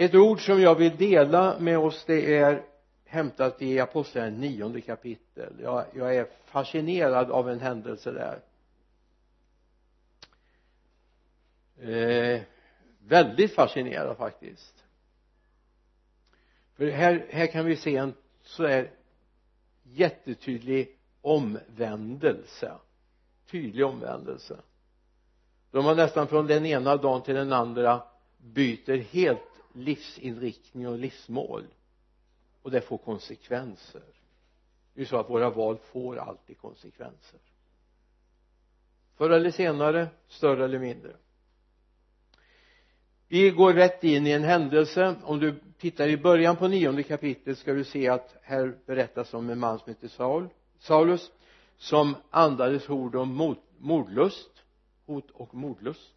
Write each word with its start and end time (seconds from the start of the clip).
ett 0.00 0.14
ord 0.14 0.46
som 0.46 0.60
jag 0.60 0.74
vill 0.74 0.96
dela 0.96 1.58
med 1.58 1.78
oss 1.78 2.04
det 2.06 2.36
är 2.36 2.64
hämtat 3.04 3.62
i 3.62 3.80
apostlagärningarna 3.80 4.46
nionde 4.46 4.80
kapitel. 4.80 5.52
Jag, 5.62 5.84
jag 5.94 6.16
är 6.16 6.28
fascinerad 6.44 7.30
av 7.30 7.50
en 7.50 7.60
händelse 7.60 8.12
där. 8.12 8.40
Eh, 11.80 12.42
väldigt 12.98 13.54
fascinerad 13.54 14.16
faktiskt. 14.16 14.84
För 16.76 16.86
här, 16.86 17.26
här 17.30 17.46
kan 17.46 17.64
vi 17.64 17.76
se 17.76 17.96
en 17.96 18.14
sådär 18.42 18.90
jättetydlig 19.82 20.98
omvändelse. 21.20 22.72
Tydlig 23.50 23.86
omvändelse. 23.86 24.56
De 25.70 25.84
har 25.84 25.94
nästan 25.94 26.28
från 26.28 26.46
den 26.46 26.66
ena 26.66 26.96
dagen 26.96 27.22
till 27.22 27.34
den 27.34 27.52
andra 27.52 28.02
byter 28.36 28.96
helt 28.96 29.57
livsinriktning 29.78 30.88
och 30.88 30.98
livsmål. 30.98 31.66
Och 32.62 32.70
det 32.70 32.80
får 32.80 32.98
konsekvenser. 32.98 34.02
Det 34.94 35.00
är 35.00 35.00
ju 35.00 35.06
så 35.06 35.16
att 35.16 35.30
våra 35.30 35.50
val 35.50 35.78
får 35.78 36.16
alltid 36.16 36.58
konsekvenser. 36.58 37.40
Förr 39.16 39.30
eller 39.30 39.50
senare 39.50 40.08
större 40.28 40.64
eller 40.64 40.78
mindre. 40.78 41.16
Vi 43.28 43.50
går 43.50 43.72
rätt 43.72 44.04
in 44.04 44.26
i 44.26 44.30
en 44.30 44.44
händelse. 44.44 45.16
Om 45.22 45.38
du 45.38 45.60
tittar 45.78 46.08
i 46.08 46.16
början 46.16 46.56
på 46.56 46.68
nionde 46.68 47.02
kapitlet 47.02 47.58
ska 47.58 47.72
du 47.72 47.84
se 47.84 48.08
att 48.08 48.36
här 48.42 48.78
berättas 48.86 49.34
om 49.34 49.50
en 49.50 49.58
man 49.58 49.78
som 49.78 49.88
heter 49.88 50.08
Saul 50.08 50.48
Saulus 50.78 51.32
som 51.76 52.16
andades 52.30 52.88
ord 52.88 53.16
om 53.16 53.34
mod, 53.34 53.56
mordlust 53.78 54.50
hot 55.06 55.30
och 55.30 55.54
mordlust. 55.54 56.14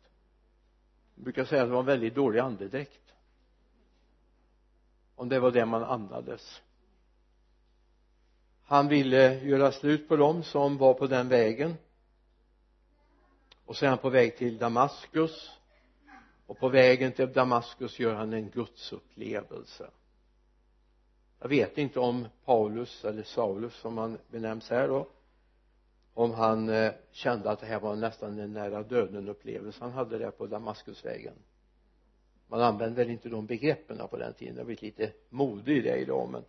Jag 1.15 1.23
brukar 1.23 1.45
säga 1.45 1.61
att 1.61 1.67
det 1.67 1.73
var 1.73 1.79
en 1.79 1.85
väldigt 1.85 2.15
dålig 2.15 2.39
andedräkt 2.39 3.10
om 5.21 5.29
det 5.29 5.39
var 5.39 5.51
det 5.51 5.65
man 5.65 5.83
andades. 5.83 6.61
Han 8.63 8.87
ville 8.87 9.43
göra 9.43 9.71
slut 9.71 10.07
på 10.07 10.15
dem 10.15 10.43
som 10.43 10.77
var 10.77 10.93
på 10.93 11.07
den 11.07 11.29
vägen. 11.29 11.75
Och 13.65 13.75
så 13.75 13.85
är 13.85 13.89
han 13.89 13.97
på 13.97 14.09
väg 14.09 14.37
till 14.37 14.57
Damaskus. 14.57 15.51
Och 16.45 16.59
på 16.59 16.69
vägen 16.69 17.11
till 17.11 17.33
Damaskus 17.33 17.99
gör 17.99 18.15
han 18.15 18.33
en 18.33 18.49
gudsupplevelse. 18.49 19.89
Jag 21.39 21.49
vet 21.49 21.77
inte 21.77 21.99
om 21.99 22.27
Paulus 22.45 23.05
eller 23.05 23.23
Saulus 23.23 23.73
som 23.75 23.97
han 23.97 24.17
benämns 24.31 24.69
här 24.69 24.87
då 24.87 25.07
om 26.13 26.33
han 26.33 26.69
eh, 26.69 26.93
kände 27.11 27.51
att 27.51 27.59
det 27.59 27.65
här 27.65 27.79
var 27.79 27.95
nästan 27.95 28.39
en 28.39 28.53
nära 28.53 28.83
döden 28.83 29.29
upplevelse 29.29 29.79
han 29.81 29.91
hade 29.91 30.17
där 30.17 30.31
på 30.31 30.47
Damaskusvägen 30.47 31.35
man 32.51 32.61
använde 32.61 32.95
väl 32.95 33.09
inte 33.09 33.29
de 33.29 33.45
begreppen 33.45 34.07
på 34.07 34.17
den 34.17 34.33
tiden. 34.33 34.55
Det 34.55 34.61
har 34.61 34.65
blivit 34.65 34.81
lite 34.81 35.11
mode 35.29 35.73
i 35.73 35.81
det 35.81 35.97
idag 35.97 36.29
men 36.31 36.43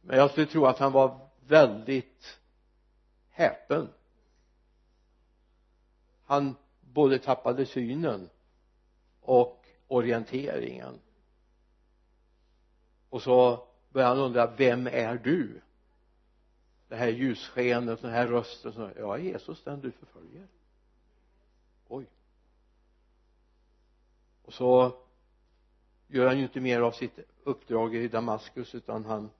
men 0.00 0.18
jag 0.18 0.30
skulle 0.30 0.46
tro 0.46 0.66
att 0.66 0.78
han 0.78 0.92
var 0.92 1.28
väldigt 1.46 2.38
häpen. 3.28 3.88
Han 6.24 6.56
både 6.80 7.18
tappade 7.18 7.66
synen 7.66 8.30
och 9.20 9.66
orienteringen. 9.88 10.98
Och 13.08 13.22
så 13.22 13.66
började 13.90 14.14
han 14.14 14.24
undra 14.24 14.46
vem 14.46 14.86
är 14.86 15.14
du? 15.14 15.60
Det 16.88 16.96
här 16.96 17.08
ljusskenet 17.08 18.02
den 18.02 18.10
här 18.10 18.26
rösten 18.26 18.72
så, 18.72 18.90
ja 18.96 19.18
Jesus 19.18 19.64
den 19.64 19.80
du 19.80 19.90
förföljer. 19.90 20.46
Oj. 21.88 22.06
Och 24.44 24.52
så 24.52 24.96
gör 26.10 26.26
han 26.26 26.38
ju 26.38 26.42
inte 26.42 26.60
mer 26.60 26.80
av 26.80 26.92
sitt 26.92 27.18
uppdrag 27.44 27.94
i 27.94 28.08
Damaskus 28.08 28.74
utan 28.74 29.04
han 29.04 29.30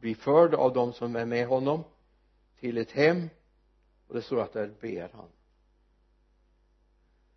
blir 0.00 0.14
förd 0.14 0.54
av 0.54 0.72
de 0.72 0.92
som 0.92 1.16
är 1.16 1.24
med 1.24 1.46
honom 1.46 1.84
till 2.60 2.78
ett 2.78 2.90
hem 2.90 3.28
och 4.08 4.14
det 4.14 4.22
står 4.22 4.40
att 4.40 4.52
där 4.52 4.74
ber 4.80 5.10
han. 5.14 5.28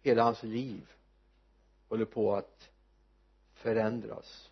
Hela 0.01 0.23
hans 0.23 0.43
liv 0.43 0.91
håller 1.89 2.05
på 2.05 2.35
att 2.35 2.69
förändras. 3.53 4.49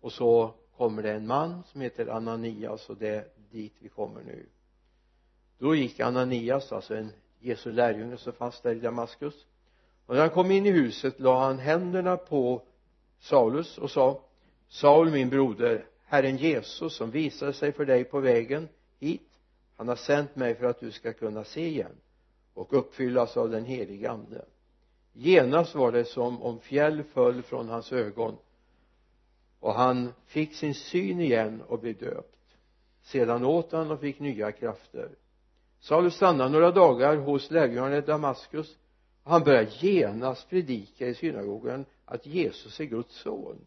Och 0.00 0.12
så 0.12 0.54
kommer 0.76 1.02
det 1.02 1.12
en 1.12 1.26
man 1.26 1.62
som 1.64 1.80
heter 1.80 2.06
Ananias 2.06 2.90
och 2.90 2.96
det 2.96 3.08
är 3.08 3.28
dit 3.50 3.74
vi 3.78 3.88
kommer 3.88 4.22
nu. 4.22 4.46
Då 5.58 5.74
gick 5.74 6.00
Ananias 6.00 6.72
alltså 6.72 6.96
en 6.96 7.12
Jesu 7.38 7.72
lärjunge 7.72 8.16
som 8.16 8.32
fanns 8.32 8.60
där 8.60 8.74
i 8.74 8.80
Damaskus. 8.80 9.46
Och 10.06 10.14
när 10.14 10.20
han 10.20 10.30
kom 10.30 10.50
in 10.50 10.66
i 10.66 10.70
huset 10.70 11.20
la 11.20 11.44
han 11.44 11.58
händerna 11.58 12.16
på 12.16 12.62
Saulus 13.22 13.78
och 13.78 13.90
sa 13.90 14.20
Saul 14.68 15.10
min 15.10 15.30
broder 15.30 15.86
Herren 16.04 16.36
Jesus 16.36 16.96
som 16.96 17.10
visade 17.10 17.52
sig 17.52 17.72
för 17.72 17.84
dig 17.84 18.04
på 18.04 18.20
vägen 18.20 18.68
hit 19.00 19.28
han 19.76 19.88
har 19.88 19.96
sänt 19.96 20.36
mig 20.36 20.54
för 20.54 20.66
att 20.66 20.80
du 20.80 20.90
ska 20.90 21.12
kunna 21.12 21.44
se 21.44 21.66
igen 21.66 21.96
och 22.54 22.72
uppfyllas 22.72 23.36
av 23.36 23.50
den 23.50 23.64
helige 23.64 24.10
ande. 24.10 24.44
Genast 25.12 25.74
var 25.74 25.92
det 25.92 26.04
som 26.04 26.42
om 26.42 26.60
fjäll 26.60 27.02
föll 27.02 27.42
från 27.42 27.68
hans 27.68 27.92
ögon 27.92 28.36
och 29.60 29.74
han 29.74 30.12
fick 30.26 30.54
sin 30.54 30.74
syn 30.74 31.20
igen 31.20 31.62
och 31.68 31.78
blev 31.78 31.96
döpt. 31.96 32.56
Sedan 33.02 33.44
åt 33.44 33.72
han 33.72 33.90
och 33.90 34.00
fick 34.00 34.20
nya 34.20 34.52
krafter. 34.52 35.08
Saulus 35.80 36.14
stannade 36.14 36.50
några 36.50 36.70
dagar 36.70 37.16
hos 37.16 37.50
lärjungarna 37.50 37.96
i 37.96 38.00
Damaskus 38.00 38.76
och 39.22 39.30
han 39.30 39.42
började 39.42 39.70
genast 39.70 40.50
predika 40.50 41.06
i 41.06 41.14
synagogan 41.14 41.84
att 42.12 42.26
Jesus 42.26 42.80
är 42.80 42.84
Guds 42.84 43.14
son. 43.14 43.66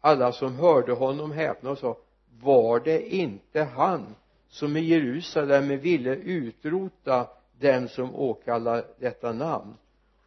Alla 0.00 0.32
som 0.32 0.56
hörde 0.56 0.92
honom 0.92 1.32
häpna 1.32 1.70
och 1.70 1.78
sa 1.78 1.96
var 2.40 2.80
det 2.80 3.14
inte 3.14 3.62
han 3.62 4.14
som 4.48 4.76
i 4.76 4.80
Jerusalem 4.80 5.68
ville 5.68 6.16
utrota 6.16 7.26
dem 7.60 7.88
som 7.88 8.14
åkallar 8.14 8.84
detta 8.98 9.32
namn? 9.32 9.74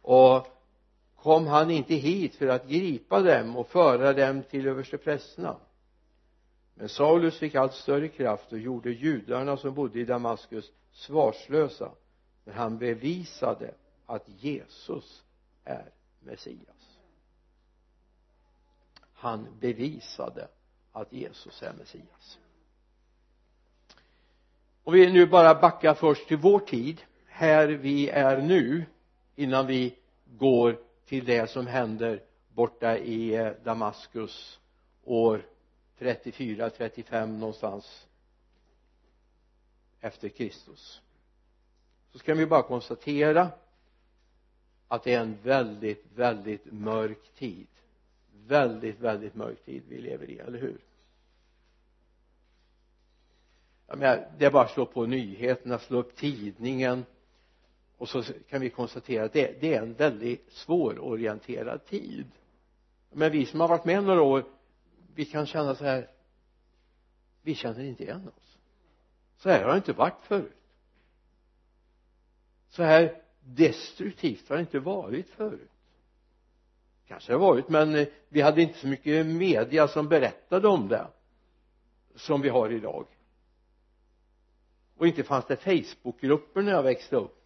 Och 0.02 0.46
kom 1.16 1.46
han 1.46 1.70
inte 1.70 1.94
hit 1.94 2.34
för 2.34 2.46
att 2.46 2.68
gripa 2.68 3.20
dem 3.20 3.56
och 3.56 3.68
föra 3.68 4.12
dem 4.12 4.42
till 4.50 4.66
översteprästerna 4.66 5.56
men 6.74 6.88
Saulus 6.88 7.38
fick 7.38 7.54
allt 7.54 7.74
större 7.74 8.08
kraft 8.08 8.52
och 8.52 8.58
gjorde 8.58 8.90
judarna 8.90 9.56
som 9.56 9.74
bodde 9.74 10.00
i 10.00 10.04
Damaskus 10.04 10.72
svarslösa 10.92 11.92
när 12.44 12.54
han 12.54 12.78
bevisade 12.78 13.74
att 14.06 14.28
Jesus 14.28 15.22
är 15.64 15.90
Messias 16.20 16.81
han 19.22 19.46
bevisade 19.60 20.48
att 20.92 21.12
Jesus 21.12 21.62
är 21.62 21.72
Messias. 21.72 22.38
Och 24.84 24.94
vi 24.94 25.12
nu 25.12 25.26
bara 25.26 25.54
backar 25.54 25.94
först 25.94 26.28
till 26.28 26.36
vår 26.36 26.58
tid 26.58 27.02
här 27.26 27.68
vi 27.68 28.08
är 28.08 28.42
nu 28.42 28.84
innan 29.34 29.66
vi 29.66 29.98
går 30.38 30.78
till 31.06 31.24
det 31.24 31.50
som 31.50 31.66
händer 31.66 32.22
borta 32.48 32.98
i 32.98 33.34
eh, 33.34 33.52
Damaskus 33.64 34.60
år 35.04 35.46
34, 35.98 36.70
35 36.70 37.38
någonstans 37.38 38.06
efter 40.00 40.28
Kristus. 40.28 41.00
Så 42.12 42.18
ska 42.18 42.34
vi 42.34 42.46
bara 42.46 42.62
konstatera 42.62 43.50
att 44.88 45.04
det 45.04 45.14
är 45.14 45.20
en 45.20 45.38
väldigt, 45.42 46.06
väldigt 46.14 46.72
mörk 46.72 47.34
tid 47.34 47.66
väldigt, 48.52 49.00
väldigt 49.00 49.34
mörk 49.34 49.64
tid 49.64 49.82
vi 49.88 49.98
lever 49.98 50.30
i, 50.30 50.38
eller 50.38 50.58
hur? 50.58 50.78
Jag 53.86 53.98
menar, 53.98 54.28
det 54.38 54.44
är 54.44 54.50
bara 54.50 54.64
att 54.64 54.70
slå 54.70 54.86
på 54.86 55.06
nyheterna, 55.06 55.78
slå 55.78 55.98
upp 55.98 56.16
tidningen 56.16 57.04
och 57.96 58.08
så 58.08 58.22
kan 58.22 58.60
vi 58.60 58.70
konstatera 58.70 59.24
att 59.24 59.32
det, 59.32 59.60
det 59.60 59.74
är 59.74 59.82
en 59.82 59.94
väldigt 59.94 60.52
svårorienterad 60.52 61.84
tid. 61.84 62.26
Men 63.10 63.32
vi 63.32 63.46
som 63.46 63.60
har 63.60 63.68
varit 63.68 63.84
med 63.84 64.04
några 64.04 64.22
år 64.22 64.44
vi 65.14 65.24
kan 65.24 65.46
känna 65.46 65.74
så 65.74 65.84
här 65.84 66.10
vi 67.42 67.54
känner 67.54 67.84
inte 67.84 68.02
igen 68.02 68.28
oss. 68.36 68.58
Så 69.36 69.48
här 69.48 69.64
har 69.64 69.70
det 69.70 69.76
inte 69.76 69.92
varit 69.92 70.22
förut. 70.22 70.56
Så 72.68 72.82
här 72.82 73.22
destruktivt 73.40 74.48
har 74.48 74.56
det 74.56 74.60
inte 74.60 74.78
varit 74.78 75.28
förut 75.28 75.71
kanske 77.12 77.32
det 77.32 77.38
har 77.38 77.46
varit 77.46 77.68
men 77.68 77.94
eh, 77.94 78.08
vi 78.28 78.40
hade 78.40 78.62
inte 78.62 78.78
så 78.78 78.86
mycket 78.86 79.26
media 79.26 79.88
som 79.88 80.08
berättade 80.08 80.68
om 80.68 80.88
det 80.88 81.06
som 82.14 82.40
vi 82.40 82.48
har 82.48 82.72
idag. 82.72 83.06
Och 84.96 85.06
inte 85.06 85.22
fanns 85.22 85.46
det 85.46 85.56
facebookgrupper 85.56 86.62
när 86.62 86.72
jag 86.72 86.82
växte 86.82 87.16
upp 87.16 87.44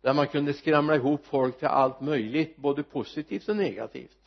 där 0.00 0.14
man 0.14 0.26
kunde 0.26 0.54
skramla 0.54 0.94
ihop 0.94 1.26
folk 1.26 1.58
till 1.58 1.68
allt 1.68 2.00
möjligt 2.00 2.56
både 2.56 2.82
positivt 2.82 3.48
och 3.48 3.56
negativt. 3.56 4.18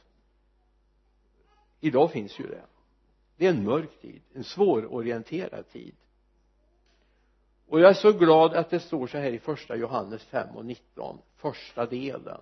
Idag 1.80 2.12
finns 2.12 2.40
ju 2.40 2.48
det. 2.48 2.64
Det 3.38 3.46
är 3.46 3.50
en 3.50 3.64
mörk 3.64 4.02
tid 4.02 4.22
en 4.34 4.44
svårorienterad 4.44 5.70
tid. 5.70 5.96
Och 7.68 7.80
jag 7.80 7.90
är 7.90 7.94
så 7.94 8.12
glad 8.12 8.54
att 8.54 8.70
det 8.70 8.80
står 8.80 9.08
så 9.08 9.18
här 9.18 9.32
i 9.32 9.40
första 9.40 9.76
Johannes 9.76 10.24
5 10.24 10.56
och 10.56 10.66
19 10.66 11.18
första 11.36 11.86
delen. 11.86 12.42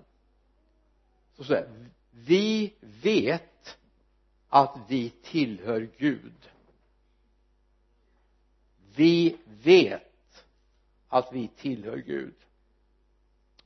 Så 1.33 1.44
säger 1.44 1.89
vi 2.11 2.73
vet 2.79 3.77
att 4.50 4.77
vi 4.88 5.09
tillhör 5.09 5.89
Gud. 5.97 6.50
Vi 8.95 9.38
vet 9.45 10.45
att 11.07 11.33
vi 11.33 11.47
tillhör 11.47 11.97
Gud. 11.97 12.35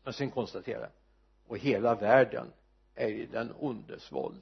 Men 0.04 0.13
sen 0.13 0.31
konstaterar 0.31 0.92
och 1.48 1.57
hela 1.57 1.95
världen 1.95 2.48
är 2.95 3.10
i 3.10 3.25
den 3.25 3.54
ondes 3.60 4.12
våld. 4.12 4.42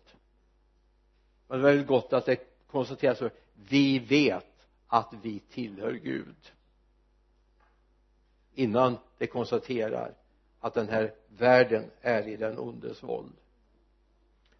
Men 1.48 1.62
det 1.62 1.68
är 1.68 1.72
väldigt 1.72 1.88
gott 1.88 2.14
att 2.14 2.26
det 2.26 2.68
konstateras 2.68 3.18
så 3.18 3.30
vi 3.70 4.00
vet 4.00 4.68
att 4.88 5.14
vi 5.22 5.40
tillhör 5.40 5.94
Gud. 5.94 6.52
Innan 8.54 8.98
det 9.18 9.28
konstaterar 9.28 10.16
att 10.60 10.74
den 10.74 10.90
här 10.90 11.14
världen 11.28 11.92
är 12.02 12.28
i 12.28 12.36
den 12.36 12.58
ondes 12.58 13.04
våld 13.04 13.41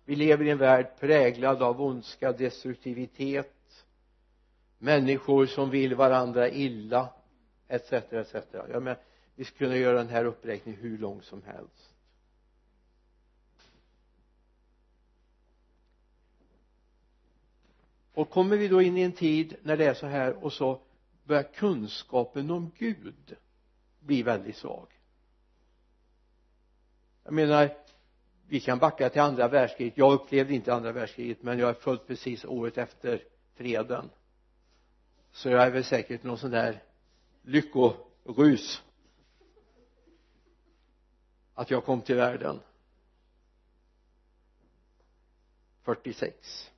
vi 0.06 0.16
lever 0.16 0.46
i 0.46 0.50
en 0.50 0.58
värld 0.58 0.88
präglad 1.00 1.64
av 1.64 1.82
ondska, 1.82 2.32
destruktivitet 2.32 3.86
människor 4.78 5.46
som 5.46 5.70
vill 5.70 5.96
varandra 5.96 6.50
illa 6.50 7.10
etc 7.68 7.94
etc 7.94 8.36
ja, 8.54 8.80
men 8.80 8.96
vi 9.36 9.44
skulle 9.44 9.58
kunna 9.58 9.78
göra 9.78 9.98
den 9.98 10.10
här 10.10 10.26
uppräkningen 10.26 10.82
hur 10.82 10.98
lång 10.98 11.22
som 11.22 11.44
helst. 11.44 11.94
Och 18.14 18.30
kommer 18.30 18.58
vi 18.58 18.68
då 18.68 18.82
in 18.82 18.98
i 18.98 19.02
en 19.02 19.12
tid 19.12 19.56
när 19.62 19.78
det 19.78 19.86
är 19.86 19.94
så 19.94 20.08
här 20.08 20.44
och 20.44 20.54
så 20.54 20.82
börjar 21.24 21.44
kunskapen 21.44 22.52
om 22.52 22.72
Gud 22.78 23.36
bli 24.00 24.24
väldigt 24.24 24.58
svag? 24.58 24.88
Jag 27.24 27.34
menar 27.34 27.78
vi 28.52 28.60
kan 28.60 28.80
backa 28.80 29.10
till 29.10 29.22
andra 29.22 29.48
världskriget. 29.48 29.98
Jag 29.98 30.14
upplevde 30.14 30.54
inte 30.54 30.74
andra 30.74 30.92
världskriget 30.92 31.44
men 31.44 31.60
jag 31.60 31.70
är 31.70 31.74
född 31.74 32.08
precis 32.08 32.46
året 32.46 32.78
efter 32.78 33.24
freden. 33.54 34.10
Så 35.32 35.50
jag 35.50 35.64
är 35.64 35.72
väl 35.72 35.84
säkert 35.84 36.24
någon 36.24 36.38
sån 36.38 36.52
där 36.52 36.84
lyckorus. 37.42 38.84
Att 41.54 41.72
jag 41.72 41.86
kom 41.86 42.02
till 42.02 42.16
världen. 42.16 42.60
46 45.84 46.72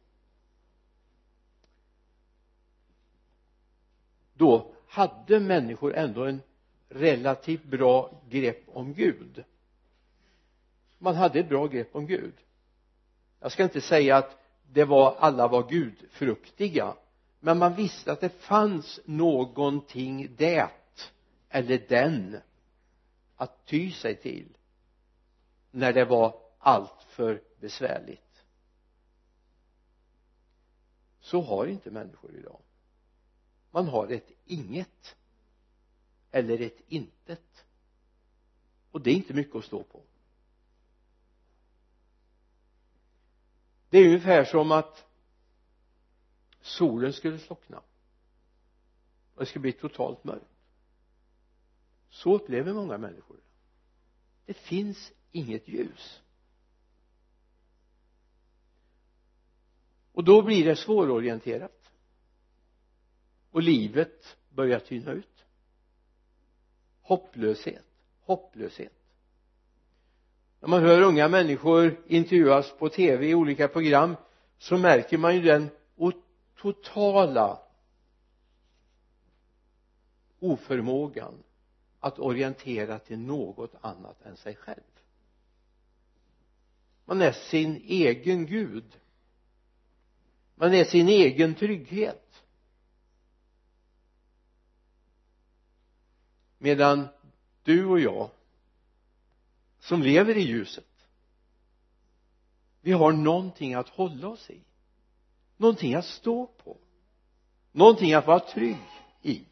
då 4.34 4.76
hade 4.88 5.40
människor 5.40 5.94
ändå 5.94 6.26
en 6.26 6.42
relativt 6.90 7.64
bra 7.64 8.22
grepp 8.30 8.64
om 8.68 8.94
Gud 8.94 9.44
man 11.04 11.16
hade 11.16 11.40
ett 11.40 11.50
bra 11.50 11.68
grepp 11.68 11.96
om 11.96 12.06
Gud. 12.06 12.34
Jag 13.40 13.52
ska 13.52 13.64
inte 13.64 13.82
säga 13.82 14.18
att 14.18 14.38
det 14.72 14.86
var 14.86 15.16
alla 15.16 15.48
var 15.48 15.70
gudfruktiga 15.70 16.96
men 17.40 17.58
man 17.58 17.76
visste 17.76 18.12
att 18.12 18.22
det 18.22 18.30
fanns 18.30 19.00
någonting 19.06 20.36
det 20.38 20.70
eller 21.50 21.86
den 21.90 22.38
att 23.36 23.66
ty 23.66 23.92
sig 23.92 24.16
till 24.16 24.58
när 25.72 25.94
det 25.94 26.06
var 26.06 26.40
alltför 26.60 27.42
besvärligt. 27.60 28.44
Så 31.20 31.42
har 31.42 31.68
inte 31.68 31.92
människor 31.92 32.36
idag. 32.36 32.60
Man 33.72 33.88
har 33.88 34.08
ett 34.08 34.32
inget 34.46 35.16
eller 36.32 36.62
ett 36.62 36.82
intet. 36.88 37.66
Och 38.92 39.02
det 39.02 39.10
är 39.12 39.16
inte 39.16 39.34
mycket 39.34 39.56
att 39.56 39.66
stå 39.66 39.84
på. 39.84 40.02
Det 43.94 44.00
är 44.00 44.06
ungefär 44.06 44.46
som 44.46 44.72
att 44.72 45.06
solen 46.62 47.14
skulle 47.14 47.40
slockna. 47.40 47.78
Och 49.34 49.40
det 49.40 49.46
skulle 49.46 49.62
bli 49.62 49.72
totalt 49.72 50.24
mörkt. 50.24 50.46
Så 52.10 52.36
upplever 52.36 52.74
många 52.74 52.98
människor 52.98 53.38
det 54.46 54.54
finns 54.54 55.12
inget 55.32 55.68
ljus. 55.68 56.22
Och 60.12 60.24
då 60.24 60.42
blir 60.42 60.66
det 60.66 60.76
svårorienterat. 60.76 61.92
Och 63.52 63.62
livet 63.62 64.38
börjar 64.50 64.80
tyna 64.80 65.12
ut. 65.12 65.46
Hopplöshet. 67.02 67.86
Hopplöshet 68.20 69.03
när 70.64 70.70
man 70.70 70.84
hör 70.84 71.02
unga 71.02 71.28
människor 71.28 72.02
intervjuas 72.08 72.74
på 72.80 72.90
tv 72.90 73.28
i 73.28 73.36
olika 73.36 73.68
program 73.68 74.16
så 74.58 74.78
märker 74.78 75.18
man 75.18 75.36
ju 75.36 75.42
den 75.42 75.70
totala 76.62 77.60
oförmågan 80.40 81.44
att 82.00 82.20
orientera 82.20 83.00
till 83.00 83.20
något 83.20 83.76
annat 83.82 84.22
än 84.22 84.38
sig 84.38 84.56
själv. 84.56 85.02
Man 87.06 87.22
är 87.22 87.32
sin 87.32 87.76
egen 87.86 88.46
gud. 88.46 89.00
Man 90.56 90.74
är 90.74 90.84
sin 90.84 91.08
egen 91.08 91.56
trygghet. 91.56 92.44
Medan 96.58 97.08
du 97.64 97.86
och 97.86 98.00
jag 98.00 98.30
som 99.84 100.02
lever 100.02 100.38
i 100.38 100.42
ljuset. 100.42 101.08
Vi 102.82 102.92
har 102.92 103.12
någonting 103.12 103.74
att 103.74 103.90
hålla 103.90 104.28
oss 104.28 104.50
i. 104.50 104.62
Någonting 105.58 105.96
att 105.96 106.06
stå 106.06 106.48
på. 106.48 106.78
Någonting 107.72 108.14
att 108.14 108.28
vara 108.28 108.40
trygg 108.40 108.78
i. 109.22 109.46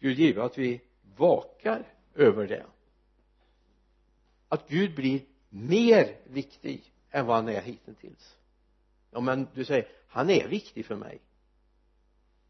Gud 0.00 0.18
give 0.18 0.42
att 0.44 0.58
vi 0.58 0.80
vakar 1.16 1.94
över 2.14 2.46
det. 2.46 2.66
Att 4.48 4.68
Gud 4.68 4.94
blir 4.94 5.20
mer 5.48 6.16
viktig 6.24 6.92
än 7.10 7.26
vad 7.26 7.36
han 7.36 7.48
är 7.48 7.62
hittills. 7.62 8.36
Ja 9.10 9.20
men 9.20 9.46
du 9.54 9.64
säger 9.64 9.88
han 10.08 10.30
är 10.30 10.48
viktig 10.48 10.86
för 10.86 10.96
mig. 10.96 11.20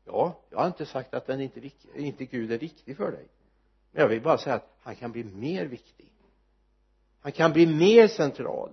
Ja 0.04 0.40
jag 0.50 0.58
har 0.58 0.66
inte 0.66 0.86
sagt 0.86 1.14
att 1.14 1.26
den 1.26 1.40
inte, 1.40 1.70
inte 1.94 2.24
Gud 2.24 2.52
är 2.52 2.58
viktig 2.58 2.96
för 2.96 3.12
dig 3.12 3.28
men 3.90 4.02
jag 4.02 4.08
vill 4.08 4.22
bara 4.22 4.38
säga 4.38 4.56
att 4.56 4.76
han 4.80 4.96
kan 4.96 5.12
bli 5.12 5.24
mer 5.24 5.64
viktig. 5.64 6.12
Han 7.20 7.32
kan 7.32 7.52
bli 7.52 7.66
mer 7.66 8.08
central. 8.08 8.70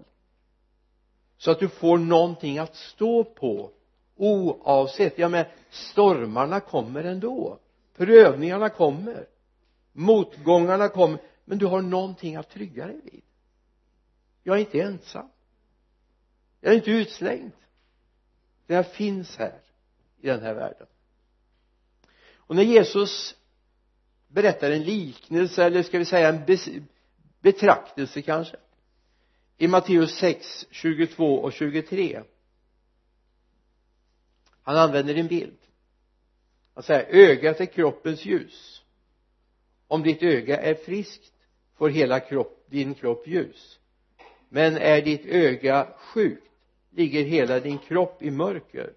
Så 1.37 1.51
att 1.51 1.59
du 1.59 1.69
får 1.69 1.97
någonting 1.97 2.57
att 2.57 2.75
stå 2.75 3.23
på 3.23 3.71
oavsett. 4.15 5.17
Ja 5.17 5.29
men 5.29 5.45
stormarna 5.69 6.59
kommer 6.59 7.03
ändå. 7.03 7.59
Prövningarna 7.95 8.69
kommer. 8.69 9.27
Motgångarna 9.91 10.89
kommer. 10.89 11.19
Men 11.45 11.57
du 11.57 11.65
har 11.65 11.81
någonting 11.81 12.35
att 12.35 12.49
trygga 12.49 12.87
dig 12.87 13.01
vid. 13.03 13.21
Jag 14.43 14.55
är 14.55 14.59
inte 14.59 14.81
ensam. 14.81 15.29
Jag 16.61 16.71
är 16.71 16.75
inte 16.75 16.91
utslängd. 16.91 17.51
Jag 18.67 18.91
finns 18.91 19.37
här 19.37 19.61
i 20.21 20.27
den 20.27 20.41
här 20.41 20.53
världen. 20.53 20.87
Och 22.35 22.55
när 22.55 22.63
Jesus 22.63 23.35
berättar 24.35 24.71
en 24.71 24.83
liknelse 24.83 25.63
eller 25.63 25.83
ska 25.83 25.99
vi 25.99 26.05
säga 26.05 26.29
en 26.29 26.57
betraktelse 27.41 28.21
kanske? 28.21 28.57
I 29.57 29.67
Matteus 29.67 30.15
6, 30.17 30.65
22 30.71 31.35
och 31.35 31.53
23 31.53 32.23
han 34.65 34.77
använder 34.77 35.15
en 35.15 35.27
bild. 35.27 35.57
Han 36.73 36.83
säger 36.83 37.05
ögat 37.29 37.59
är 37.59 37.65
kroppens 37.65 38.25
ljus. 38.25 38.81
Om 39.87 40.03
ditt 40.03 40.23
öga 40.23 40.61
är 40.61 40.75
friskt 40.75 41.33
får 41.77 41.89
hela 41.89 42.19
kropp, 42.19 42.65
din 42.69 42.93
kropp 42.93 43.27
ljus. 43.27 43.79
Men 44.49 44.77
är 44.77 45.01
ditt 45.01 45.25
öga 45.25 45.87
sjukt 45.97 46.51
ligger 46.91 47.23
hela 47.23 47.59
din 47.59 47.77
kropp 47.77 48.21
i 48.21 48.31
mörker. 48.31 48.93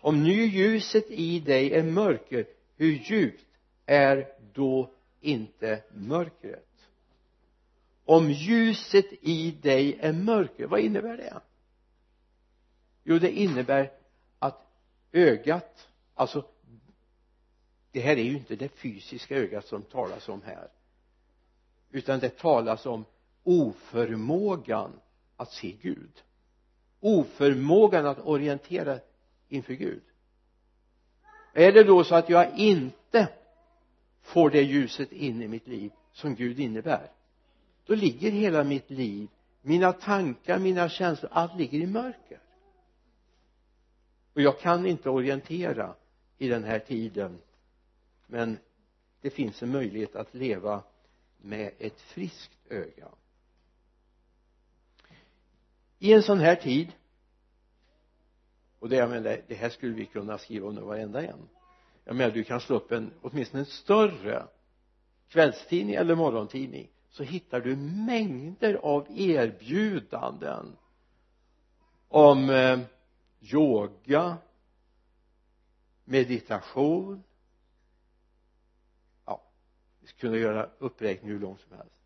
Om 0.00 0.24
nu 0.24 0.44
ljuset 0.44 1.10
i 1.10 1.40
dig 1.40 1.72
är 1.72 1.82
mörker 1.82 2.46
hur 2.76 2.92
djupt 2.92 3.46
är 3.90 4.32
då 4.52 4.90
inte 5.20 5.82
mörkret. 5.94 6.88
Om 8.04 8.30
ljuset 8.30 9.06
i 9.20 9.50
dig 9.50 9.98
är 10.00 10.12
mörker 10.12 10.66
vad 10.66 10.80
innebär 10.80 11.16
det? 11.16 11.40
Jo 13.04 13.18
det 13.18 13.30
innebär 13.30 13.92
att 14.38 14.66
ögat 15.12 15.88
alltså 16.14 16.44
det 17.92 18.00
här 18.00 18.16
är 18.16 18.22
ju 18.22 18.36
inte 18.36 18.56
det 18.56 18.68
fysiska 18.68 19.36
ögat 19.36 19.66
som 19.66 19.82
talas 19.82 20.28
om 20.28 20.42
här 20.42 20.68
utan 21.90 22.20
det 22.20 22.38
talas 22.38 22.86
om 22.86 23.04
oförmågan 23.42 24.92
att 25.36 25.52
se 25.52 25.72
Gud. 25.82 26.22
Oförmågan 27.00 28.06
att 28.06 28.20
orientera 28.20 28.98
inför 29.48 29.74
Gud. 29.74 30.02
Är 31.52 31.72
det 31.72 31.84
då 31.84 32.04
så 32.04 32.14
att 32.14 32.28
jag 32.28 32.58
inte 32.58 33.28
får 34.30 34.50
det 34.50 34.62
ljuset 34.62 35.12
in 35.12 35.42
i 35.42 35.48
mitt 35.48 35.66
liv 35.66 35.92
som 36.12 36.34
Gud 36.34 36.60
innebär. 36.60 37.10
Då 37.86 37.94
ligger 37.94 38.30
hela 38.30 38.64
mitt 38.64 38.90
liv 38.90 39.28
mina 39.62 39.92
tankar, 39.92 40.58
mina 40.58 40.88
känslor, 40.88 41.30
allt 41.32 41.58
ligger 41.58 41.78
i 41.78 41.86
mörker. 41.86 42.40
Och 44.34 44.40
jag 44.40 44.60
kan 44.60 44.86
inte 44.86 45.10
orientera 45.10 45.94
i 46.38 46.48
den 46.48 46.64
här 46.64 46.78
tiden 46.78 47.38
men 48.26 48.58
det 49.20 49.30
finns 49.30 49.62
en 49.62 49.72
möjlighet 49.72 50.16
att 50.16 50.34
leva 50.34 50.82
med 51.38 51.72
ett 51.78 52.00
friskt 52.00 52.58
öga. 52.68 53.08
I 55.98 56.12
en 56.12 56.22
sån 56.22 56.38
här 56.38 56.56
tid 56.56 56.92
och 58.78 58.88
det, 58.88 58.96
jag 58.96 59.10
menar, 59.10 59.42
det 59.48 59.54
här 59.54 59.68
skulle 59.68 59.94
vi 59.94 60.06
kunna 60.06 60.38
skriva 60.38 60.68
under 60.68 60.82
varenda 60.82 61.22
en 61.26 61.48
jag 62.10 62.16
menar 62.16 62.30
du 62.30 62.44
kan 62.44 62.60
slå 62.60 62.76
upp 62.76 62.92
en 62.92 63.12
åtminstone 63.22 63.60
en 63.60 63.66
större 63.66 64.46
kvällstidning 65.28 65.94
eller 65.94 66.14
morgontidning 66.14 66.90
så 67.10 67.22
hittar 67.22 67.60
du 67.60 67.76
mängder 67.76 68.74
av 68.74 69.06
erbjudanden 69.10 70.76
om 72.08 72.50
eh, 72.50 72.80
yoga 73.40 74.36
meditation. 76.04 77.22
Ja 79.24 79.42
vi 80.00 80.06
skulle 80.06 80.32
kunna 80.32 80.42
göra 80.42 80.70
uppräkning 80.78 81.30
hur 81.30 81.40
lång 81.40 81.58
som 81.58 81.76
helst. 81.76 82.02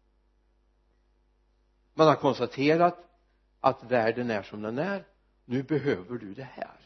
Man 1.95 2.07
har 2.07 2.17
konstaterat 2.17 2.99
att 3.61 3.83
världen 3.83 4.31
är 4.31 4.43
som 4.43 4.63
den 4.63 4.79
är. 4.79 5.05
Nu 5.45 5.63
behöver 5.63 6.19
du 6.19 6.35
det 6.35 6.49
här 6.53 6.84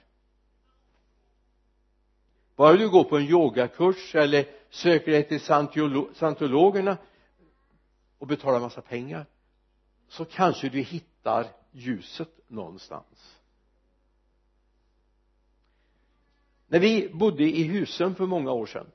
bara 2.59 2.77
du 2.77 2.89
går 2.89 3.05
på 3.05 3.17
en 3.17 3.29
yogakurs 3.29 4.15
eller 4.15 4.45
söker 4.71 5.13
dig 5.13 5.29
till 5.29 5.41
scientologerna 6.15 6.97
och 8.19 8.27
betalar 8.27 8.61
massa 8.61 8.81
pengar 8.81 9.27
så 10.09 10.25
kanske 10.25 10.69
du 10.69 10.81
hittar 10.81 11.47
ljuset 11.73 12.41
någonstans. 12.49 13.39
När 16.67 16.81
vi 16.81 17.11
bodde 17.15 17.45
i 17.45 17.63
Husum 17.63 18.15
för 18.15 18.27
många 18.27 18.53
år 18.53 18.67
sedan 18.67 18.87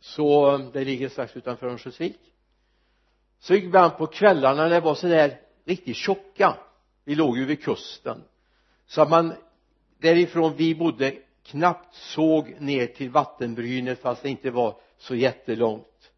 så 0.00 0.58
det 0.58 0.84
ligger 0.84 1.08
strax 1.08 1.36
utanför 1.36 1.66
Örnsköldsvik 1.66 2.20
så 3.38 3.54
gick 3.54 3.74
vi 3.74 3.78
an 3.78 3.90
på 3.98 4.06
kvällarna 4.06 4.62
när 4.62 4.70
det 4.70 4.80
var 4.80 4.94
sådär 4.94 5.40
riktigt 5.64 5.96
tjocka. 5.96 6.58
Vi 7.04 7.14
låg 7.14 7.38
ju 7.38 7.44
vid 7.44 7.62
kusten. 7.62 8.24
Så 8.86 9.02
att 9.02 9.10
man 9.10 9.34
därifrån 9.98 10.56
vi 10.56 10.74
bodde 10.74 11.25
knappt 11.46 11.94
såg 11.94 12.60
ner 12.60 12.86
till 12.86 13.10
vattenbrynet 13.10 14.00
fast 14.00 14.22
det 14.22 14.28
inte 14.28 14.50
var 14.50 14.80
så 14.98 15.14
jättelångt. 15.14 16.12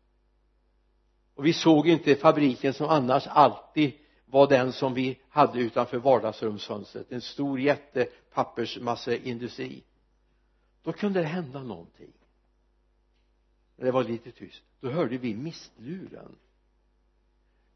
Och 1.35 1.47
vi 1.47 1.53
såg 1.53 1.89
inte 1.89 2.15
fabriken 2.15 2.75
som 2.75 2.89
annars 2.89 3.27
alltid 3.27 3.93
var 4.27 4.49
den 4.49 4.73
som 4.73 4.95
vi 4.95 5.19
hade 5.29 5.61
utanför 5.61 5.99
vardagsrumsfönstret. 5.99 7.13
En 7.13 7.21
stor 7.21 7.61
jätte 7.61 8.09
pappersmasseindustri 8.33 9.83
då 10.83 10.93
kunde 10.93 11.21
det 11.21 11.27
hända 11.27 11.63
någonting. 11.63 12.13
När 13.77 13.85
det 13.85 13.93
var 13.93 14.05
lite 14.05 14.33
tyst. 14.33 14.63
Då 14.81 14.91
hörde 14.91 15.19
vi 15.19 15.35
mistluren. 15.35 16.37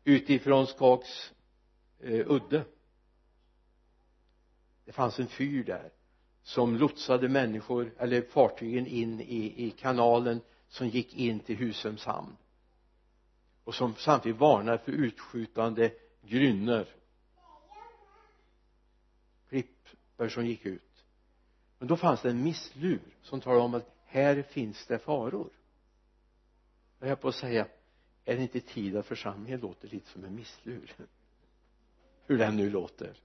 Utifrån 0.04 0.66
Skaks 0.66 1.32
eh, 2.00 2.30
udde. 2.30 2.64
Det 4.84 4.92
fanns 4.92 5.18
en 5.18 5.26
fyr 5.26 5.64
där 5.64 5.90
som 6.42 6.76
lotsade 6.76 7.28
människor 7.28 7.94
eller 7.98 8.22
fartygen 8.22 8.86
in 8.86 9.20
i, 9.20 9.66
i 9.66 9.70
kanalen 9.70 10.40
som 10.68 10.88
gick 10.88 11.14
in 11.14 11.40
till 11.40 11.56
Husums 11.56 12.04
hamn. 12.04 12.36
Och 13.64 13.74
som 13.74 13.94
samtidigt 13.94 14.38
varnar 14.38 14.78
för 14.78 14.92
utskjutande 14.92 15.92
grynnor. 16.22 16.86
Klippor 19.48 20.28
som 20.28 20.46
gick 20.46 20.66
ut. 20.66 21.04
Men 21.78 21.88
då 21.88 21.96
fanns 21.96 22.22
det 22.22 22.30
en 22.30 22.42
misslur 22.42 23.00
som 23.22 23.40
talade 23.40 23.62
om 23.62 23.74
att 23.74 23.94
här 24.04 24.42
finns 24.42 24.86
det 24.86 24.98
faror. 24.98 25.50
Jag 26.98 27.08
höll 27.08 27.16
på 27.16 27.28
att 27.28 27.34
säga 27.34 27.66
är 28.24 28.36
det 28.36 28.42
inte 28.42 28.60
tid 28.60 28.96
att 28.96 29.06
församlingen 29.06 29.60
låter 29.60 29.88
lite 29.88 30.10
som 30.10 30.24
en 30.24 30.34
misslur? 30.34 30.92
Hur 32.26 32.38
den 32.38 32.56
nu 32.56 32.70
låter 32.70 33.16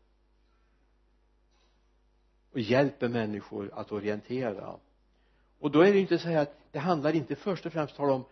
och 2.51 2.59
hjälper 2.59 3.09
människor 3.09 3.69
att 3.73 3.91
orientera. 3.91 4.75
Och 5.59 5.71
då 5.71 5.81
är 5.81 5.85
det 5.85 5.95
ju 5.95 6.01
inte 6.01 6.19
så 6.19 6.27
här 6.27 6.41
att 6.41 6.57
det 6.71 6.79
handlar 6.79 7.15
inte 7.15 7.35
först 7.35 7.65
och 7.65 7.73
främst 7.73 7.99
om 7.99 8.23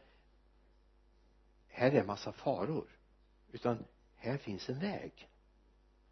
här 1.67 1.91
är 1.91 1.99
en 1.99 2.05
massa 2.05 2.31
faror 2.31 2.85
utan 3.51 3.85
här 4.15 4.37
finns 4.37 4.69
en 4.69 4.79
väg. 4.79 5.27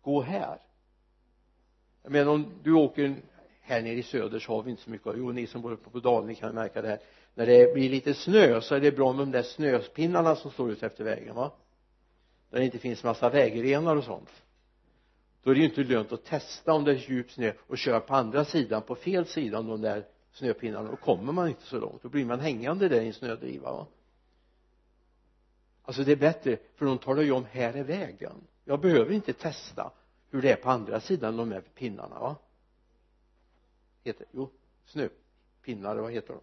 Gå 0.01 0.21
här. 0.21 0.59
Jag 2.03 2.11
menar 2.11 2.31
om 2.31 2.51
du 2.63 2.73
åker 2.73 3.15
här 3.61 3.81
nere 3.81 3.93
i 3.93 4.03
söder 4.03 4.39
så 4.39 4.55
har 4.55 4.63
vi 4.63 4.71
inte 4.71 4.83
så 4.83 4.89
mycket. 4.89 5.13
Jo 5.17 5.31
ni 5.31 5.47
som 5.47 5.61
bor 5.61 5.71
uppe 5.71 5.89
på 5.89 5.99
dalen 5.99 6.27
ni 6.27 6.35
kan 6.35 6.55
märka 6.55 6.81
det 6.81 6.87
här. 6.87 6.99
När 7.33 7.45
det 7.45 7.73
blir 7.73 7.89
lite 7.89 8.13
snö 8.13 8.61
så 8.61 8.75
är 8.75 8.79
det 8.79 8.91
bra 8.91 9.13
med 9.13 9.21
de 9.27 9.31
där 9.31 9.43
snöspinnarna 9.43 10.35
som 10.35 10.51
står 10.51 10.71
ute 10.71 10.85
efter 10.85 11.03
vägen 11.03 11.35
va? 11.35 11.51
Där 12.49 12.59
det 12.59 12.65
inte 12.65 12.79
finns 12.79 13.03
massa 13.03 13.29
vägrenar 13.29 13.95
och 13.95 14.03
sånt 14.03 14.42
då 15.43 15.51
är 15.51 15.55
det 15.55 15.59
ju 15.59 15.65
inte 15.65 15.83
lönt 15.83 16.11
att 16.11 16.25
testa 16.25 16.73
om 16.73 16.83
det 16.83 16.91
är 16.91 16.95
djup 16.95 17.31
snö 17.31 17.53
och 17.67 17.77
köra 17.77 17.99
på 17.99 18.15
andra 18.15 18.45
sidan 18.45 18.81
på 18.81 18.95
fel 18.95 19.25
sida 19.25 19.59
om 19.59 19.67
de 19.67 19.81
där 19.81 20.05
snöpinnarna 20.31 20.89
då 20.89 20.95
kommer 20.95 21.33
man 21.33 21.47
inte 21.47 21.65
så 21.65 21.79
långt. 21.79 22.01
Då 22.01 22.09
blir 22.09 22.25
man 22.25 22.39
hängande 22.39 22.89
där 22.89 23.01
i 23.01 23.07
en 23.07 23.13
snödriva 23.13 23.71
va. 23.71 23.87
Alltså 25.83 26.03
det 26.03 26.11
är 26.11 26.15
bättre 26.15 26.57
för 26.75 26.85
de 26.85 26.97
talar 26.97 27.21
ju 27.21 27.31
om 27.31 27.45
här 27.45 27.73
är 27.73 27.83
vägen. 27.83 28.35
Jag 28.65 28.79
behöver 28.79 29.11
inte 29.11 29.33
testa 29.33 29.91
hur 30.29 30.41
det 30.41 30.51
är 30.51 30.55
på 30.55 30.69
andra 30.69 30.99
sidan 30.99 31.37
de 31.37 31.51
här 31.51 31.61
pinnarna 31.61 32.19
va. 32.19 32.35
Heter 34.03 34.25
jo 34.31 34.49
snöpinnar 34.85 35.95
vad 35.95 36.11
heter 36.11 36.33
de? 36.33 36.41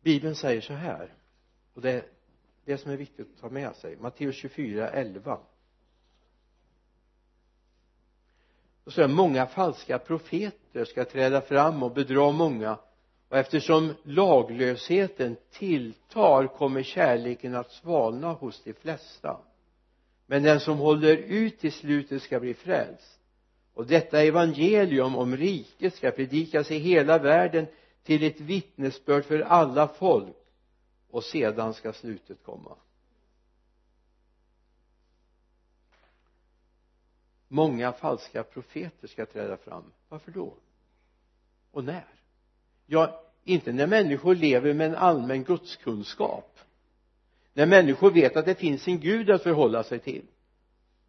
Bibeln 0.00 0.34
säger 0.34 0.60
så 0.60 0.72
här 0.72 1.14
och 1.74 1.82
det 1.82 2.04
det 2.64 2.78
som 2.78 2.90
är 2.90 2.96
viktigt 2.96 3.28
att 3.34 3.40
ta 3.40 3.48
med 3.48 3.76
sig. 3.76 3.96
Matteus 3.96 4.36
24, 4.36 4.88
11 4.88 5.38
då 8.84 8.90
står 8.90 9.02
det 9.02 9.08
många 9.08 9.46
falska 9.46 9.98
profeter 9.98 10.84
ska 10.84 11.04
träda 11.04 11.40
fram 11.40 11.82
och 11.82 11.92
bedra 11.92 12.30
många. 12.30 12.78
Och 13.28 13.38
eftersom 13.38 13.94
laglösheten 14.02 15.36
tilltar 15.52 16.46
kommer 16.46 16.82
kärleken 16.82 17.54
att 17.54 17.70
svalna 17.70 18.32
hos 18.32 18.62
de 18.64 18.72
flesta. 18.72 19.40
Men 20.26 20.42
den 20.42 20.60
som 20.60 20.78
håller 20.78 21.16
ut 21.16 21.58
till 21.58 21.72
slutet 21.72 22.22
ska 22.22 22.40
bli 22.40 22.54
frälst. 22.54 23.18
Och 23.74 23.86
detta 23.86 24.22
evangelium 24.22 25.16
om 25.16 25.36
riket 25.36 25.94
ska 25.94 26.10
predikas 26.10 26.70
i 26.70 26.78
hela 26.78 27.18
världen 27.18 27.66
till 28.02 28.22
ett 28.22 28.40
vittnesbörd 28.40 29.24
för 29.24 29.40
alla 29.40 29.88
folk 29.88 30.36
och 31.12 31.24
sedan 31.24 31.74
ska 31.74 31.92
slutet 31.92 32.42
komma. 32.42 32.76
Många 37.48 37.92
falska 37.92 38.42
profeter 38.42 39.08
ska 39.08 39.26
träda 39.26 39.56
fram. 39.56 39.84
Varför 40.08 40.30
då? 40.30 40.54
Och 41.70 41.84
när? 41.84 42.08
Ja 42.86 43.22
inte 43.44 43.72
när 43.72 43.86
människor 43.86 44.34
lever 44.34 44.74
med 44.74 44.86
en 44.86 44.94
allmän 44.94 45.44
gudskunskap. 45.44 46.58
När 47.52 47.66
människor 47.66 48.10
vet 48.10 48.36
att 48.36 48.46
det 48.46 48.54
finns 48.54 48.88
en 48.88 49.00
gud 49.00 49.30
att 49.30 49.42
förhålla 49.42 49.84
sig 49.84 49.98
till 49.98 50.26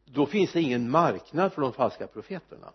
då 0.05 0.25
finns 0.25 0.51
det 0.51 0.61
ingen 0.61 0.89
marknad 0.89 1.53
för 1.53 1.61
de 1.61 1.73
falska 1.73 2.07
profeterna. 2.07 2.71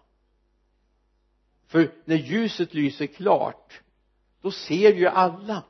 För 1.67 1.91
när 2.05 2.17
ljuset 2.17 2.75
lyser 2.75 3.07
klart 3.07 3.81
då 4.41 4.51
ser 4.51 4.95
ju 4.95 5.07
alla 5.07 5.63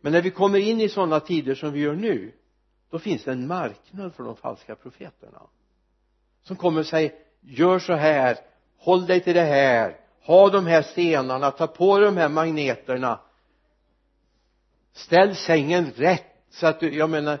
men 0.00 0.12
när 0.12 0.22
vi 0.22 0.30
kommer 0.30 0.58
in 0.58 0.80
i 0.80 0.88
sådana 0.88 1.20
tider 1.20 1.54
som 1.54 1.72
vi 1.72 1.80
gör 1.80 1.94
nu 1.94 2.32
då 2.90 2.98
finns 2.98 3.24
det 3.24 3.32
en 3.32 3.46
marknad 3.46 4.14
för 4.14 4.24
de 4.24 4.36
falska 4.36 4.74
profeterna. 4.74 5.42
Som 6.42 6.56
kommer 6.56 6.80
och 6.80 6.86
säger 6.86 7.12
gör 7.40 7.78
så 7.78 7.92
här 7.92 8.38
håll 8.76 9.06
dig 9.06 9.20
till 9.20 9.34
det 9.34 9.40
här 9.40 9.96
ha 10.22 10.50
de 10.50 10.66
här 10.66 10.82
stenarna 10.82 11.50
ta 11.50 11.66
på 11.66 12.00
de 12.00 12.16
här 12.16 12.28
magneterna. 12.28 13.20
Ställ 14.92 15.36
sängen 15.36 15.92
rätt. 15.96 16.24
Så 16.50 16.66
att 16.66 16.80
du, 16.80 16.94
jag 16.94 17.10
menar 17.10 17.38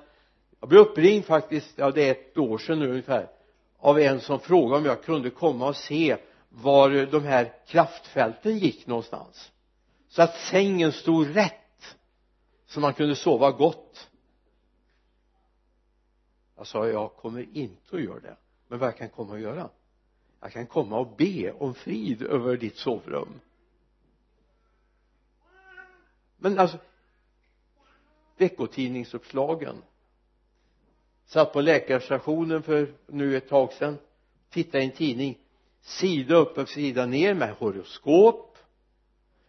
jag 0.60 0.68
blev 0.68 0.80
uppringd 0.80 1.24
faktiskt, 1.24 1.72
ja 1.76 1.90
det 1.90 2.08
är 2.08 2.10
ett 2.10 2.38
år 2.38 2.58
sedan 2.58 2.78
nu 2.78 2.90
ungefär 2.90 3.28
av 3.78 3.98
en 3.98 4.20
som 4.20 4.40
frågade 4.40 4.76
om 4.76 4.84
jag 4.84 5.02
kunde 5.02 5.30
komma 5.30 5.68
och 5.68 5.76
se 5.76 6.16
var 6.48 7.06
de 7.06 7.24
här 7.24 7.52
kraftfälten 7.66 8.58
gick 8.58 8.86
någonstans. 8.86 9.52
Så 10.08 10.22
att 10.22 10.34
sängen 10.34 10.92
stod 10.92 11.36
rätt 11.36 11.54
så 12.68 12.80
man 12.80 12.94
kunde 12.94 13.16
sova 13.16 13.50
gott. 13.52 14.10
Jag 16.56 16.66
sa 16.66 16.88
jag 16.88 17.16
kommer 17.16 17.56
inte 17.56 17.96
att 17.96 18.02
göra 18.02 18.20
det. 18.20 18.36
Men 18.68 18.78
vad 18.78 18.88
jag 18.88 18.96
kan 18.96 19.08
komma 19.08 19.32
och 19.32 19.40
göra? 19.40 19.70
Jag 20.40 20.52
kan 20.52 20.66
komma 20.66 20.98
och 20.98 21.16
be 21.16 21.52
om 21.52 21.74
frid 21.74 22.22
över 22.22 22.56
ditt 22.56 22.76
sovrum. 22.76 23.40
Men 26.36 26.58
alltså 26.58 26.78
veckotidningsuppslagen. 28.36 29.82
Satt 31.26 31.52
på 31.52 31.60
läkarstationen 31.60 32.62
för 32.62 32.94
nu 33.06 33.36
ett 33.36 33.48
tag 33.48 33.72
sedan. 33.72 33.98
Tittade 34.50 34.84
i 34.84 34.86
en 34.86 34.92
tidning. 34.92 35.38
Sida 35.80 36.36
upp 36.36 36.58
och 36.58 36.68
sida 36.68 37.06
ner 37.06 37.34
med 37.34 37.54
horoskop. 37.54 38.58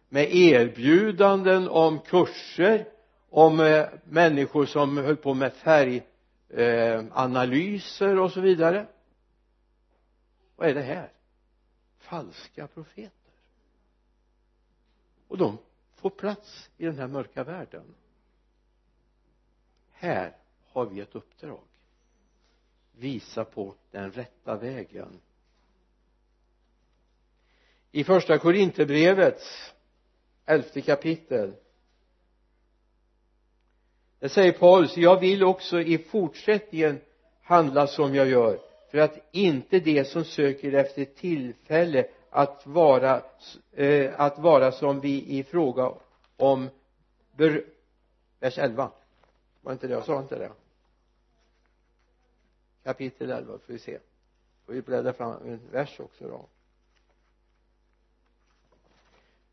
Med 0.08 0.34
erbjudanden 0.34 1.68
om 1.68 1.98
kurser 1.98 2.99
om 3.30 3.60
eh, 3.60 3.88
människor 4.04 4.66
som 4.66 4.96
höll 4.96 5.16
på 5.16 5.34
med 5.34 5.52
färganalyser 5.52 8.16
eh, 8.16 8.22
och 8.22 8.32
så 8.32 8.40
vidare. 8.40 8.86
Vad 10.56 10.68
är 10.68 10.74
det 10.74 10.82
här? 10.82 11.12
Falska 11.98 12.66
profeter. 12.66 13.10
Och 15.28 15.38
de 15.38 15.58
får 15.94 16.10
plats 16.10 16.70
i 16.76 16.84
den 16.84 16.98
här 16.98 17.06
mörka 17.06 17.44
världen. 17.44 17.94
Här 19.92 20.36
har 20.66 20.86
vi 20.86 21.00
ett 21.00 21.14
uppdrag. 21.14 21.60
Visa 22.92 23.44
på 23.44 23.74
den 23.90 24.12
rätta 24.12 24.56
vägen. 24.56 25.20
I 27.92 28.04
första 28.04 28.38
korinterbrevets 28.38 29.74
elfte 30.44 30.80
kapitel 30.80 31.54
det 34.20 34.28
säger 34.28 34.52
Paulus 34.52 34.96
jag 34.96 35.20
vill 35.20 35.44
också 35.44 35.80
i 35.80 35.98
fortsättningen 35.98 37.00
handla 37.42 37.86
som 37.86 38.14
jag 38.14 38.28
gör 38.28 38.60
för 38.90 38.98
att 38.98 39.18
inte 39.30 39.80
de 39.80 40.04
som 40.04 40.24
söker 40.24 40.72
efter 40.72 41.04
tillfälle 41.04 42.06
att 42.30 42.66
vara 42.66 43.22
eh, 43.72 44.20
att 44.20 44.38
vara 44.38 44.72
som 44.72 45.00
vi 45.00 45.38
i 45.38 45.42
fråga 45.44 45.92
om 46.36 46.68
ber, 47.36 47.64
vers 48.40 48.58
11 48.58 48.90
var 49.60 49.72
inte 49.72 49.86
det? 49.86 49.94
Jag 49.94 50.04
sa 50.04 50.20
inte 50.20 50.38
det. 50.38 50.52
Kapitel 52.82 53.30
11 53.30 53.58
får 53.58 53.72
vi 53.72 53.78
se. 53.78 53.98
Får 54.66 54.72
vi 54.72 54.82
bläddra 54.82 55.12
fram 55.12 55.42
en 55.42 55.60
vers 55.70 56.00
också 56.00 56.28
då. 56.28 56.48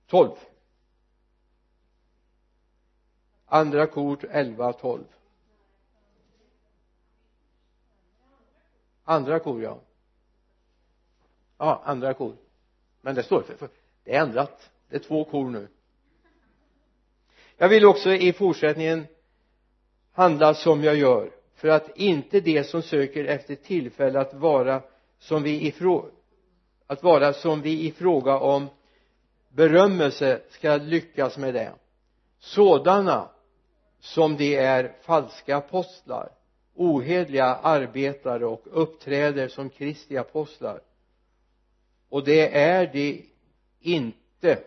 12 0.07 0.29
andra 3.47 3.87
kort 3.87 4.23
11 4.23 4.73
12 4.73 5.03
andra 9.03 9.39
kor 9.39 9.63
ja. 9.63 9.79
Ja 11.57 11.81
andra 11.85 12.13
kor. 12.13 12.35
Men 13.01 13.15
det 13.15 13.23
står 13.23 13.41
för, 13.41 13.55
för 13.55 13.69
det 14.03 14.15
är 14.15 14.21
ändrat. 14.21 14.69
Det 14.89 14.95
är 14.95 14.99
två 14.99 15.23
kor 15.23 15.49
nu. 15.49 15.67
Jag 17.57 17.69
vill 17.69 17.85
också 17.85 18.11
i 18.11 18.33
fortsättningen 18.33 19.07
handla 20.11 20.53
som 20.53 20.83
jag 20.83 20.95
gör 20.95 21.31
för 21.55 21.67
att 21.67 21.97
inte 21.97 22.39
de 22.39 22.63
som 22.63 22.81
söker 22.81 23.25
efter 23.25 23.55
tillfälle 23.55 24.19
att 24.19 24.33
vara 24.33 24.81
som 25.19 25.43
vi 25.43 25.67
ifrå 25.67 26.09
att 26.87 27.03
vara 27.03 27.33
som 27.33 27.61
vi 27.61 27.87
i 27.87 27.91
fråga 27.91 28.39
om 28.39 28.67
berömmelse 29.49 30.41
ska 30.49 30.75
lyckas 30.75 31.37
med 31.37 31.53
det. 31.53 31.73
Sådana 32.39 33.29
som 33.99 34.37
de 34.37 34.55
är 34.55 34.95
falska 35.01 35.57
apostlar 35.57 36.29
ohedliga 36.77 37.45
arbetare 37.45 38.45
och 38.45 38.61
uppträder 38.71 39.47
som 39.47 39.69
Kristi 39.69 40.17
apostlar. 40.17 40.81
Och 42.09 42.23
det 42.23 42.57
är 42.57 42.93
de 42.93 43.25
inte. 43.81 44.63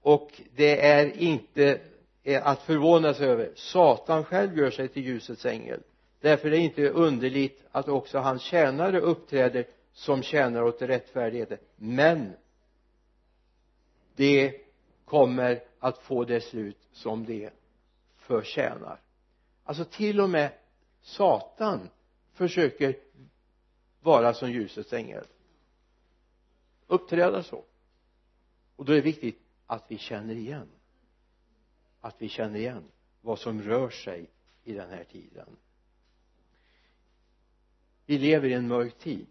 Och 0.00 0.40
det 0.56 0.86
är 0.86 1.16
inte 1.16 1.80
eh, 2.22 2.46
att 2.46 2.62
förvåna 2.62 3.14
sig 3.14 3.28
över. 3.28 3.52
Satan 3.54 4.24
själv 4.24 4.58
gör 4.58 4.70
sig 4.70 4.88
till 4.88 5.04
ljusets 5.04 5.46
ängel. 5.46 5.80
Därför 6.20 6.46
är 6.46 6.50
det 6.50 6.58
inte 6.58 6.88
underligt 6.88 7.64
att 7.70 7.88
också 7.88 8.18
hans 8.18 8.42
tjänare 8.42 9.00
uppträder 9.00 9.66
som 9.92 10.22
tjänare 10.22 10.64
åt 10.64 10.82
rättfärdigheten 10.82 11.58
men 11.76 12.32
det 14.16 14.54
kommer 15.04 15.62
att 15.78 15.98
få 15.98 16.24
det 16.24 16.40
slut 16.40 16.78
som 16.92 17.24
de 17.24 17.50
förtjänar. 18.30 19.00
Alltså 19.64 19.84
till 19.84 20.20
och 20.20 20.30
med 20.30 20.52
Satan 21.00 21.90
försöker 22.32 22.96
vara 24.00 24.34
som 24.34 24.50
ljusets 24.50 24.92
ängel. 24.92 25.24
Uppträda 26.86 27.42
så. 27.42 27.64
Och 28.76 28.84
då 28.84 28.92
är 28.92 28.96
det 28.96 29.02
viktigt 29.02 29.42
att 29.66 29.84
vi 29.88 29.98
känner 29.98 30.34
igen. 30.34 30.68
Att 32.00 32.14
vi 32.18 32.28
känner 32.28 32.58
igen 32.58 32.84
vad 33.20 33.38
som 33.38 33.62
rör 33.62 33.90
sig 33.90 34.30
i 34.64 34.72
den 34.72 34.90
här 34.90 35.04
tiden. 35.04 35.56
Vi 38.06 38.18
lever 38.18 38.48
i 38.48 38.52
en 38.52 38.68
mörk 38.68 38.98
tid. 38.98 39.28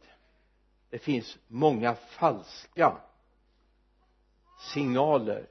Det 0.89 0.99
finns 0.99 1.38
många 1.47 1.95
falska 1.95 3.01
signaler 4.73 5.49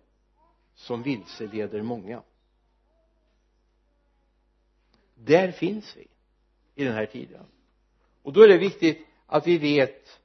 som 0.74 1.02
vilseleder 1.02 1.82
många 1.82 2.22
där 5.24 5.52
finns 5.52 5.96
vi 5.96 6.06
i 6.74 6.84
den 6.84 6.94
här 6.94 7.06
tiden. 7.06 7.44
Och 8.22 8.32
då 8.32 8.42
är 8.42 8.48
det 8.48 8.58
viktigt 8.58 9.06
att 9.26 9.46
vi 9.46 9.58
vet 9.58 10.20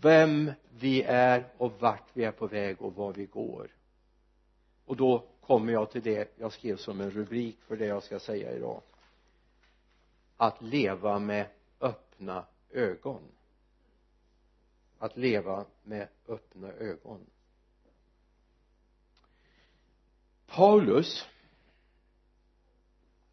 vem 0.00 0.52
vi 0.70 1.02
är 1.02 1.46
och 1.56 1.72
vart 1.80 2.08
vi 2.12 2.24
är 2.24 2.32
på 2.32 2.46
väg 2.46 2.82
och 2.82 2.94
var 2.94 3.12
vi 3.12 3.26
går. 3.26 3.70
Och 4.84 4.96
då 4.96 5.24
kommer 5.40 5.72
jag 5.72 5.90
till 5.90 6.02
det 6.02 6.34
jag 6.38 6.52
skrev 6.52 6.76
som 6.76 7.00
en 7.00 7.10
rubrik 7.10 7.58
för 7.60 7.76
det 7.76 7.86
jag 7.86 8.02
ska 8.02 8.20
säga 8.20 8.52
idag. 8.52 8.82
Att 10.36 10.62
leva 10.62 11.18
med 11.18 11.46
öppna 11.80 12.44
ögon. 12.70 13.22
Att 14.98 15.16
leva 15.16 15.66
med 15.82 16.08
öppna 16.28 16.72
ögon. 16.72 17.26
Paulus 20.46 21.26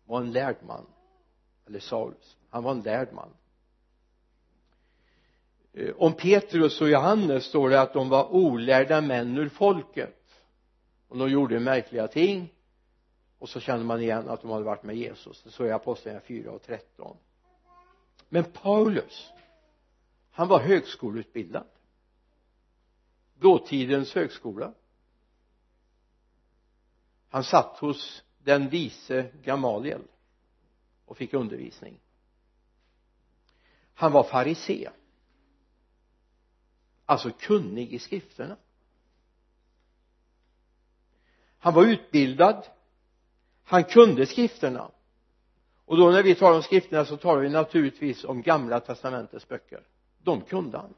var 0.05 0.21
en 0.21 0.31
lärd 0.31 0.57
man. 0.67 0.85
Eller 1.67 1.79
Saulus. 1.79 2.37
Han 2.49 2.63
var 2.63 2.71
en 2.71 2.81
lärd 2.81 3.13
man. 3.13 3.29
Eh, 5.73 5.95
om 5.97 6.13
Petrus 6.13 6.81
och 6.81 6.89
Johannes 6.89 7.45
står 7.45 7.69
det 7.69 7.81
att 7.81 7.93
de 7.93 8.09
var 8.09 8.33
olärda 8.33 9.01
män 9.01 9.37
ur 9.37 9.49
folket. 9.49 10.43
Och 11.07 11.17
de 11.17 11.29
gjorde 11.29 11.59
märkliga 11.59 12.07
ting. 12.07 12.53
Och 13.39 13.49
så 13.49 13.59
kände 13.59 13.85
man 13.85 14.01
igen 14.01 14.29
att 14.29 14.41
de 14.41 14.51
hade 14.51 14.65
varit 14.65 14.83
med 14.83 14.95
Jesus. 14.95 15.43
Det 15.43 15.51
står 15.51 15.67
i 15.67 15.71
apostlagärningarna 15.71 16.27
4 16.27 16.51
och 16.51 16.61
13 16.61 17.17
men 18.29 18.43
Paulus 18.43 19.31
han 20.31 20.47
var 20.47 20.59
högskoleutbildad. 20.59 21.67
Dåtidens 23.39 24.15
högskola. 24.15 24.73
Han 27.29 27.43
satt 27.43 27.77
hos 27.77 28.23
den 28.45 28.69
vise 28.69 29.31
Gamaliel 29.43 30.01
och 31.05 31.17
fick 31.17 31.33
undervisning. 31.33 31.99
Han 33.93 34.11
var 34.11 34.23
farisé. 34.23 34.89
Alltså 37.05 37.31
kunnig 37.31 37.93
i 37.93 37.99
skrifterna. 37.99 38.57
Han 41.59 41.73
var 41.73 41.85
utbildad. 41.85 42.67
Han 43.63 43.83
kunde 43.83 44.25
skrifterna. 44.25 44.91
Och 45.85 45.97
då 45.97 46.11
när 46.11 46.23
vi 46.23 46.35
talar 46.35 46.55
om 46.55 46.63
skrifterna 46.63 47.05
så 47.05 47.17
talar 47.17 47.41
vi 47.41 47.49
naturligtvis 47.49 48.23
om 48.23 48.41
gamla 48.41 48.79
testamentets 48.79 49.47
böcker. 49.47 49.83
De 50.23 50.41
kunde 50.41 50.77
han. 50.77 50.93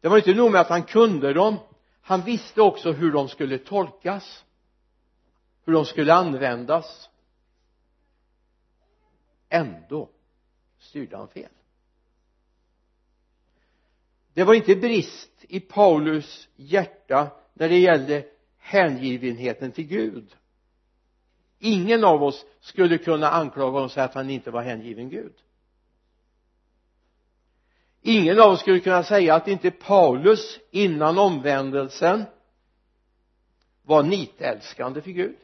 Det 0.00 0.08
var 0.08 0.16
inte 0.16 0.34
nog 0.34 0.52
med 0.52 0.60
att 0.60 0.68
han 0.68 0.82
kunde 0.82 1.32
dem. 1.32 1.56
Han 2.00 2.22
visste 2.22 2.62
också 2.62 2.92
hur 2.92 3.12
de 3.12 3.28
skulle 3.28 3.58
tolkas 3.58 4.44
hur 5.64 5.72
de 5.72 5.84
skulle 5.84 6.14
användas. 6.14 7.10
Ändå 9.48 10.08
styrde 10.78 11.16
han 11.16 11.28
fel. 11.28 11.50
Det 14.34 14.44
var 14.44 14.54
inte 14.54 14.76
brist 14.76 15.30
i 15.40 15.60
Paulus 15.60 16.48
hjärta 16.56 17.30
när 17.54 17.68
det 17.68 17.78
gällde 17.78 18.26
hängivenheten 18.58 19.72
till 19.72 19.86
Gud. 19.86 20.36
Ingen 21.58 22.04
av 22.04 22.22
oss 22.22 22.46
skulle 22.60 22.98
kunna 22.98 23.30
anklaga 23.30 23.70
honom 23.70 23.84
och 23.84 23.90
säga 23.90 24.04
att 24.04 24.14
han 24.14 24.30
inte 24.30 24.50
var 24.50 24.62
hängiven 24.62 25.10
Gud. 25.10 25.34
Ingen 28.02 28.40
av 28.40 28.50
oss 28.50 28.60
skulle 28.60 28.80
kunna 28.80 29.02
säga 29.02 29.34
att 29.34 29.48
inte 29.48 29.70
Paulus 29.70 30.58
innan 30.70 31.18
omvändelsen 31.18 32.24
var 33.82 34.02
nitälskande 34.02 35.02
för 35.02 35.10
Gud 35.10 35.36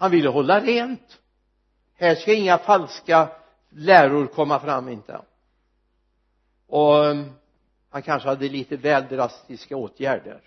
han 0.00 0.10
ville 0.10 0.28
hålla 0.28 0.60
rent. 0.60 1.20
Här 1.94 2.14
ska 2.14 2.34
inga 2.34 2.58
falska 2.58 3.28
läror 3.68 4.26
komma 4.26 4.60
fram 4.60 4.88
inte. 4.88 5.20
Och 6.66 6.94
um, 6.94 7.32
han 7.90 8.02
kanske 8.02 8.28
hade 8.28 8.48
lite 8.48 8.76
väl 8.76 9.08
drastiska 9.08 9.76
åtgärder. 9.76 10.40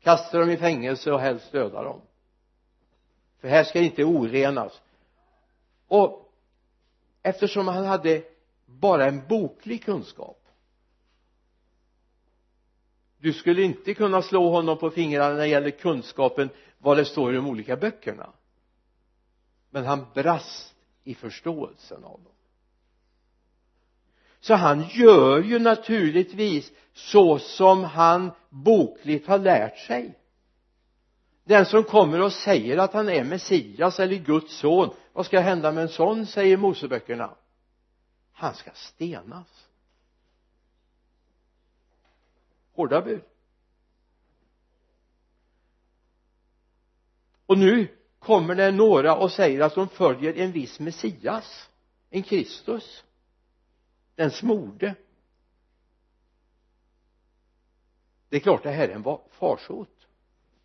Kasta 0.00 0.38
dem 0.38 0.50
i 0.50 0.56
fängelse 0.56 1.12
och 1.12 1.20
helst 1.20 1.52
döda 1.52 1.82
dem. 1.82 2.00
För 3.40 3.48
här 3.48 3.64
ska 3.64 3.80
inte 3.80 4.04
orenas. 4.04 4.80
Och 5.88 6.32
eftersom 7.22 7.68
han 7.68 7.84
hade 7.84 8.22
bara 8.66 9.06
en 9.06 9.26
boklig 9.28 9.84
kunskap 9.84 10.39
du 13.20 13.32
skulle 13.32 13.62
inte 13.62 13.94
kunna 13.94 14.22
slå 14.22 14.50
honom 14.50 14.78
på 14.78 14.90
fingrarna 14.90 15.28
när 15.28 15.38
det 15.38 15.46
gäller 15.46 15.70
kunskapen 15.70 16.50
vad 16.78 16.96
det 16.96 17.04
står 17.04 17.32
i 17.32 17.36
de 17.36 17.46
olika 17.46 17.76
böckerna. 17.76 18.32
Men 19.70 19.84
han 19.84 20.06
brast 20.14 20.74
i 21.04 21.14
förståelsen 21.14 22.04
av 22.04 22.22
dem. 22.22 22.32
Så 24.40 24.54
han 24.54 24.88
gör 24.88 25.42
ju 25.42 25.58
naturligtvis 25.58 26.72
så 26.92 27.38
som 27.38 27.84
han 27.84 28.30
bokligt 28.48 29.26
har 29.26 29.38
lärt 29.38 29.78
sig. 29.78 30.18
Den 31.44 31.66
som 31.66 31.84
kommer 31.84 32.20
och 32.20 32.32
säger 32.32 32.78
att 32.78 32.92
han 32.92 33.08
är 33.08 33.24
Messias 33.24 34.00
eller 34.00 34.16
Guds 34.16 34.58
son 34.58 34.90
vad 35.12 35.26
ska 35.26 35.40
hända 35.40 35.72
med 35.72 35.82
en 35.82 35.88
sån 35.88 36.26
säger 36.26 36.56
Moseböckerna. 36.56 37.34
Han 38.32 38.54
ska 38.54 38.70
stenas 38.74 39.69
hårda 42.72 43.02
bud. 43.02 43.22
Och 47.46 47.58
nu 47.58 47.88
kommer 48.18 48.54
det 48.54 48.70
några 48.70 49.16
och 49.16 49.32
säger 49.32 49.60
att 49.60 49.74
de 49.74 49.88
följer 49.88 50.34
en 50.34 50.52
viss 50.52 50.80
Messias 50.80 51.70
en 52.10 52.22
Kristus 52.22 53.04
den 54.14 54.30
smorde. 54.30 54.94
Det 58.28 58.36
är 58.36 58.40
klart 58.40 58.62
det 58.62 58.70
här 58.70 58.88
är 58.88 58.94
en 58.94 59.18
farsot. 59.30 60.06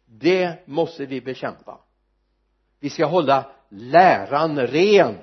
Det 0.06 0.68
måste 0.68 1.06
vi 1.06 1.22
bekämpa. 1.22 1.80
Vi 2.80 2.90
ska 2.90 3.06
hålla 3.06 3.52
läran 3.70 4.60
ren. 4.60 5.18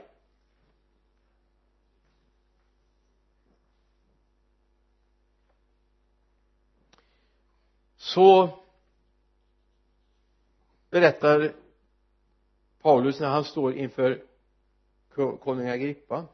Så 8.14 8.59
berättar 10.90 11.53
Paulus 12.83 13.20
när 13.20 13.29
han 13.29 13.44
står 13.44 13.75
inför 13.75 14.22
konung 15.40 15.68
Agrippa. 15.68 16.27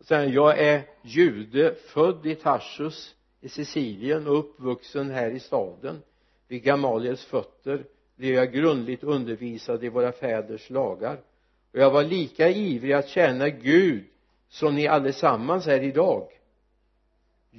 Säger 0.00 0.32
jag 0.32 0.58
är 0.58 0.82
jude 1.02 1.74
född 1.74 2.26
i 2.26 2.34
Tarsus 2.34 3.14
i 3.40 3.48
Sicilien 3.48 4.26
och 4.26 4.38
uppvuxen 4.38 5.10
här 5.10 5.30
i 5.30 5.40
staden. 5.40 6.02
Vid 6.48 6.62
Gamaliels 6.62 7.24
fötter 7.24 7.84
blev 8.16 8.34
jag 8.34 8.52
grundligt 8.52 9.02
undervisad 9.02 9.84
i 9.84 9.88
våra 9.88 10.12
fäders 10.12 10.70
lagar. 10.70 11.20
Och 11.72 11.78
jag 11.78 11.90
var 11.90 12.02
lika 12.04 12.48
ivrig 12.48 12.92
att 12.92 13.08
tjäna 13.08 13.48
Gud 13.48 14.04
som 14.48 14.74
ni 14.74 14.86
allesammans 14.86 15.66
är 15.66 15.82
idag 15.82 16.37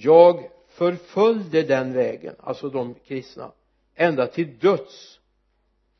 jag 0.01 0.51
förföljde 0.67 1.63
den 1.63 1.93
vägen 1.93 2.35
alltså 2.39 2.69
de 2.69 2.93
kristna 2.93 3.51
ända 3.95 4.27
till 4.27 4.59
döds 4.59 5.19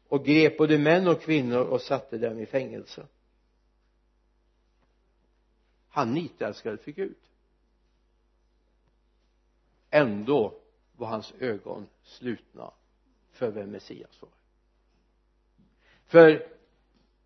och 0.07 0.25
grep 0.25 0.57
både 0.57 0.77
män 0.77 1.07
och 1.07 1.21
kvinnor 1.21 1.59
och 1.59 1.81
satte 1.81 2.17
dem 2.17 2.39
i 2.39 2.45
fängelse. 2.45 3.07
Han 5.89 6.13
nitälskade 6.13 6.77
för 6.77 6.91
Gud. 6.91 7.15
Ändå 9.89 10.53
var 10.97 11.07
hans 11.07 11.33
ögon 11.39 11.87
slutna 12.03 12.71
för 13.31 13.51
vem 13.51 13.71
Messias 13.71 14.21
var. 14.21 14.31
För 16.05 16.47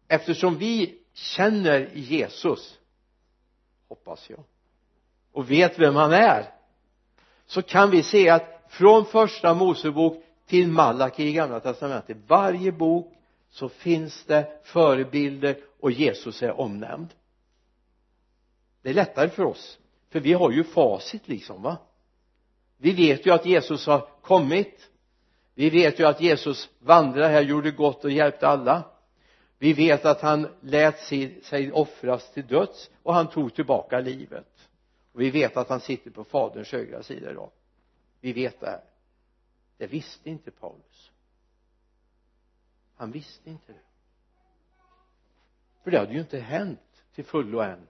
eftersom 0.07 0.57
vi 0.57 0.99
känner 1.13 1.91
Jesus 1.93 2.79
hoppas 3.87 4.29
jag 4.29 4.43
och 5.31 5.51
vet 5.51 5.79
vem 5.79 5.95
han 5.95 6.13
är 6.13 6.62
så 7.45 7.61
kan 7.61 7.91
vi 7.91 8.03
se 8.03 8.29
att 8.29 8.65
från 8.69 9.05
första 9.05 9.53
Mosebok 9.53 10.23
till 10.45 10.67
Malaki 10.67 11.23
i 11.23 11.33
gamla 11.33 11.59
testamentet 11.59 12.17
varje 12.27 12.71
bok 12.71 13.13
så 13.49 13.69
finns 13.69 14.23
det 14.25 14.61
förebilder 14.63 15.57
och 15.79 15.91
Jesus 15.91 16.43
är 16.43 16.59
omnämnd. 16.59 17.13
Det 18.81 18.89
är 18.89 18.93
lättare 18.93 19.29
för 19.29 19.43
oss 19.43 19.77
för 20.13 20.19
vi 20.19 20.33
har 20.33 20.51
ju 20.51 20.63
facit 20.63 21.27
liksom 21.27 21.61
va? 21.61 21.77
Vi 22.77 22.91
vet 22.91 23.25
ju 23.25 23.31
att 23.33 23.45
Jesus 23.45 23.85
har 23.85 24.07
kommit. 24.21 24.89
Vi 25.55 25.69
vet 25.69 25.99
ju 25.99 26.07
att 26.07 26.21
Jesus 26.21 26.69
vandrade 26.79 27.27
här, 27.27 27.41
gjorde 27.41 27.71
gott 27.71 28.05
och 28.05 28.11
hjälpte 28.11 28.47
alla. 28.47 28.83
Vi 29.59 29.73
vet 29.73 30.05
att 30.05 30.21
han 30.21 30.47
lät 30.61 30.99
sig 30.99 31.71
offras 31.73 32.33
till 32.33 32.47
döds 32.47 32.89
och 33.03 33.13
han 33.13 33.27
tog 33.27 33.55
tillbaka 33.55 33.99
livet 33.99 34.47
vi 35.13 35.31
vet 35.31 35.57
att 35.57 35.69
han 35.69 35.79
sitter 35.79 36.11
på 36.11 36.23
faderns 36.23 36.71
högra 36.71 37.03
sida 37.03 37.31
idag. 37.31 37.51
Vi 38.19 38.33
vet 38.33 38.59
det 38.59 38.65
här. 38.65 38.83
Det 39.77 39.87
visste 39.87 40.29
inte 40.29 40.51
Paulus. 40.51 41.11
Han 42.95 43.11
visste 43.11 43.49
inte 43.49 43.73
det. 43.73 43.79
För 45.83 45.91
det 45.91 45.97
hade 45.97 46.13
ju 46.13 46.19
inte 46.19 46.39
hänt 46.39 47.03
till 47.15 47.25
fullo 47.25 47.59
än. 47.59 47.87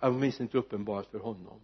Åtminstone 0.00 0.44
inte 0.44 0.58
uppenbarat 0.58 1.06
för 1.06 1.18
honom. 1.18 1.60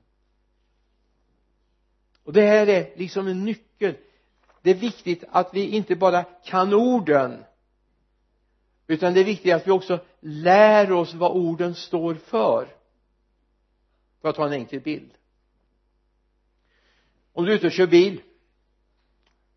Och 2.22 2.32
det 2.32 2.46
här 2.46 2.66
är 2.66 2.96
liksom 2.96 3.26
en 3.26 3.44
nyckel. 3.44 3.96
Det 4.62 4.70
är 4.70 4.74
viktigt 4.74 5.24
att 5.30 5.54
vi 5.54 5.76
inte 5.76 5.96
bara 5.96 6.24
kan 6.24 6.74
orden 6.74 7.44
utan 8.88 9.14
det 9.14 9.20
är 9.20 9.24
viktigt 9.24 9.54
att 9.54 9.66
vi 9.66 9.70
också 9.70 10.00
lär 10.20 10.92
oss 10.92 11.14
vad 11.14 11.36
orden 11.36 11.74
står 11.74 12.14
för. 12.14 12.68
För 14.20 14.28
att 14.28 14.36
ta 14.36 14.46
en 14.46 14.52
enkel 14.52 14.80
bild. 14.80 15.10
Om 17.32 17.44
du 17.44 17.52
är 17.52 17.56
ute 17.56 17.66
och 17.66 17.72
kör 17.72 17.86
bil 17.86 18.20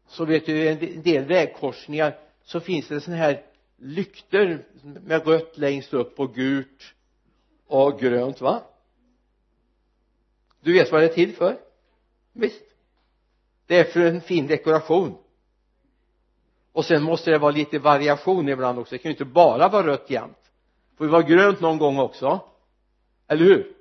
så 0.07 0.25
vet 0.25 0.45
du 0.45 0.63
i 0.63 0.67
en 0.67 1.01
del 1.01 1.25
vägkorsningar 1.25 2.19
så 2.43 2.59
finns 2.59 2.87
det 2.87 3.01
sådana 3.01 3.21
här 3.21 3.45
lyktor 3.77 4.65
med 4.83 5.27
rött 5.27 5.57
längst 5.57 5.93
upp 5.93 6.19
och 6.19 6.35
gult 6.35 6.93
och 7.67 7.99
grönt 7.99 8.41
va? 8.41 8.63
Du 10.61 10.73
vet 10.73 10.91
vad 10.91 11.01
det 11.01 11.05
är 11.05 11.13
till 11.13 11.35
för? 11.35 11.59
Visst. 12.33 12.63
Det 13.65 13.79
är 13.79 13.83
för 13.83 14.05
en 14.05 14.21
fin 14.21 14.47
dekoration 14.47 15.17
och 16.71 16.85
sen 16.85 17.03
måste 17.03 17.31
det 17.31 17.37
vara 17.37 17.51
lite 17.51 17.79
variation 17.79 18.49
ibland 18.49 18.79
också. 18.79 18.95
Det 18.95 18.99
kan 18.99 19.09
ju 19.09 19.13
inte 19.13 19.25
bara 19.25 19.69
vara 19.69 19.87
rött 19.87 20.09
jämt. 20.09 20.51
Det 20.91 20.97
får 20.97 21.07
ju 21.07 21.11
vara 21.11 21.21
grönt 21.21 21.61
någon 21.61 21.77
gång 21.77 21.99
också. 21.99 22.39
Eller 23.27 23.45
hur? 23.45 23.75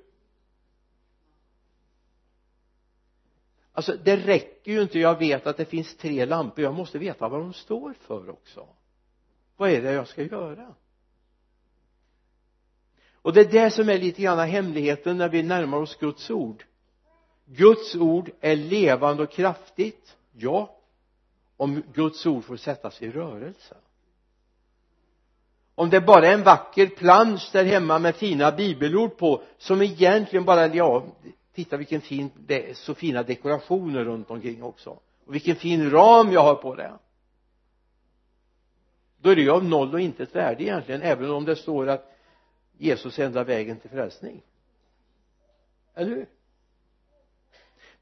Alltså 3.73 3.97
det 4.05 4.17
räcker 4.17 4.73
ju 4.73 4.83
inte. 4.83 4.99
Jag 4.99 5.19
vet 5.19 5.47
att 5.47 5.57
det 5.57 5.65
finns 5.65 5.97
tre 5.97 6.25
lampor. 6.25 6.65
Jag 6.65 6.75
måste 6.75 6.99
veta 6.99 7.29
vad 7.29 7.41
de 7.41 7.53
står 7.53 7.95
för 8.01 8.31
också. 8.31 8.69
Vad 9.57 9.71
är 9.71 9.83
det 9.83 9.93
jag 9.93 10.09
ska 10.09 10.23
göra? 10.23 10.75
Och 13.23 13.33
det 13.33 13.41
är 13.41 13.51
det 13.65 13.71
som 13.71 13.89
är 13.89 13.99
lite 13.99 14.23
grann 14.23 14.49
hemligheten 14.49 15.17
när 15.17 15.29
vi 15.29 15.43
närmar 15.43 15.79
oss 15.79 15.97
Guds 15.97 16.31
ord. 16.31 16.65
Guds 17.45 17.95
ord 17.95 18.31
är 18.41 18.57
levande 18.57 19.23
och 19.23 19.31
kraftigt. 19.31 20.17
Ja 20.33 20.80
om 21.61 21.83
Guds 21.93 22.27
ord 22.27 22.45
får 22.45 22.57
sättas 22.57 23.03
i 23.03 23.11
rörelse. 23.11 23.77
Om 25.75 25.91
det 25.91 26.01
bara 26.01 26.27
är 26.27 26.35
en 26.35 26.43
vacker 26.43 26.87
plansch 26.87 27.51
där 27.53 27.65
hemma 27.65 27.99
med 27.99 28.17
fina 28.17 28.53
bibelord 28.53 29.17
på 29.17 29.43
som 29.59 29.83
egentligen 29.83 30.45
bara, 30.45 30.75
ja 30.75 31.07
titta 31.55 31.77
vilken 31.77 32.01
fin, 32.01 32.31
det 32.37 32.71
är 32.71 32.75
så 32.75 32.95
fina 32.95 33.23
dekorationer 33.23 34.05
runt 34.05 34.31
omkring 34.31 34.63
också. 34.63 34.91
Och 35.27 35.35
vilken 35.35 35.57
fin 35.57 35.91
ram 35.91 36.33
jag 36.33 36.43
har 36.43 36.55
på 36.55 36.75
det. 36.75 36.93
Då 39.19 39.31
är 39.31 39.37
det 39.37 39.43
ju 39.43 39.51
av 39.51 39.65
noll 39.65 39.95
och 39.95 40.01
intet 40.01 40.35
värde 40.35 40.63
egentligen 40.63 41.03
även 41.03 41.31
om 41.31 41.45
det 41.45 41.57
står 41.57 41.89
att 41.89 42.17
Jesus 42.79 43.19
är 43.19 43.27
enda 43.27 43.45
vägen 43.45 43.81
till 43.81 43.91
frälsning. 43.91 44.43
Eller 45.95 46.11
hur? 46.11 46.29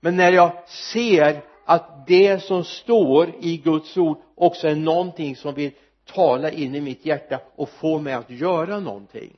Men 0.00 0.16
när 0.16 0.32
jag 0.32 0.68
ser 0.68 1.42
att 1.70 2.06
det 2.06 2.42
som 2.42 2.64
står 2.64 3.34
i 3.40 3.56
Guds 3.56 3.96
ord 3.96 4.18
också 4.34 4.68
är 4.68 4.74
någonting 4.74 5.36
som 5.36 5.54
vill 5.54 5.72
tala 6.04 6.50
in 6.50 6.74
i 6.74 6.80
mitt 6.80 7.06
hjärta 7.06 7.40
och 7.54 7.68
få 7.68 7.98
mig 7.98 8.14
att 8.14 8.30
göra 8.30 8.80
någonting. 8.80 9.36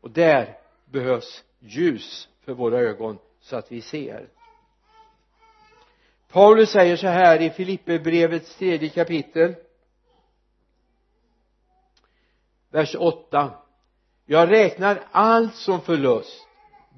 Och 0.00 0.10
där 0.10 0.58
behövs 0.84 1.44
ljus 1.58 2.28
för 2.44 2.52
våra 2.52 2.78
ögon 2.78 3.18
så 3.40 3.56
att 3.56 3.72
vi 3.72 3.80
ser. 3.80 4.28
Paulus 6.28 6.70
säger 6.70 6.96
så 6.96 7.06
här 7.06 7.42
i 7.42 7.50
Filipperbrevets 7.50 8.56
tredje 8.56 8.88
kapitel 8.88 9.54
vers 12.70 12.96
8 12.98 13.50
jag 14.26 14.50
räknar 14.50 15.02
allt 15.10 15.54
som 15.54 15.80
förlust 15.80 16.43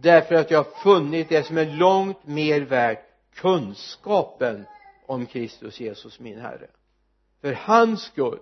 därför 0.01 0.35
att 0.35 0.51
jag 0.51 0.59
har 0.59 0.71
funnit 0.83 1.29
det 1.29 1.43
som 1.43 1.59
är 1.59 1.67
långt 1.67 2.27
mer 2.27 2.61
värt 2.61 3.05
kunskapen 3.35 4.67
om 5.07 5.27
Kristus 5.27 5.81
Jesus 5.81 6.21
min 6.21 6.41
Herre. 6.41 6.67
För 7.41 7.53
hans 7.53 8.03
skull 8.03 8.39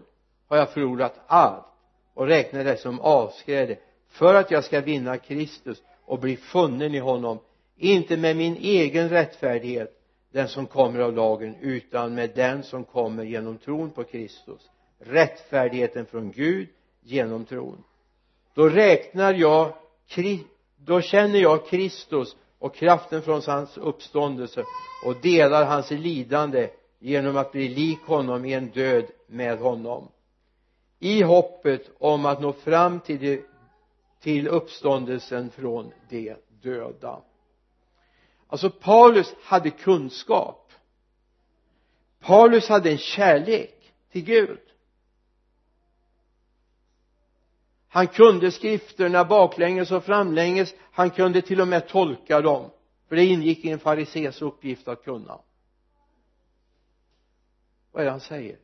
har 0.48 0.56
jag 0.56 0.70
förlorat 0.70 1.20
allt 1.26 1.66
och 2.14 2.26
räknar 2.26 2.64
det 2.64 2.76
som 2.76 3.00
avskräde 3.00 3.78
för 4.08 4.34
att 4.34 4.50
jag 4.50 4.64
ska 4.64 4.80
vinna 4.80 5.18
Kristus 5.18 5.82
och 6.04 6.18
bli 6.18 6.36
funnen 6.36 6.94
i 6.94 6.98
honom. 6.98 7.38
Inte 7.76 8.16
med 8.16 8.36
min 8.36 8.56
egen 8.56 9.08
rättfärdighet 9.08 10.00
den 10.32 10.48
som 10.48 10.66
kommer 10.66 11.00
av 11.00 11.12
lagen 11.12 11.56
utan 11.60 12.14
med 12.14 12.30
den 12.34 12.62
som 12.62 12.84
kommer 12.84 13.24
genom 13.24 13.58
tron 13.58 13.90
på 13.90 14.04
Kristus. 14.04 14.70
Rättfärdigheten 14.98 16.06
från 16.06 16.30
Gud 16.30 16.68
genom 17.02 17.44
tron. 17.44 17.84
Då 18.54 18.68
räknar 18.68 19.34
jag 19.34 19.72
då 20.86 21.00
känner 21.00 21.38
jag 21.38 21.66
Kristus 21.66 22.36
och 22.58 22.74
kraften 22.74 23.22
från 23.22 23.42
hans 23.46 23.78
uppståndelse 23.78 24.64
och 25.06 25.16
delar 25.22 25.64
hans 25.64 25.90
lidande 25.90 26.70
genom 26.98 27.36
att 27.36 27.52
bli 27.52 27.68
lik 27.68 28.00
honom 28.06 28.44
i 28.44 28.52
en 28.52 28.70
död 28.70 29.04
med 29.26 29.58
honom. 29.58 30.08
I 30.98 31.22
hoppet 31.22 31.90
om 31.98 32.26
att 32.26 32.40
nå 32.40 32.52
fram 32.52 33.00
till, 33.00 33.20
det, 33.20 33.42
till 34.20 34.48
uppståndelsen 34.48 35.50
från 35.50 35.92
de 36.08 36.34
döda. 36.62 37.22
Alltså 38.46 38.70
Paulus 38.70 39.34
hade 39.42 39.70
kunskap. 39.70 40.72
Paulus 42.20 42.68
hade 42.68 42.90
en 42.90 42.98
kärlek 42.98 43.92
till 44.12 44.24
Gud. 44.24 44.60
Han 47.94 48.08
kunde 48.08 48.52
skrifterna 48.52 49.24
baklänges 49.24 49.90
och 49.90 50.04
framlänges. 50.04 50.74
Han 50.92 51.10
kunde 51.10 51.42
till 51.42 51.60
och 51.60 51.68
med 51.68 51.88
tolka 51.88 52.40
dem. 52.40 52.70
För 53.08 53.16
det 53.16 53.24
ingick 53.24 53.64
i 53.64 53.70
en 53.70 53.78
farisees 53.78 54.42
uppgift 54.42 54.88
att 54.88 55.04
kunna. 55.04 55.38
Vad 57.92 58.00
är 58.00 58.04
det 58.04 58.10
han 58.10 58.20
säger? 58.20 58.58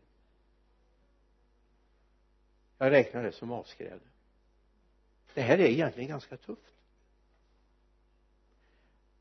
Jag 2.79 2.91
räknar 2.91 3.23
det 3.23 3.33
som 3.33 3.53
avskräde. 3.53 4.01
Det 5.35 5.43
här 5.43 5.59
är 5.59 5.67
egentligen 5.67 6.09
ganska 6.09 6.37
tufft. 6.37 6.75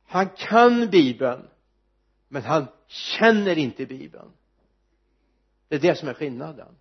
Han 0.05 0.29
kan 0.29 0.89
bibeln 0.89 1.47
men 2.27 2.43
han 2.43 2.67
känner 2.87 3.57
inte 3.57 3.85
bibeln. 3.85 4.31
Det 5.67 5.75
är 5.75 5.79
det 5.79 5.95
som 5.95 6.09
är 6.09 6.13
skillnaden 6.13 6.75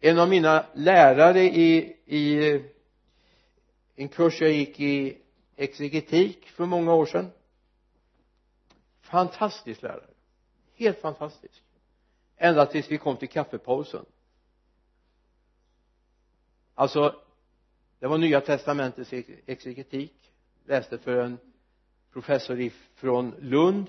en 0.00 0.18
av 0.18 0.28
mina 0.28 0.66
lärare 0.74 1.42
i, 1.42 1.96
i 2.06 2.52
en 3.94 4.08
kurs 4.08 4.40
jag 4.40 4.52
gick 4.52 4.80
i 4.80 5.18
exegetik 5.56 6.46
för 6.46 6.66
många 6.66 6.94
år 6.94 7.06
sedan. 7.06 7.30
Fantastisk 9.00 9.82
lärare. 9.82 10.10
Helt 10.74 10.98
fantastisk. 11.00 11.62
Ända 12.36 12.66
tills 12.66 12.90
vi 12.90 12.98
kom 12.98 13.16
till 13.16 13.28
kaffepausen. 13.28 14.04
Alltså 16.74 17.20
det 17.98 18.06
var 18.06 18.18
nya 18.18 18.40
testamentets 18.40 19.12
exegetik. 19.46 20.32
Läste 20.66 20.98
för 20.98 21.16
en 21.16 21.38
professor 22.12 22.70
från 22.94 23.34
Lund 23.38 23.86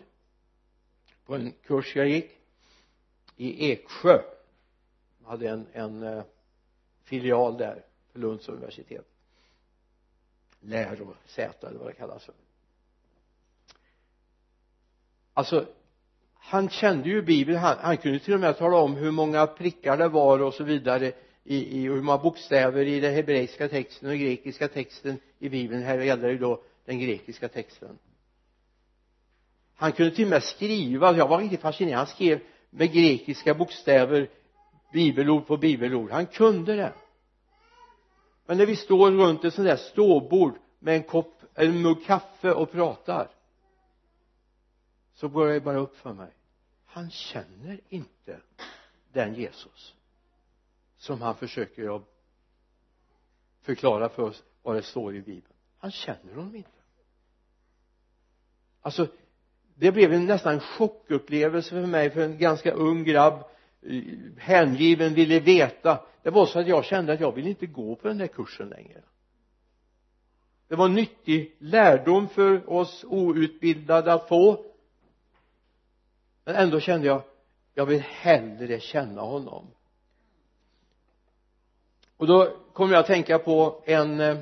på 1.26 1.36
en 1.36 1.52
kurs 1.52 1.96
jag 1.96 2.10
gick 2.10 2.32
i 3.38 3.72
Eksjö 3.72 4.22
hade 5.32 5.50
en, 5.50 5.68
en 5.74 6.04
eh, 6.04 6.24
filial 7.04 7.58
där 7.58 7.84
för 8.12 8.20
Lunds 8.20 8.50
universitet. 8.50 9.06
Lärosäte 10.60 11.68
eller 11.68 11.80
vad 11.80 11.88
det 11.88 11.94
kallas 11.94 12.26
för. 12.26 12.36
Alltså 15.34 15.66
han 16.34 16.70
kände 16.70 17.10
ju 17.10 17.22
bibeln. 17.22 17.58
Han, 17.58 17.78
han 17.80 17.98
kunde 17.98 18.20
till 18.20 18.34
och 18.34 18.40
med 18.40 18.58
tala 18.58 18.78
om 18.78 18.96
hur 18.96 19.12
många 19.12 19.48
prickar 19.48 19.98
det 19.98 20.08
var 20.08 20.40
och 20.40 20.54
så 20.54 20.64
vidare 20.64 21.12
i, 21.44 21.80
i 21.80 21.82
hur 21.82 22.02
många 22.02 22.18
bokstäver 22.18 22.86
i 22.86 23.00
den 23.00 23.14
hebreiska 23.14 23.70
texten 23.70 24.10
och 24.10 24.18
grekiska 24.18 24.68
texten 24.68 25.20
i 25.40 25.50
bibeln. 25.50 25.84
Här 25.84 26.00
gäller 26.00 26.24
det 26.24 26.32
ju 26.32 26.38
då 26.38 26.64
den 26.86 27.00
grekiska 27.00 27.48
texten. 27.50 28.00
Han 29.76 29.92
kunde 29.92 30.16
till 30.16 30.26
och 30.26 30.30
med 30.30 30.44
skriva. 30.44 31.18
Jag 31.18 31.28
var 31.28 31.40
riktigt 31.40 31.62
fascinerad. 31.62 31.98
Han 31.98 32.08
skrev 32.08 32.40
med 32.70 32.94
grekiska 32.94 33.54
bokstäver 33.54 34.30
bibelord 34.92 35.48
på 35.48 35.58
bibelord. 35.58 36.12
Han 36.12 36.26
kunde 36.26 36.76
det. 36.76 36.94
Men 38.46 38.58
när 38.58 38.66
vi 38.66 38.76
står 38.76 39.12
runt 39.12 39.44
ett 39.44 39.54
sånt 39.54 39.68
där 39.68 39.76
ståbord 39.76 40.54
med 40.80 40.96
en 40.96 41.04
kopp 41.04 41.42
eller 41.56 41.72
en 41.72 41.82
mugg 41.82 42.06
kaffe 42.06 42.52
och 42.52 42.72
pratar 42.72 43.30
så 45.14 45.28
går 45.28 45.48
det 45.48 45.62
bara 45.62 45.78
upp 45.78 45.98
för 45.98 46.14
mig. 46.14 46.32
Han 46.86 47.10
känner 47.10 47.80
inte 47.90 48.40
den 49.12 49.34
Jesus 49.34 49.96
som 50.98 51.22
han 51.22 51.36
försöker 51.36 51.96
att 51.96 52.04
förklara 53.62 54.10
för 54.10 54.24
oss 54.24 54.44
vad 54.62 54.76
det 54.76 54.84
står 54.84 55.16
i 55.16 55.22
bibeln. 55.22 55.56
Han 55.78 55.92
känner 55.92 56.36
honom 56.36 56.56
inte. 56.56 56.70
Alltså 58.82 59.08
det 59.76 59.92
blev 59.92 60.14
en 60.14 60.26
nästan 60.26 60.60
chockupplevelse 60.60 61.70
för 61.70 61.86
mig 61.86 62.10
för 62.10 62.22
en 62.22 62.38
ganska 62.38 62.72
ung 62.72 63.04
grabb. 63.04 63.44
Eh, 63.82 64.04
hängiven 64.38 65.14
ville 65.14 65.40
veta. 65.40 66.00
Det 66.24 66.30
var 66.30 66.46
så 66.46 66.60
att 66.60 66.68
jag 66.68 66.86
kände 66.86 67.14
att 67.14 67.20
jag 67.20 67.36
vill 67.36 67.48
inte 67.48 67.66
gå 67.66 67.96
på 67.96 68.08
den 68.08 68.18
där 68.18 68.28
kursen 68.28 68.70
längre. 68.70 69.02
Det 70.68 70.76
var 70.76 70.88
nyttig 70.88 71.56
lärdom 71.60 72.28
för 72.28 72.70
oss 72.70 73.06
outbildade 73.08 74.14
att 74.14 74.28
få. 74.28 74.66
Men 76.46 76.56
ändå 76.56 76.80
kände 76.80 77.08
jag 77.08 77.22
jag 77.74 77.86
vill 77.86 78.02
hellre 78.02 78.80
känna 78.80 79.22
honom. 79.22 79.68
Och 82.18 82.28
då 82.28 82.58
kom 82.74 82.92
jag 82.92 83.00
att 83.00 83.08
tänka 83.08 83.40
på 83.40 83.84
en 83.86 84.20
eh, 84.20 84.38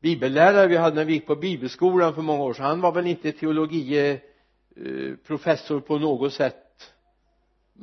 bibellärare 0.00 0.66
vi 0.66 0.76
hade 0.76 0.96
när 0.96 1.04
vi 1.04 1.12
gick 1.12 1.26
på 1.26 1.36
bibelskolan 1.36 2.14
för 2.14 2.22
många 2.22 2.42
år 2.42 2.54
sedan. 2.54 2.64
Han 2.64 2.80
var 2.80 2.92
väl 2.92 3.06
inte 3.06 3.32
teologi 3.32 3.98
eh, 3.98 4.18
professor 5.26 5.80
på 5.80 5.98
något 5.98 6.32
sätt 6.32 6.56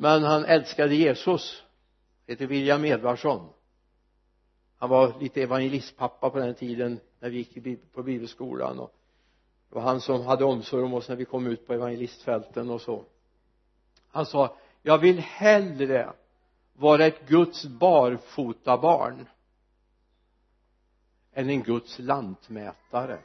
men 0.00 0.22
han 0.22 0.44
älskade 0.44 0.94
Jesus 0.94 1.62
heter 2.26 2.46
William 2.46 2.84
Edvardsson. 2.84 3.48
Han 4.78 4.88
var 4.88 5.20
lite 5.20 5.42
evangelistpappa 5.42 6.30
på 6.30 6.38
den 6.38 6.54
tiden 6.54 7.00
när 7.20 7.30
vi 7.30 7.36
gick 7.36 7.92
på 7.92 8.02
bibelskolan 8.02 8.78
och 8.78 8.94
det 9.68 9.74
var 9.74 9.82
han 9.82 10.00
som 10.00 10.26
hade 10.26 10.44
omsorg 10.44 10.82
om 10.82 10.94
oss 10.94 11.08
när 11.08 11.16
vi 11.16 11.24
kom 11.24 11.46
ut 11.46 11.66
på 11.66 11.74
evangelistfälten 11.74 12.70
och 12.70 12.80
så. 12.80 13.04
Han 14.10 14.26
sa 14.26 14.56
jag 14.82 14.98
vill 14.98 15.18
hellre 15.18 16.12
vara 16.72 17.06
ett 17.06 17.28
Guds 17.28 17.64
barfotabarn 17.64 19.26
än 21.32 21.50
en 21.50 21.62
Guds 21.62 21.98
lantmätare. 21.98 23.18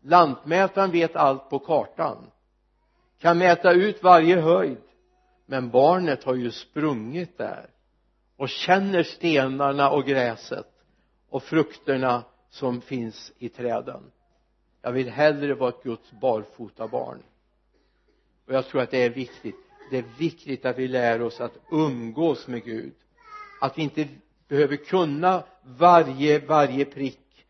Lantmätaren 0.00 0.90
vet 0.90 1.16
allt 1.16 1.50
på 1.50 1.58
kartan. 1.58 2.30
Kan 3.18 3.38
mäta 3.38 3.72
ut 3.72 4.02
varje 4.02 4.40
höjd 4.40 4.78
men 5.46 5.70
barnet 5.70 6.24
har 6.24 6.34
ju 6.34 6.50
sprungit 6.50 7.38
där 7.38 7.70
och 8.36 8.48
känner 8.48 9.02
stenarna 9.02 9.90
och 9.90 10.04
gräset 10.04 10.70
och 11.28 11.42
frukterna 11.42 12.24
som 12.50 12.80
finns 12.80 13.32
i 13.38 13.48
träden. 13.48 14.02
Jag 14.82 14.92
vill 14.92 15.10
hellre 15.10 15.54
vara 15.54 15.68
ett 15.68 15.82
Guds 15.82 16.12
barfotabarn 16.20 17.22
och 18.46 18.54
jag 18.54 18.66
tror 18.66 18.82
att 18.82 18.90
det 18.90 19.02
är 19.02 19.10
viktigt. 19.10 19.56
Det 19.90 19.98
är 19.98 20.04
viktigt 20.18 20.64
att 20.64 20.78
vi 20.78 20.88
lär 20.88 21.22
oss 21.22 21.40
att 21.40 21.58
umgås 21.70 22.46
med 22.46 22.64
Gud. 22.64 22.94
Att 23.60 23.78
vi 23.78 23.82
inte 23.82 24.08
behöver 24.48 24.76
kunna 24.76 25.44
varje, 25.62 26.46
varje 26.46 26.84
prick 26.84 27.46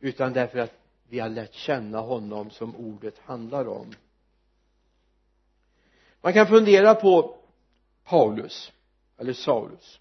utan 0.00 0.32
därför 0.32 0.58
att 0.58 0.74
vi 1.08 1.18
har 1.18 1.28
lärt 1.28 1.54
känna 1.54 2.00
honom 2.00 2.50
som 2.50 2.76
ordet 2.76 3.18
handlar 3.18 3.68
om 3.68 3.86
man 6.20 6.32
kan 6.32 6.46
fundera 6.46 6.94
på 6.94 7.36
Paulus 8.04 8.72
eller 9.18 9.32
Saulus. 9.32 10.00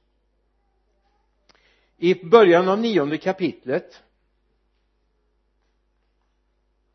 I 1.97 2.25
början 2.25 2.69
av 2.69 2.79
nionde 2.79 3.17
kapitlet 3.17 4.03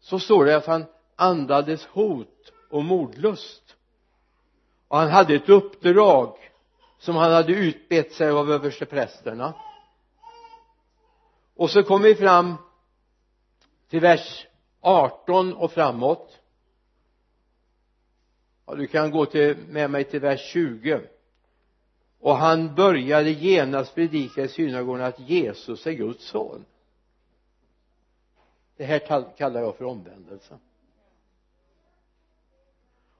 så 0.00 0.18
står 0.18 0.44
det 0.44 0.56
att 0.56 0.66
han 0.66 0.84
andades 1.16 1.86
hot 1.86 2.52
och 2.70 2.84
mordlust. 2.84 3.76
Och 4.88 4.98
han 4.98 5.10
hade 5.10 5.34
ett 5.34 5.48
uppdrag 5.48 6.36
som 6.98 7.16
han 7.16 7.32
hade 7.32 7.52
utbett 7.52 8.12
sig 8.12 8.30
av 8.30 8.50
översteprästerna 8.50 9.54
och 11.62 11.70
så 11.70 11.82
kommer 11.82 12.08
vi 12.08 12.14
fram 12.14 12.54
till 13.88 14.00
vers 14.00 14.46
18 14.80 15.54
och 15.54 15.72
framåt 15.72 16.38
ja, 18.72 18.76
du 18.76 18.86
kan 18.86 19.10
gå 19.10 19.26
till, 19.26 19.56
med 19.68 19.90
mig 19.90 20.04
till 20.04 20.20
vers 20.20 20.40
20 20.40 21.00
och 22.20 22.36
han 22.36 22.74
började 22.74 23.30
genast 23.30 23.94
predika 23.94 24.42
i 24.42 24.48
synagogan 24.48 25.02
att 25.02 25.20
Jesus 25.20 25.86
är 25.86 25.92
Guds 25.92 26.24
son. 26.24 26.64
Det 28.76 28.84
här 28.84 29.36
kallar 29.36 29.60
jag 29.60 29.76
för 29.76 29.84
omvändelse. 29.84 30.58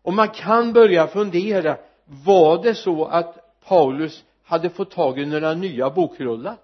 Och 0.03 0.13
man 0.13 0.29
kan 0.29 0.73
börja 0.73 1.07
fundera 1.07 1.79
var 2.05 2.63
det 2.63 2.75
så 2.75 3.05
att 3.05 3.61
Paulus 3.65 4.25
hade 4.43 4.71
fått 4.71 4.91
tag 4.91 5.19
i 5.19 5.27
några 5.27 5.55
nya 5.55 5.91
bokrullar? 5.91 6.57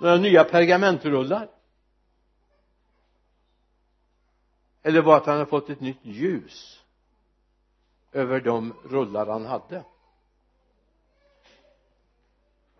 Några 0.00 0.16
nya 0.16 0.44
pergamentrullar? 0.44 1.48
Eller 4.86 5.02
var 5.02 5.16
att 5.16 5.26
han 5.26 5.34
hade 5.34 5.50
fått 5.50 5.70
ett 5.70 5.80
nytt 5.80 5.98
ljus 6.02 6.82
över 8.12 8.40
de 8.40 8.74
rullar 8.84 9.26
han 9.26 9.46
hade. 9.46 9.84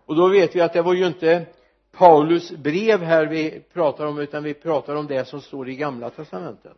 Och 0.05 0.17
då 0.17 0.29
vet 0.29 0.57
vi 0.57 0.61
att 0.61 0.73
det 0.73 0.83
var 0.83 0.95
ju 0.95 1.07
inte 1.07 1.47
Paulus 1.93 2.51
brev 2.51 3.03
här 3.03 3.27
vi 3.27 3.61
pratar 3.61 4.07
om 4.07 4.19
utan 4.19 4.43
vi 4.43 4.55
pratar 4.55 4.95
om 4.95 5.07
det 5.07 5.25
som 5.25 5.41
står 5.41 5.69
i 5.69 5.77
gamla 5.77 6.11
testamentet. 6.11 6.77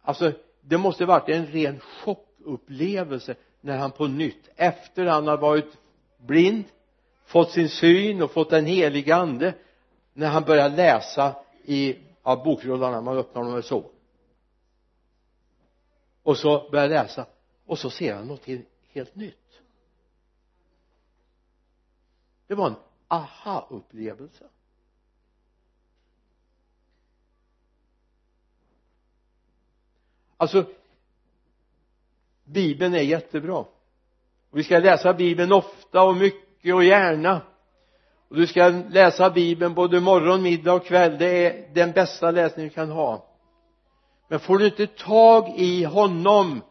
Alltså 0.00 0.32
det 0.60 0.78
måste 0.78 1.06
varit 1.06 1.28
en 1.28 1.46
ren 1.46 1.80
chockupplevelse 1.80 3.34
när 3.60 3.78
han 3.78 3.90
på 3.90 4.06
nytt 4.06 4.48
efter 4.56 5.06
han 5.06 5.26
har 5.26 5.38
varit 5.38 5.78
blind 6.16 6.64
fått 7.28 7.50
sin 7.50 7.68
syn 7.68 8.22
och 8.22 8.30
fått 8.30 8.50
den 8.50 8.66
heliga 8.66 9.16
ande 9.16 9.54
när 10.12 10.28
han 10.28 10.44
börjar 10.44 10.68
läsa 10.68 11.36
i 11.64 11.98
ja, 12.22 12.42
bokrullarna, 12.44 13.00
man 13.00 13.18
öppnar 13.18 13.44
dem 13.44 13.62
så. 13.62 13.90
Och 16.22 16.38
så 16.38 16.70
börjar 16.70 16.88
läsa. 16.88 17.26
Och 17.66 17.78
så 17.78 17.90
ser 17.90 18.14
han 18.14 18.26
något 18.26 18.46
helt 18.92 19.14
nytt. 19.14 19.60
Det 22.46 22.54
var 22.54 22.66
en 22.66 22.76
aha-upplevelse. 23.08 24.44
Alltså 30.36 30.66
bibeln 32.44 32.94
är 32.94 33.02
jättebra. 33.02 33.58
Och 34.50 34.58
vi 34.58 34.64
ska 34.64 34.78
läsa 34.78 35.14
bibeln 35.14 35.52
ofta 35.52 36.02
och 36.02 36.16
mycket 36.16 36.47
och 36.74 36.84
gärna. 36.84 37.40
Och 38.28 38.36
du 38.36 38.46
ska 38.46 38.68
läsa 38.68 39.30
bibeln 39.30 39.74
både 39.74 40.00
morgon, 40.00 40.42
middag 40.42 40.72
och 40.72 40.86
kväll. 40.86 41.18
Det 41.18 41.46
är 41.46 41.74
den 41.74 41.92
bästa 41.92 42.30
läsning 42.30 42.64
du 42.66 42.70
kan 42.70 42.90
ha. 42.90 43.26
Men 44.28 44.40
får 44.40 44.58
du 44.58 44.66
inte 44.66 44.86
tag 44.86 45.52
i 45.56 45.84
honom 45.84 46.62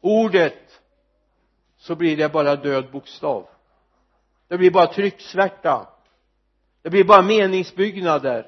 ordet 0.00 0.80
så 1.76 1.94
blir 1.94 2.16
det 2.16 2.28
bara 2.28 2.56
död 2.56 2.90
bokstav. 2.90 3.46
Det 4.48 4.58
blir 4.58 4.70
bara 4.70 4.86
trycksvärta. 4.86 5.88
Det 6.82 6.90
blir 6.90 7.04
bara 7.04 7.22
meningsbyggnader. 7.22 8.46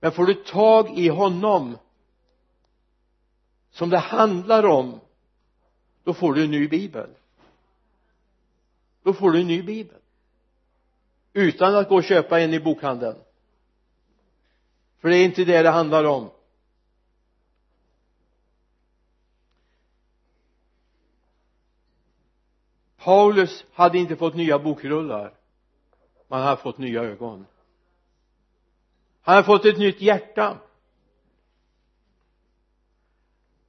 Men 0.00 0.12
får 0.12 0.26
du 0.26 0.34
tag 0.34 0.98
i 0.98 1.08
honom 1.08 1.78
som 3.70 3.90
det 3.90 3.98
handlar 3.98 4.66
om 4.66 5.00
då 6.04 6.14
får 6.14 6.34
du 6.34 6.44
en 6.44 6.50
ny 6.50 6.68
bibel 6.68 7.10
då 9.04 9.12
får 9.12 9.30
du 9.30 9.40
en 9.40 9.46
ny 9.46 9.62
bibel. 9.62 9.98
Utan 11.32 11.74
att 11.74 11.88
gå 11.88 11.96
och 11.96 12.04
köpa 12.04 12.40
en 12.40 12.54
i 12.54 12.60
bokhandeln. 12.60 13.16
För 15.00 15.08
det 15.08 15.16
är 15.16 15.24
inte 15.24 15.44
det 15.44 15.62
det 15.62 15.70
handlar 15.70 16.04
om. 16.04 16.30
Paulus 22.96 23.64
hade 23.72 23.98
inte 23.98 24.16
fått 24.16 24.34
nya 24.34 24.58
bokrullar. 24.58 25.34
Man 26.28 26.42
hade 26.42 26.62
fått 26.62 26.78
nya 26.78 27.02
ögon. 27.02 27.46
Han 29.22 29.34
hade 29.34 29.46
fått 29.46 29.64
ett 29.64 29.78
nytt 29.78 30.00
hjärta. 30.00 30.58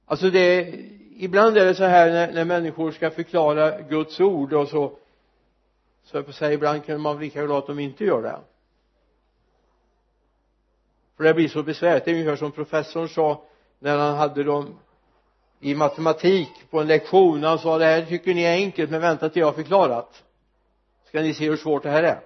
Alltså 0.04 0.30
det 0.30 0.74
ibland 1.16 1.58
är 1.58 1.64
det 1.64 1.74
så 1.74 1.84
här 1.84 2.10
när, 2.10 2.32
när 2.32 2.44
människor 2.44 2.92
ska 2.92 3.10
förklara 3.10 3.80
Guds 3.80 4.20
ord 4.20 4.52
och 4.52 4.68
så 4.68 4.98
så 6.06 6.16
jag 6.16 6.26
på 6.26 6.32
säga 6.32 6.52
ibland 6.52 6.84
kan 6.84 7.00
man 7.00 7.16
bli 7.16 7.26
lika 7.26 7.44
glad 7.44 7.58
att 7.58 7.66
de 7.66 7.78
inte 7.78 8.04
gör 8.04 8.22
det. 8.22 8.40
För 11.16 11.24
det 11.24 11.34
blir 11.34 11.48
så 11.48 11.62
besvärligt. 11.62 12.04
Det 12.04 12.10
är 12.10 12.14
ungefär 12.14 12.36
som 12.36 12.52
professorn 12.52 13.08
sa 13.08 13.42
när 13.78 13.98
han 13.98 14.16
hade 14.16 14.44
dem 14.44 14.78
i 15.60 15.74
matematik 15.74 16.48
på 16.70 16.80
en 16.80 16.86
lektion. 16.86 17.42
Han 17.42 17.58
sa 17.58 17.78
det 17.78 17.84
här 17.84 18.04
tycker 18.04 18.34
ni 18.34 18.42
är 18.42 18.52
enkelt 18.52 18.90
men 18.90 19.00
vänta 19.00 19.28
till 19.28 19.40
jag 19.40 19.46
har 19.46 19.52
förklarat. 19.52 20.24
Ska 21.04 21.20
ni 21.20 21.34
se 21.34 21.48
hur 21.48 21.56
svårt 21.56 21.82
det 21.82 21.90
här 21.90 22.02
är? 22.02 22.20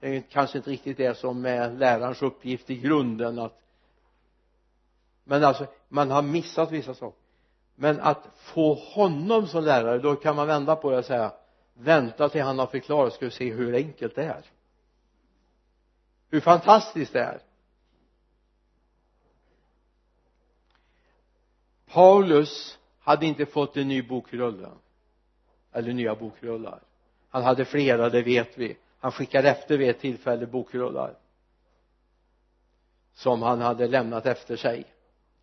Det 0.00 0.16
är 0.16 0.20
kanske 0.20 0.58
inte 0.58 0.70
riktigt 0.70 0.96
det 0.96 1.14
som 1.18 1.46
är 1.46 1.70
lärarens 1.70 2.22
uppgift 2.22 2.70
i 2.70 2.76
grunden 2.76 3.38
att 3.38 3.60
men 5.24 5.44
alltså 5.44 5.66
man 5.88 6.10
har 6.10 6.22
missat 6.22 6.70
vissa 6.70 6.94
saker. 6.94 7.18
Men 7.74 8.00
att 8.00 8.28
få 8.36 8.74
honom 8.74 9.46
som 9.46 9.64
lärare 9.64 9.98
då 9.98 10.16
kan 10.16 10.36
man 10.36 10.46
vända 10.46 10.76
på 10.76 10.90
det 10.90 10.98
och 10.98 11.04
säga 11.04 11.32
vänta 11.78 12.28
till 12.28 12.42
han 12.42 12.58
har 12.58 12.66
förklarat 12.66 13.12
ska 13.12 13.24
du 13.24 13.30
se 13.30 13.52
hur 13.52 13.74
enkelt 13.74 14.14
det 14.14 14.24
är. 14.24 14.44
Hur 16.30 16.40
fantastiskt 16.40 17.12
det 17.12 17.20
är. 17.20 17.42
Paulus 21.86 22.78
hade 22.98 23.26
inte 23.26 23.46
fått 23.46 23.76
en 23.76 23.88
ny 23.88 24.02
bokrulle. 24.02 24.70
Eller 25.72 25.92
nya 25.92 26.14
bokrullar. 26.14 26.80
Han 27.28 27.42
hade 27.42 27.64
flera 27.64 28.10
det 28.10 28.22
vet 28.22 28.58
vi. 28.58 28.76
Han 28.98 29.12
skickade 29.12 29.50
efter 29.50 29.78
vid 29.78 29.90
ett 29.90 30.00
tillfälle 30.00 30.46
bokrullar. 30.46 31.14
Som 33.14 33.42
han 33.42 33.60
hade 33.60 33.86
lämnat 33.86 34.26
efter 34.26 34.56
sig. 34.56 34.84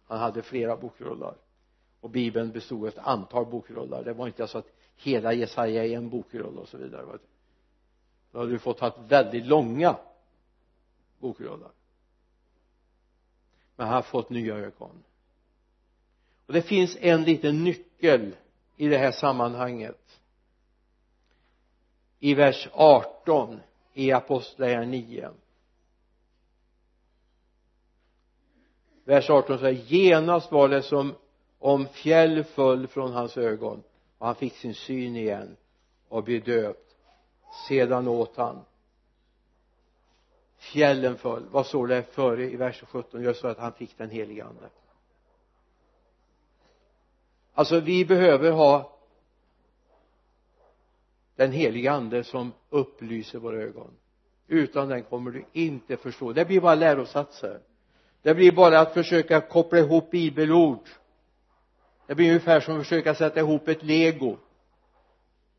Han 0.08 0.19
hade 0.19 0.41
flera 0.41 0.78
bokrullar. 0.78 1.36
Och 2.00 2.10
bibeln 2.10 2.52
bestod 2.52 2.82
av 2.82 2.88
ett 2.88 2.98
antal 2.98 3.45
bokrullar. 3.45 4.04
Det 4.04 4.13
var 4.13 4.28
inte 4.28 4.48
så 4.48 4.58
att 4.58 4.71
hela 4.95 5.34
Jesaja 5.34 5.86
i 5.86 5.93
en 5.93 6.10
bokrulle 6.10 6.60
och 6.60 6.67
så 6.67 6.77
vidare 6.77 7.19
då 8.31 8.39
hade 8.39 8.51
du 8.51 8.60
fått 8.60 8.79
ha 8.79 8.95
väldigt 9.08 9.45
långa 9.45 9.97
bokrullar. 11.19 11.71
Men 13.75 13.88
han 13.88 13.95
har 13.95 14.01
fått 14.01 14.29
nya 14.29 14.55
ögon. 14.55 15.03
Och 16.45 16.53
det 16.53 16.62
finns 16.62 16.97
en 16.99 17.23
liten 17.23 17.63
nyckel 17.63 18.36
i 18.75 18.88
det 18.88 18.97
här 18.97 19.12
sammanhanget. 19.12 20.19
I 22.19 22.34
vers 22.34 22.69
18 22.73 23.60
i 23.93 24.12
apostlagärningarna 24.12 25.08
9 25.08 25.34
vers 29.05 29.29
18 29.29 29.60
säger 29.60 29.81
genast 29.84 30.51
var 30.51 30.69
det 30.69 30.81
som 30.81 31.15
om 31.60 31.88
fjäll 31.88 32.43
föll 32.43 32.88
från 32.88 33.13
hans 33.13 33.38
ögon 33.38 33.84
och 34.17 34.25
han 34.25 34.36
fick 34.36 34.56
sin 34.56 34.75
syn 34.75 35.15
igen 35.15 35.58
och 36.10 36.23
blev 36.23 36.43
döpt. 36.43 36.95
Sedan 37.67 38.08
åt 38.08 38.38
han. 38.38 38.65
Fjällen 40.58 41.17
föll. 41.17 41.45
Vad 41.51 41.65
står 41.65 41.88
det 41.88 42.04
före 42.04 42.43
i 42.51 42.56
vers 42.56 42.84
17 42.88 43.23
just 43.23 43.41
så 43.41 43.47
att 43.47 43.58
han 43.58 43.73
fick 43.73 43.97
den 43.97 44.10
helige 44.10 44.45
ande. 44.45 44.69
Alltså 47.54 47.80
vi 47.80 48.06
behöver 48.06 48.51
ha 48.51 48.97
den 51.36 51.51
helige 51.51 51.91
ande 51.91 52.23
som 52.23 52.54
upplyser 52.69 53.39
våra 53.39 53.62
ögon. 53.62 53.91
Utan 54.47 54.89
den 54.89 55.04
kommer 55.04 55.32
du 55.32 55.45
inte 55.54 55.97
förstå. 55.97 56.34
Det 56.34 56.45
blir 56.45 56.62
bara 56.62 56.75
lärosatser. 56.75 57.60
Det 58.21 58.36
blir 58.36 58.51
bara 58.51 58.80
att 58.80 58.93
försöka 58.93 59.41
koppla 59.41 59.80
ihop 59.80 60.12
bibelord 60.12 60.89
det 62.08 62.15
blir 62.15 62.27
ungefär 62.27 62.60
som 62.60 62.75
att 62.75 62.83
försöka 62.83 63.15
sätta 63.15 63.39
ihop 63.39 63.67
ett 63.67 63.83
lego. 63.83 64.37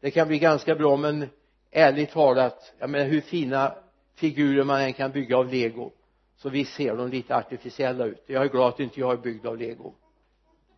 Det 0.01 0.11
kan 0.11 0.29
bli 0.29 0.39
ganska 0.39 0.75
bra 0.75 0.97
men 0.97 1.29
ärligt 1.71 2.11
talat 2.11 2.73
jag 2.79 2.91
menar 2.91 3.05
hur 3.05 3.21
fina 3.21 3.75
figurer 4.15 4.65
man 4.65 4.81
än 4.81 4.93
kan 4.93 5.13
bygga 5.13 5.37
av 5.37 5.49
lego 5.53 5.93
så 6.37 6.49
visst 6.49 6.75
ser 6.75 6.97
de 6.97 7.09
lite 7.09 7.37
artificiella 7.37 8.05
ut. 8.05 8.23
Jag 8.27 8.45
är 8.45 8.49
glad 8.49 8.69
att 8.69 8.81
inte 8.81 9.01
jag 9.01 9.13
är 9.13 9.17
byggd 9.17 9.47
av 9.47 9.59
lego. 9.59 9.95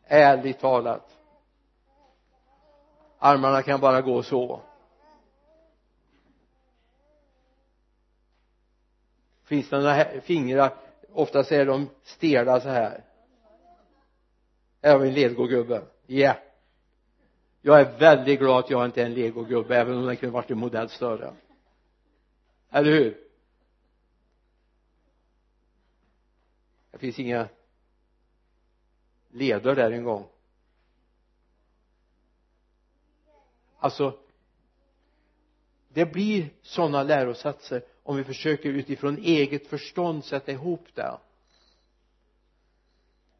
Ärligt 0.04 0.60
talat. 0.60 1.18
Armarna 3.18 3.62
kan 3.62 3.80
bara 3.80 4.00
gå 4.00 4.22
så. 4.22 4.60
Finns 9.44 9.70
det 9.70 9.78
några 9.78 10.04
fingrar? 10.20 10.74
Oftast 11.12 11.52
är 11.52 11.66
de 11.66 11.88
stela 12.02 12.60
så 12.60 12.68
här 12.68 13.04
här 14.82 14.92
har 14.92 14.98
vi 14.98 15.08
en 15.08 15.14
legogubbe? 15.14 15.82
Ja 16.06 16.16
yeah. 16.16 16.36
jag 17.62 17.80
är 17.80 17.98
väldigt 17.98 18.38
glad 18.38 18.64
att 18.64 18.70
jag 18.70 18.84
inte 18.84 19.02
är 19.02 19.06
en 19.06 19.14
legogubbe 19.14 19.76
även 19.76 19.96
om 19.96 20.06
den 20.06 20.16
kunde 20.16 20.32
varit 20.32 20.50
en 20.50 20.58
modell 20.58 20.88
större. 20.88 21.34
Eller 22.70 22.90
hur? 22.90 23.18
Det 26.90 26.98
finns 26.98 27.18
inga 27.18 27.48
leder 29.28 29.74
där 29.74 29.90
en 29.90 30.04
gång. 30.04 30.26
Alltså 33.78 34.18
det 35.88 36.06
blir 36.06 36.50
sådana 36.62 37.02
lärosatser 37.02 37.82
om 38.02 38.16
vi 38.16 38.24
försöker 38.24 38.68
utifrån 38.68 39.18
eget 39.18 39.66
förstånd 39.66 40.24
sätta 40.24 40.52
ihop 40.52 40.86
det 40.94 41.18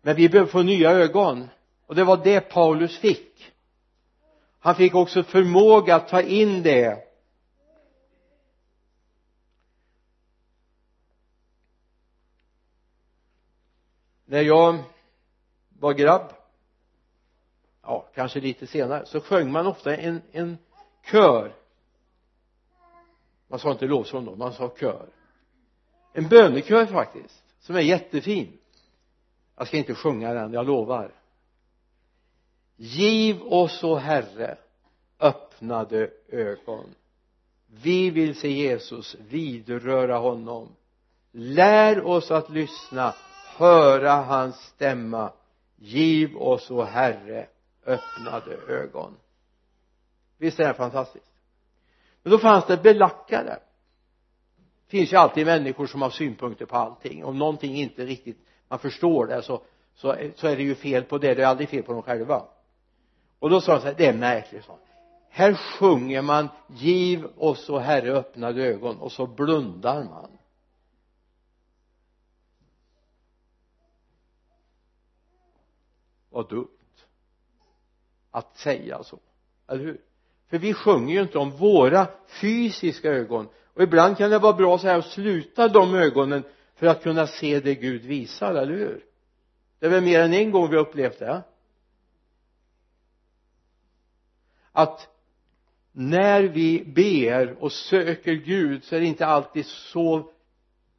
men 0.03 0.17
vi 0.17 0.29
behöver 0.29 0.51
få 0.51 0.63
nya 0.63 0.91
ögon. 0.91 1.49
Och 1.87 1.95
det 1.95 2.05
var 2.05 2.17
det 2.17 2.41
Paulus 2.41 2.99
fick. 2.99 3.53
Han 4.59 4.75
fick 4.75 4.95
också 4.95 5.23
förmåga 5.23 5.97
att 5.97 6.09
ta 6.09 6.23
in 6.23 6.63
det. 6.63 7.05
När 14.25 14.43
jag 14.43 14.79
var 15.69 15.93
grabb 15.93 16.33
ja 17.89 18.09
kanske 18.15 18.41
lite 18.41 18.67
senare 18.67 19.07
så 19.07 19.21
sjöng 19.21 19.53
man 19.53 19.67
ofta 19.67 19.97
en, 19.97 20.23
en 20.33 20.59
kör. 21.11 21.55
Man 23.49 23.59
sa 23.59 23.73
inte 23.73 23.87
lovsång 23.87 24.25
då, 24.25 24.37
man 24.37 24.53
sa 24.53 24.75
kör. 24.81 25.09
En 26.13 26.29
bönekör 26.29 26.87
faktiskt 26.87 27.45
som 27.61 27.77
är 27.77 27.81
jättefin 27.81 28.58
jag 29.59 29.69
ska 29.69 29.77
inte 29.77 29.95
sjunga 29.95 30.35
den, 30.35 30.53
jag 30.53 30.67
lovar. 30.67 31.13
Giv 32.77 33.43
oss 33.43 33.85
o 33.85 33.95
herre 33.95 34.59
öppnade 35.21 36.11
ögon. 36.29 36.95
Vi 37.67 38.11
vill 38.11 38.35
se 38.35 38.49
Jesus 38.49 39.17
vidröra 39.29 40.19
honom. 40.19 40.69
Lär 41.33 42.07
oss 42.07 42.31
att 42.31 42.51
lyssna 42.51 43.15
höra 43.57 44.13
hans 44.13 44.57
stämma. 44.57 45.33
Giv 45.77 46.37
oss 46.37 46.71
o 46.71 46.83
herre 46.83 47.47
öppnade 47.87 48.57
ögon. 48.69 49.17
Visst 50.39 50.61
är 50.61 50.69
det 50.69 50.75
fantastiskt? 50.75 51.33
Men 52.23 52.31
då 52.31 52.39
fanns 52.39 52.67
det 52.67 52.77
belackare. 52.77 53.59
Det 54.87 54.91
finns 54.91 55.13
ju 55.13 55.17
alltid 55.17 55.47
människor 55.47 55.87
som 55.87 56.03
har 56.03 56.11
synpunkter 56.11 56.67
på 56.67 56.77
allting. 56.77 57.25
Om 57.25 57.39
någonting 57.39 57.75
inte 57.77 58.07
riktigt 58.07 58.39
man 58.69 58.79
förstår 58.79 59.27
det 59.27 59.43
så, 59.43 59.62
så, 59.95 60.16
så 60.37 60.47
är 60.47 60.57
det 60.57 60.62
ju 60.62 60.75
fel 60.75 61.05
på 61.05 61.19
det. 61.19 61.35
Det 61.35 61.43
är 61.43 61.47
aldrig 61.47 61.69
fel 61.69 61.83
på 61.83 61.93
dem 61.93 62.03
själva. 62.03 62.45
Och 63.39 63.51
då 63.51 63.61
sa 63.61 63.73
han 63.73 63.81
så 63.81 63.87
här 63.87 63.95
det 63.95 64.07
är 64.07 64.14
märkligt 64.14 64.64
så 64.64 64.79
här 65.39 65.55
sjunger 65.55 66.23
man 66.23 66.49
giv 66.69 67.27
oss 67.37 67.69
och 67.69 67.83
herre 67.83 68.12
öppnade 68.12 68.62
ögon 68.64 68.99
och 68.99 69.12
så 69.12 69.27
blundar 69.27 70.05
man. 70.05 70.31
Vad 76.31 76.49
dumt 76.49 76.69
att 78.31 78.57
säga 78.57 79.03
så 79.03 79.19
eller 79.69 79.85
hur? 79.85 80.01
För 80.49 80.59
vi 80.59 80.75
sjunger 80.75 81.14
ju 81.14 81.23
inte 81.23 81.39
om 81.39 81.51
våra 81.51 82.07
fysiska 82.41 83.09
ögon. 83.11 83.49
Och 83.75 83.83
ibland 83.83 84.19
kan 84.19 84.31
det 84.31 84.39
vara 84.39 84.53
bra 84.53 84.79
så 84.79 84.87
här 84.87 84.99
att 84.99 85.07
sluta 85.07 85.69
de 85.69 85.95
ögonen 85.95 86.45
för 86.79 86.87
att 86.87 87.03
kunna 87.03 87.26
se 87.26 87.61
det 87.61 87.74
Gud 87.74 88.03
visar, 88.03 88.55
eller 88.55 88.74
hur? 88.74 89.05
Det 89.79 89.87
är 89.87 89.91
väl 89.91 90.05
mer 90.05 90.20
än 90.20 90.33
en 90.33 90.51
gång 90.51 90.70
vi 90.70 90.76
har 90.76 90.83
upplevt 90.83 91.18
det. 91.18 91.43
Att 94.72 95.09
när 95.93 96.43
vi 96.43 96.85
ber 96.85 97.57
och 97.62 97.72
söker 97.72 98.33
Gud 98.33 98.85
så 98.85 98.97
är 98.97 99.01
det 99.01 99.07
inte 99.07 99.26
alltid 99.26 99.66
så 99.66 100.31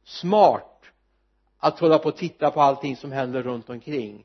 smart 0.04 0.84
att 1.58 1.78
hålla 1.78 1.98
på 1.98 2.08
och 2.08 2.16
titta 2.16 2.50
på 2.50 2.60
allting 2.60 2.96
som 2.96 3.12
händer 3.12 3.42
runt 3.42 3.70
omkring. 3.70 4.24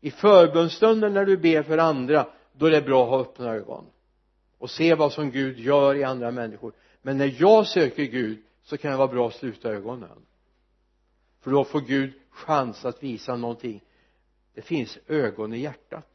I 0.00 0.10
förbönstunden 0.10 1.14
när 1.14 1.24
du 1.24 1.36
ber 1.36 1.62
för 1.62 1.78
andra 1.78 2.26
då 2.52 2.66
är 2.66 2.70
det 2.70 2.82
bra 2.82 3.02
att 3.02 3.08
ha 3.08 3.20
öppna 3.20 3.54
ögon 3.54 3.84
och 4.58 4.70
se 4.70 4.94
vad 4.94 5.12
som 5.12 5.30
Gud 5.30 5.58
gör 5.58 5.94
i 5.94 6.04
andra 6.04 6.30
människor. 6.30 6.72
Men 7.02 7.18
när 7.18 7.34
jag 7.38 7.66
söker 7.66 8.04
Gud 8.04 8.42
så 8.62 8.76
kan 8.76 8.90
det 8.90 8.96
vara 8.96 9.08
bra 9.08 9.28
att 9.28 9.34
sluta 9.34 9.70
ögonen 9.70 10.26
för 11.46 11.50
då 11.50 11.64
får 11.64 11.80
Gud 11.80 12.12
chans 12.30 12.84
att 12.84 13.02
visa 13.02 13.36
någonting. 13.36 13.84
Det 14.54 14.62
finns 14.62 14.98
ögon 15.06 15.54
i 15.54 15.58
hjärtat. 15.58 16.08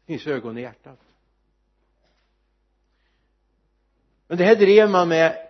Det 0.00 0.06
finns 0.06 0.26
ögon 0.26 0.58
i 0.58 0.60
hjärtat. 0.60 0.98
Men 4.26 4.38
det 4.38 4.44
här 4.44 4.56
drev 4.56 4.90
man 4.90 5.08
med 5.08 5.48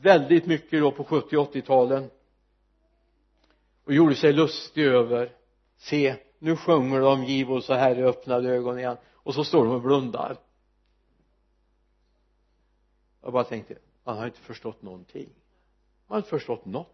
väldigt 0.00 0.46
mycket 0.46 0.80
då 0.80 0.92
på 0.92 1.04
70 1.04 1.36
och 1.36 1.54
80-talen 1.54 2.10
och 3.84 3.94
gjorde 3.94 4.14
sig 4.14 4.32
lustig 4.32 4.84
över 4.84 5.32
se 5.76 6.16
nu 6.38 6.56
sjunger 6.56 7.00
de 7.00 7.24
giv 7.24 7.52
oss 7.52 7.66
så 7.66 7.74
här 7.74 7.98
i 7.98 8.02
öppnade 8.02 8.50
ögon 8.50 8.78
igen. 8.78 8.96
Och 9.12 9.34
så 9.34 9.44
står 9.44 9.64
de 9.64 9.74
och 9.74 9.82
blundar. 9.82 10.36
Jag 13.22 13.32
bara 13.32 13.44
tänkte 13.44 13.78
man 14.04 14.18
har 14.18 14.26
inte 14.26 14.40
förstått 14.40 14.82
någonting. 14.82 15.28
Man 16.06 16.14
har 16.14 16.16
inte 16.16 16.30
förstått 16.30 16.64
något 16.64 16.93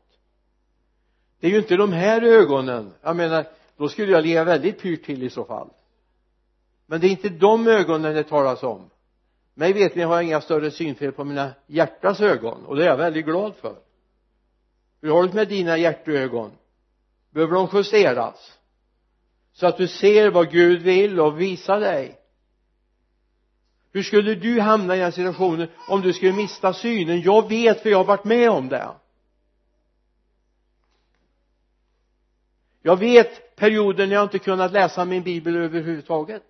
det 1.40 1.46
är 1.46 1.50
ju 1.50 1.58
inte 1.58 1.76
de 1.76 1.92
här 1.92 2.22
ögonen. 2.22 2.92
Jag 3.02 3.16
menar 3.16 3.46
då 3.76 3.88
skulle 3.88 4.12
jag 4.12 4.26
leva 4.26 4.44
väldigt 4.44 4.80
pyrt 4.80 5.04
till 5.04 5.22
i 5.22 5.30
så 5.30 5.44
fall. 5.44 5.68
Men 6.86 7.00
det 7.00 7.06
är 7.06 7.10
inte 7.10 7.28
de 7.28 7.68
ögonen 7.68 8.14
det 8.14 8.24
talas 8.24 8.62
om. 8.62 8.90
Mig 9.54 9.72
vet 9.72 9.94
ni 9.94 10.02
har 10.02 10.14
jag 10.14 10.24
inga 10.24 10.40
större 10.40 10.70
synfel 10.70 11.12
på 11.12 11.24
mina 11.24 11.50
hjärtas 11.66 12.20
ögon 12.20 12.66
och 12.66 12.76
det 12.76 12.84
är 12.84 12.86
jag 12.86 12.96
väldigt 12.96 13.24
glad 13.24 13.54
för. 13.56 13.76
Hur 15.02 15.10
har 15.10 15.22
du 15.22 15.28
det 15.28 15.34
med 15.34 15.48
dina 15.48 15.78
hjärtögon? 15.78 16.50
Behöver 17.30 17.54
de 17.54 17.68
justeras? 17.72 18.58
Så 19.52 19.66
att 19.66 19.76
du 19.76 19.88
ser 19.88 20.30
vad 20.30 20.50
Gud 20.50 20.82
vill 20.82 21.20
och 21.20 21.40
visar 21.40 21.80
dig. 21.80 22.18
Hur 23.92 24.02
skulle 24.02 24.34
du 24.34 24.60
hamna 24.60 24.96
i 24.96 24.98
den 24.98 25.12
situationen 25.12 25.68
om 25.88 26.00
du 26.00 26.12
skulle 26.12 26.32
mista 26.32 26.72
synen? 26.72 27.20
Jag 27.20 27.48
vet 27.48 27.82
för 27.82 27.90
jag 27.90 27.98
har 27.98 28.04
varit 28.04 28.24
med 28.24 28.50
om 28.50 28.68
det. 28.68 28.88
Jag 32.82 32.96
vet 32.96 33.56
perioder 33.56 34.06
när 34.06 34.14
jag 34.14 34.24
inte 34.24 34.38
kunnat 34.38 34.72
läsa 34.72 35.04
min 35.04 35.22
bibel 35.22 35.56
överhuvudtaget. 35.56 36.42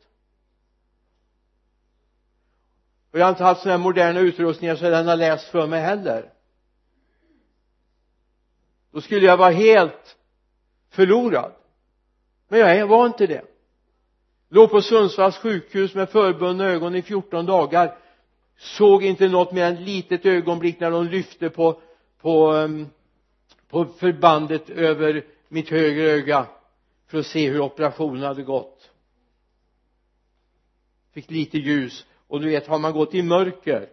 Och 3.13 3.19
jag 3.19 3.25
har 3.25 3.31
inte 3.31 3.45
haft 3.45 3.63
sådana 3.63 3.79
här 3.79 3.85
moderna 3.85 4.21
utrustningar 4.21 4.77
så 4.77 4.91
den 4.91 5.07
har 5.07 5.17
läst 5.17 5.49
för 5.49 5.67
mig 5.67 5.81
heller. 5.81 6.33
Då 8.93 9.01
skulle 9.01 9.27
jag 9.27 9.37
vara 9.37 9.51
helt 9.51 10.17
förlorad. 10.91 11.53
Men 12.49 12.61
jag 12.61 12.87
var 12.87 13.07
inte 13.07 13.27
det. 13.27 13.45
Låg 14.49 14.71
på 14.71 14.83
Sundsvalls 14.83 15.37
sjukhus 15.37 15.95
med 15.95 16.11
förbundna 16.11 16.65
ögon 16.65 16.95
i 16.95 17.03
14 17.03 17.47
dagar. 17.47 17.99
Såg 18.57 19.05
inte 19.05 19.29
något 19.29 19.53
mer 19.53 19.65
än 19.65 19.75
ett 19.75 19.81
litet 19.81 20.27
ögonblick 20.27 20.81
när 20.81 20.91
de 20.91 21.07
lyfte 21.07 21.51
på 21.51 21.81
på, 22.21 22.53
ehm, 22.53 22.87
på 23.69 23.85
förbandet 23.85 24.71
över 24.71 25.25
mitt 25.51 25.69
högra 25.69 26.03
öga 26.03 26.47
för 27.07 27.19
att 27.19 27.27
se 27.27 27.51
hur 27.51 27.61
operationen 27.61 28.23
hade 28.23 28.43
gått. 28.43 28.91
Fick 31.13 31.31
lite 31.31 31.59
ljus. 31.59 32.07
Och 32.27 32.41
du 32.41 32.49
vet 32.49 32.67
har 32.67 32.79
man 32.79 32.93
gått 32.93 33.15
i 33.15 33.23
mörker 33.23 33.89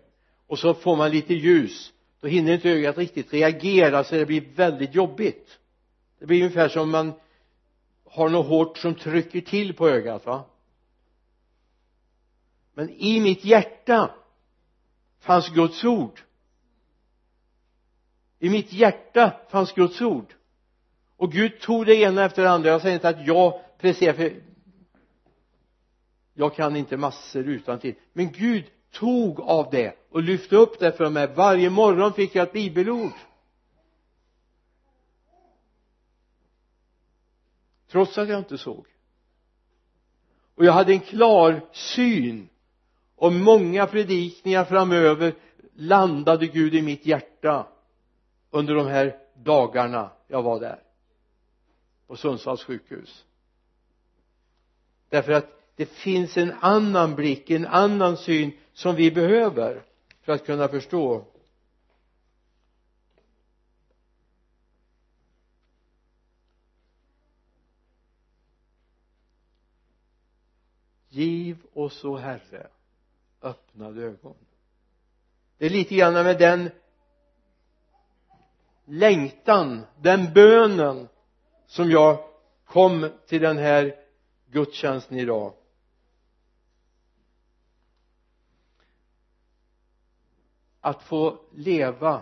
och 0.48 0.60
så 0.60 0.74
får 0.74 0.96
man 0.96 1.12
lite 1.12 1.34
ljus 1.34 1.94
då 2.20 2.28
hinner 2.28 2.54
inte 2.54 2.70
ögat 2.70 2.98
riktigt 2.98 3.34
reagera 3.34 4.04
så 4.04 4.16
det 4.16 4.26
blir 4.26 4.42
väldigt 4.56 4.96
jobbigt. 4.96 5.60
Det 6.20 6.26
blir 6.26 6.42
ungefär 6.42 6.70
som 6.70 6.92
man 6.92 7.14
har 8.06 8.30
något 8.30 8.48
hårt 8.48 8.78
som 8.78 8.96
trycker 8.96 9.42
till 9.42 9.74
på 9.74 9.90
ögat 9.90 10.26
va? 10.26 10.46
Men 12.74 12.90
i 12.90 13.20
mitt 13.20 13.46
hjärta 13.46 14.16
fanns 15.20 15.50
Guds 15.50 15.84
ord. 15.84 16.22
I 18.40 18.50
mitt 18.50 18.74
hjärta 18.74 19.40
fanns 19.50 19.74
Guds 19.74 20.02
ord 20.02 20.34
och 21.18 21.32
Gud 21.32 21.60
tog 21.60 21.86
det 21.86 21.96
ena 21.96 22.26
efter 22.26 22.44
det 22.44 22.50
andra. 22.50 22.70
Jag 22.70 22.82
säger 22.82 22.96
inte 22.96 23.10
att 23.10 23.28
jag 23.28 23.62
presterar 23.78 24.14
för 24.14 24.34
jag 26.34 26.56
kan 26.56 26.76
inte 26.76 26.98
massor 26.98 27.48
utan 27.48 27.80
till. 27.80 27.96
Men 28.14 28.32
Gud 28.32 28.66
tog 28.92 29.40
av 29.40 29.70
det 29.72 29.96
och 30.10 30.24
lyfte 30.24 30.56
upp 30.56 30.80
det 30.80 30.92
för 30.92 31.10
mig. 31.10 31.28
Varje 31.28 31.70
morgon 31.70 32.14
fick 32.14 32.36
jag 32.36 32.44
ett 32.44 32.54
bibelord. 32.54 33.12
Trots 37.92 38.18
att 38.18 38.30
jag 38.30 38.40
inte 38.40 38.58
såg. 38.58 38.88
Och 40.56 40.66
jag 40.66 40.74
hade 40.74 40.94
en 40.94 41.00
klar 41.00 41.62
syn. 41.72 42.50
Och 43.16 43.34
många 43.34 43.88
predikningar 43.88 44.66
framöver 44.66 45.34
landade 45.74 46.48
Gud 46.48 46.76
i 46.76 46.82
mitt 46.82 47.06
hjärta 47.06 47.68
under 48.52 48.76
de 48.76 48.88
här 48.88 49.16
dagarna 49.36 50.12
jag 50.28 50.44
var 50.44 50.60
där 50.60 50.87
på 52.08 52.16
Sundsvalls 52.16 52.64
sjukhus. 52.64 53.26
Därför 55.10 55.32
att 55.32 55.58
det 55.76 55.86
finns 55.86 56.38
en 56.38 56.54
annan 56.60 57.16
blick, 57.16 57.50
en 57.50 57.66
annan 57.66 58.18
syn 58.18 58.52
som 58.74 58.96
vi 58.96 59.12
behöver 59.12 59.84
för 60.22 60.34
att 60.34 60.46
kunna 60.46 60.68
förstå. 60.68 61.26
Giv 71.10 71.58
oss 71.74 72.04
o 72.04 72.16
herre 72.16 72.68
öppnade 73.42 74.04
ögon. 74.04 74.36
Det 75.58 75.66
är 75.66 75.70
lite 75.70 75.96
grann 75.96 76.14
med 76.14 76.40
den 76.40 76.70
längtan 78.86 79.86
den 80.02 80.34
bönen 80.34 81.08
som 81.68 81.92
jag 81.92 82.18
kom 82.66 83.10
till 83.28 83.42
den 83.42 83.58
här 83.58 83.96
gudstjänsten 84.52 85.20
idag. 85.20 85.54
Att 90.82 91.04
få 91.04 91.38
leva 91.56 92.22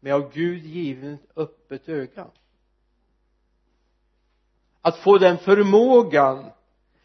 med 0.00 0.14
av 0.14 0.32
Gud 0.32 0.64
givet 0.64 1.20
öppet 1.36 1.88
öga. 1.88 2.26
Att 4.80 4.96
få 4.96 5.18
den 5.18 5.38
förmågan 5.38 6.50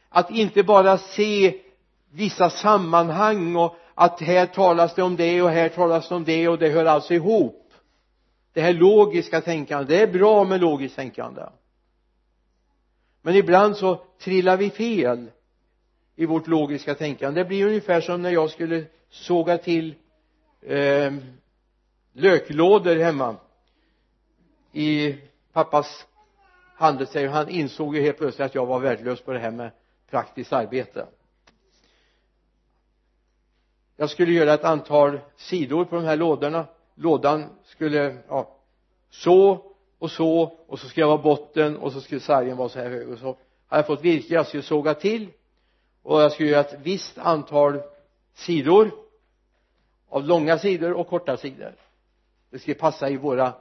att 0.10 0.32
inte 0.32 0.64
bara 0.64 0.98
se 0.98 1.62
vissa 2.10 2.50
sammanhang 2.50 3.56
och 3.56 3.76
att 3.96 4.22
här 4.22 4.46
talas 4.46 4.96
det 4.96 5.04
om 5.04 5.16
det 5.16 5.42
och 5.42 5.50
här 5.50 5.70
talas 5.70 6.10
det 6.10 6.16
om 6.16 6.24
det 6.24 6.48
och 6.48 6.60
det 6.60 6.70
hör 6.70 6.86
alltså 6.86 7.14
ihop. 7.14 7.74
Det 8.54 8.62
här 8.62 8.74
logiska 8.74 9.42
tänkandet 9.42 9.88
det 9.88 10.02
är 10.02 10.08
bra 10.08 10.44
med 10.44 10.62
logiskt 10.62 10.96
tänkande 10.96 11.42
men 13.22 13.36
ibland 13.36 13.78
så 13.78 14.04
trillar 14.20 14.58
vi 14.58 14.70
fel 14.70 15.32
i 16.16 16.26
vårt 16.26 16.48
logiska 16.48 16.96
tänkande. 16.96 17.42
Det 17.42 17.48
blir 17.48 17.68
ungefär 17.68 18.02
som 18.02 18.22
när 18.22 18.30
jag 18.30 18.50
skulle 18.50 18.86
såga 19.10 19.58
till 19.58 19.96
eh, 20.62 21.14
löklådor 22.14 22.96
hemma. 22.96 23.36
I 24.72 25.16
pappas 25.54 26.08
handelssäger 26.76 27.30
han 27.30 27.50
insåg 27.50 27.96
ju 27.96 28.02
helt 28.02 28.18
plötsligt 28.18 28.46
att 28.46 28.56
jag 28.56 28.66
var 28.66 28.80
värdelös 28.80 29.22
på 29.22 29.32
det 29.32 29.40
här 29.40 29.52
med 29.52 29.72
praktiskt 30.10 30.54
arbete. 30.54 31.06
Jag 33.98 34.10
skulle 34.10 34.32
göra 34.32 34.54
ett 34.54 34.64
antal 34.64 35.20
sidor 35.36 35.86
på 35.86 35.96
de 35.96 36.06
här 36.06 36.16
lådorna. 36.16 36.66
Lådan 36.96 37.46
skulle 37.64 38.18
ja 38.28 38.58
så 39.10 39.71
och 40.02 40.12
så 40.12 40.58
och 40.68 40.80
så 40.80 40.88
skulle 40.90 41.04
jag 41.04 41.08
vara 41.08 41.22
botten 41.22 41.78
och 41.78 41.92
så 41.92 42.02
skulle 42.02 42.22
sargen 42.22 42.58
vara 42.58 42.70
så 42.70 42.80
här 42.80 42.90
hög. 42.90 43.10
Och 43.10 43.20
så 43.20 43.38
hade 43.68 43.80
jag 43.80 43.88
fått 43.88 44.02
virke 44.02 44.34
jag 44.34 44.48
skulle 44.48 44.64
såga 44.64 44.94
till. 44.94 45.30
Och 46.04 46.22
jag 46.22 46.32
skulle 46.32 46.50
göra 46.50 46.62
ett 46.62 46.80
visst 46.84 47.18
antal 47.18 47.82
sidor 48.34 48.92
av 50.10 50.24
långa 50.24 50.60
sidor 50.60 50.94
och 50.94 51.08
korta 51.08 51.38
sidor. 51.38 51.76
Det 52.50 52.60
skulle 52.60 52.76
passa 52.76 53.10
i 53.10 53.18
våra 53.18 53.54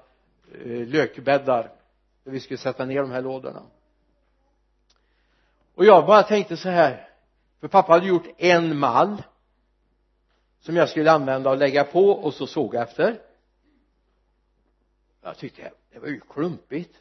eh, 0.64 0.86
lökbäddar 0.88 1.70
där 2.24 2.32
vi 2.32 2.40
skulle 2.40 2.58
sätta 2.58 2.84
ner 2.84 3.00
de 3.00 3.10
här 3.10 3.22
lådorna. 3.22 3.62
Och 5.74 5.84
jag 5.84 6.06
bara 6.06 6.22
tänkte 6.22 6.56
så 6.56 6.68
här 6.68 7.08
för 7.60 7.68
pappa 7.68 7.92
hade 7.92 8.06
gjort 8.06 8.28
en 8.38 8.78
mall 8.78 9.22
som 10.60 10.76
jag 10.76 10.88
skulle 10.88 11.12
använda 11.12 11.50
och 11.50 11.56
lägga 11.56 11.84
på 11.84 12.10
och 12.10 12.34
så 12.34 12.46
såga 12.46 12.82
efter. 12.82 13.20
Jag 15.22 15.36
tyckte 15.36 15.70
det 15.92 15.98
var 15.98 16.08
ju 16.08 16.20
klumpigt. 16.20 16.96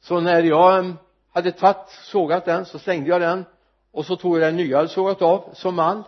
Så 0.00 0.20
när 0.20 0.42
jag 0.42 0.92
hade 1.30 1.52
tagit 1.52 1.88
sågat 1.88 2.44
den 2.44 2.64
så 2.64 2.78
slängde 2.78 3.08
jag 3.08 3.20
den 3.20 3.44
och 3.90 4.06
så 4.06 4.16
tog 4.16 4.36
jag 4.36 4.42
den 4.42 4.56
nya 4.56 4.70
jag 4.70 4.76
hade 4.76 4.88
sågat 4.88 5.22
av 5.22 5.50
som 5.54 5.74
mall 5.74 6.02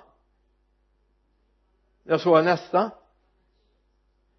jag 2.04 2.20
såg 2.20 2.44
nästa. 2.44 2.90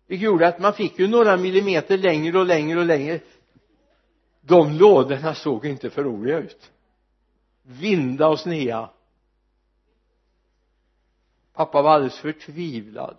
Vilket 0.07 0.25
gjorde 0.25 0.47
att 0.47 0.59
man 0.59 0.73
fick 0.73 0.99
ju 0.99 1.07
några 1.07 1.37
millimeter 1.37 1.97
längre 1.97 2.39
och 2.39 2.45
längre 2.45 2.79
och 2.79 2.85
längre. 2.85 3.19
De 4.41 4.71
lådorna 4.71 5.35
såg 5.35 5.65
inte 5.65 5.89
för 5.89 6.03
roliga 6.03 6.37
ut. 6.37 6.71
Vinda 7.61 8.27
och 8.27 8.39
snea. 8.39 8.89
Pappa 11.53 11.81
var 11.81 11.91
alldeles 11.91 12.19
förtvivlad. 12.19 13.17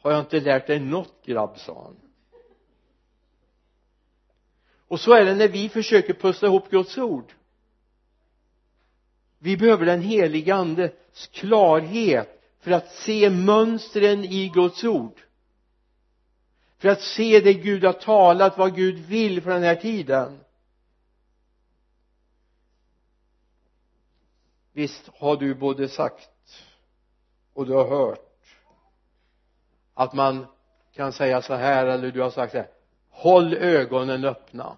Har 0.00 0.10
jag 0.10 0.20
inte 0.20 0.40
lärt 0.40 0.66
dig 0.66 0.80
något 0.80 1.26
grabb 1.26 1.58
sa 1.58 1.82
han 1.82 2.05
och 4.88 5.00
så 5.00 5.12
är 5.12 5.24
det 5.24 5.34
när 5.34 5.48
vi 5.48 5.68
försöker 5.68 6.14
pussla 6.14 6.48
ihop 6.48 6.70
Guds 6.70 6.98
ord. 6.98 7.32
Vi 9.38 9.56
behöver 9.56 9.86
den 9.86 10.00
heliga 10.00 10.54
andes 10.54 10.92
klarhet 11.32 12.42
för 12.60 12.70
att 12.70 12.92
se 12.92 13.30
mönstren 13.30 14.24
i 14.24 14.48
Guds 14.48 14.84
ord. 14.84 15.20
För 16.78 16.88
att 16.88 17.00
se 17.00 17.40
det 17.40 17.54
Gud 17.54 17.84
har 17.84 17.92
talat, 17.92 18.58
vad 18.58 18.76
Gud 18.76 18.98
vill 18.98 19.42
för 19.42 19.50
den 19.50 19.62
här 19.62 19.74
tiden. 19.74 20.40
Visst 24.72 25.08
har 25.08 25.36
du 25.36 25.54
både 25.54 25.88
sagt 25.88 26.30
och 27.52 27.66
du 27.66 27.72
har 27.72 27.88
hört 27.88 28.20
att 29.94 30.12
man 30.12 30.46
kan 30.92 31.12
säga 31.12 31.42
så 31.42 31.54
här 31.54 31.86
eller 31.86 32.10
du 32.10 32.20
har 32.20 32.30
sagt 32.30 32.52
så 32.52 32.58
här 32.58 32.75
håll 33.16 33.54
ögonen 33.54 34.24
öppna. 34.24 34.76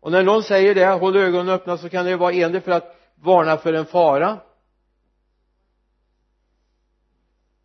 Och 0.00 0.12
när 0.12 0.22
någon 0.22 0.42
säger 0.42 0.74
det 0.74 0.86
håll 0.86 1.16
ögonen 1.16 1.48
öppna 1.48 1.78
så 1.78 1.88
kan 1.88 2.04
det 2.04 2.16
vara 2.16 2.32
en 2.32 2.62
för 2.62 2.72
att 2.72 2.96
varna 3.14 3.56
för 3.56 3.72
en 3.72 3.86
fara. 3.86 4.40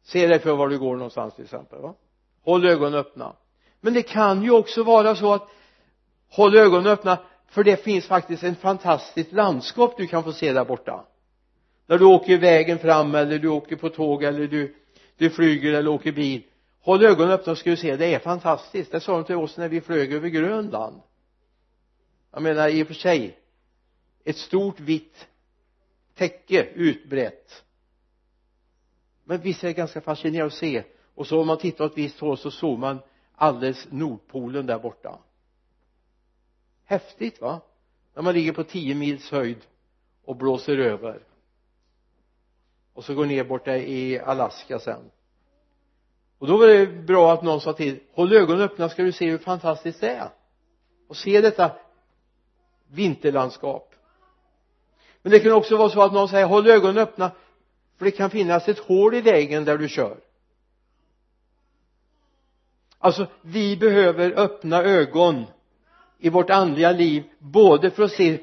Se 0.04 0.28
dig 0.28 0.40
för 0.40 0.56
var 0.56 0.70
du 0.70 0.80
går 0.80 0.96
någonstans 0.96 1.36
till 1.36 1.44
exempel 1.44 1.80
va? 1.80 1.94
Håll 2.44 2.66
ögonen 2.66 2.94
öppna. 3.00 3.36
Men 3.82 3.94
det 3.94 4.02
kan 4.02 4.44
ju 4.44 4.52
också 4.52 4.84
vara 4.84 5.16
så 5.16 5.34
att 5.34 5.48
håll 6.30 6.58
ögonen 6.58 6.88
öppna 6.88 7.18
för 7.48 7.64
det 7.64 7.84
finns 7.84 8.08
faktiskt 8.08 8.44
ett 8.44 8.60
fantastiskt 8.60 9.32
landskap 9.32 9.98
du 9.98 10.08
kan 10.08 10.24
få 10.24 10.34
se 10.34 10.54
där 10.54 10.66
borta. 10.66 11.06
När 11.86 11.98
du 11.98 12.06
åker 12.06 12.38
vägen 12.38 12.80
fram 12.80 13.16
eller 13.16 13.40
du 13.40 13.48
åker 13.48 13.76
på 13.76 13.90
tåg 13.90 14.24
eller 14.24 14.48
du 14.48 14.76
du 15.18 15.30
flyger 15.30 15.74
eller 15.74 15.92
åker 15.92 16.12
bil 16.12 16.44
håll 16.82 17.06
ögonen 17.06 17.32
öppna 17.32 17.56
så 17.56 17.60
ska 17.60 17.70
du 17.70 17.78
se 17.78 17.96
det 17.96 18.14
är 18.14 18.20
fantastiskt. 18.20 18.92
Det 18.92 19.00
sa 19.00 19.14
de 19.14 19.24
till 19.24 19.36
oss 19.36 19.58
när 19.58 19.70
vi 19.70 19.82
flög 19.82 20.14
över 20.14 20.30
Grönland. 20.30 21.02
Jag 22.32 22.44
menar 22.44 22.70
i 22.70 22.84
och 22.84 22.88
för 22.88 22.94
sig 22.94 23.40
ett 24.24 24.38
stort 24.38 24.80
vitt 24.80 25.28
täcke 26.16 26.64
utbrett. 26.64 27.64
Men 29.24 29.42
visst 29.42 29.64
är 29.64 29.68
det 29.68 29.74
ganska 29.74 30.02
fascinerande 30.02 30.46
att 30.46 30.54
se. 30.54 30.84
Och 31.16 31.28
så 31.28 31.42
om 31.42 31.48
man 31.48 31.58
tittar 31.58 31.86
åt 31.86 31.92
ett 31.92 31.98
visst 31.98 32.20
håll 32.20 32.38
så 32.38 32.52
såg 32.52 32.80
man 32.80 33.00
alldeles 33.36 33.88
nordpolen 33.92 34.66
där 34.66 34.80
borta. 34.80 35.20
Häftigt 36.86 37.42
va? 37.42 37.62
När 38.14 38.24
man 38.24 38.34
ligger 38.34 38.54
på 38.54 38.64
tio 38.64 38.96
mils 38.96 39.32
höjd 39.32 39.66
och 40.26 40.36
blåser 40.36 40.78
över. 40.78 41.24
Och 42.94 43.04
så 43.04 43.14
går 43.14 43.26
ner 43.26 43.44
borta 43.44 43.78
i 43.78 44.20
Alaska 44.20 44.80
sen 44.80 45.12
och 46.42 46.48
då 46.48 46.58
var 46.58 46.68
det 46.68 46.88
bra 46.88 47.34
att 47.34 47.44
någon 47.44 47.62
sa 47.62 47.74
till 47.74 48.00
håll 48.14 48.34
ögonen 48.34 48.62
öppna 48.62 48.90
ska 48.90 49.04
du 49.04 49.12
se 49.12 49.30
hur 49.30 49.38
fantastiskt 49.38 50.02
det 50.02 50.10
är? 50.10 50.30
Och 51.08 51.18
se 51.18 51.42
detta 51.42 51.72
vinterlandskap. 52.88 53.96
Men 55.22 55.32
det 55.32 55.40
kan 55.40 55.52
också 55.52 55.78
vara 55.78 55.90
så 55.90 56.02
att 56.02 56.14
någon 56.14 56.30
säger 56.30 56.46
håll 56.46 56.68
ögonen 56.68 56.98
öppna 56.98 57.32
för 57.98 58.06
det 58.06 58.12
kan 58.12 58.30
finnas 58.30 58.68
ett 58.68 58.80
hål 58.80 59.16
i 59.16 59.22
vägen 59.22 59.66
där 59.66 59.78
du 59.78 59.90
kör. 59.90 60.18
Alltså 62.98 63.28
vi 63.42 63.78
behöver 63.78 64.32
öppna 64.32 64.84
ögon 64.84 65.44
i 66.18 66.30
vårt 66.30 66.50
andliga 66.50 66.92
liv 66.92 67.24
både 67.40 67.92
för 67.92 68.04
att 68.04 68.12
se 68.12 68.40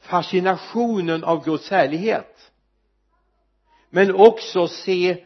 fascinationen 0.00 1.24
av 1.24 1.44
Guds 1.44 1.70
härlighet 1.70 2.52
men 3.90 4.14
också 4.14 4.68
se 4.68 5.24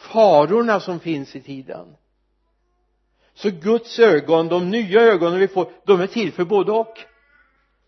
farorna 0.00 0.80
som 0.80 1.00
finns 1.00 1.36
i 1.36 1.40
tiden. 1.40 1.96
Så 3.34 3.50
Guds 3.50 3.98
ögon, 3.98 4.48
de 4.48 4.70
nya 4.70 5.00
ögonen 5.00 5.38
vi 5.38 5.48
får, 5.48 5.72
de 5.84 6.00
är 6.00 6.06
till 6.06 6.32
för 6.32 6.44
både 6.44 6.72
och. 6.72 6.98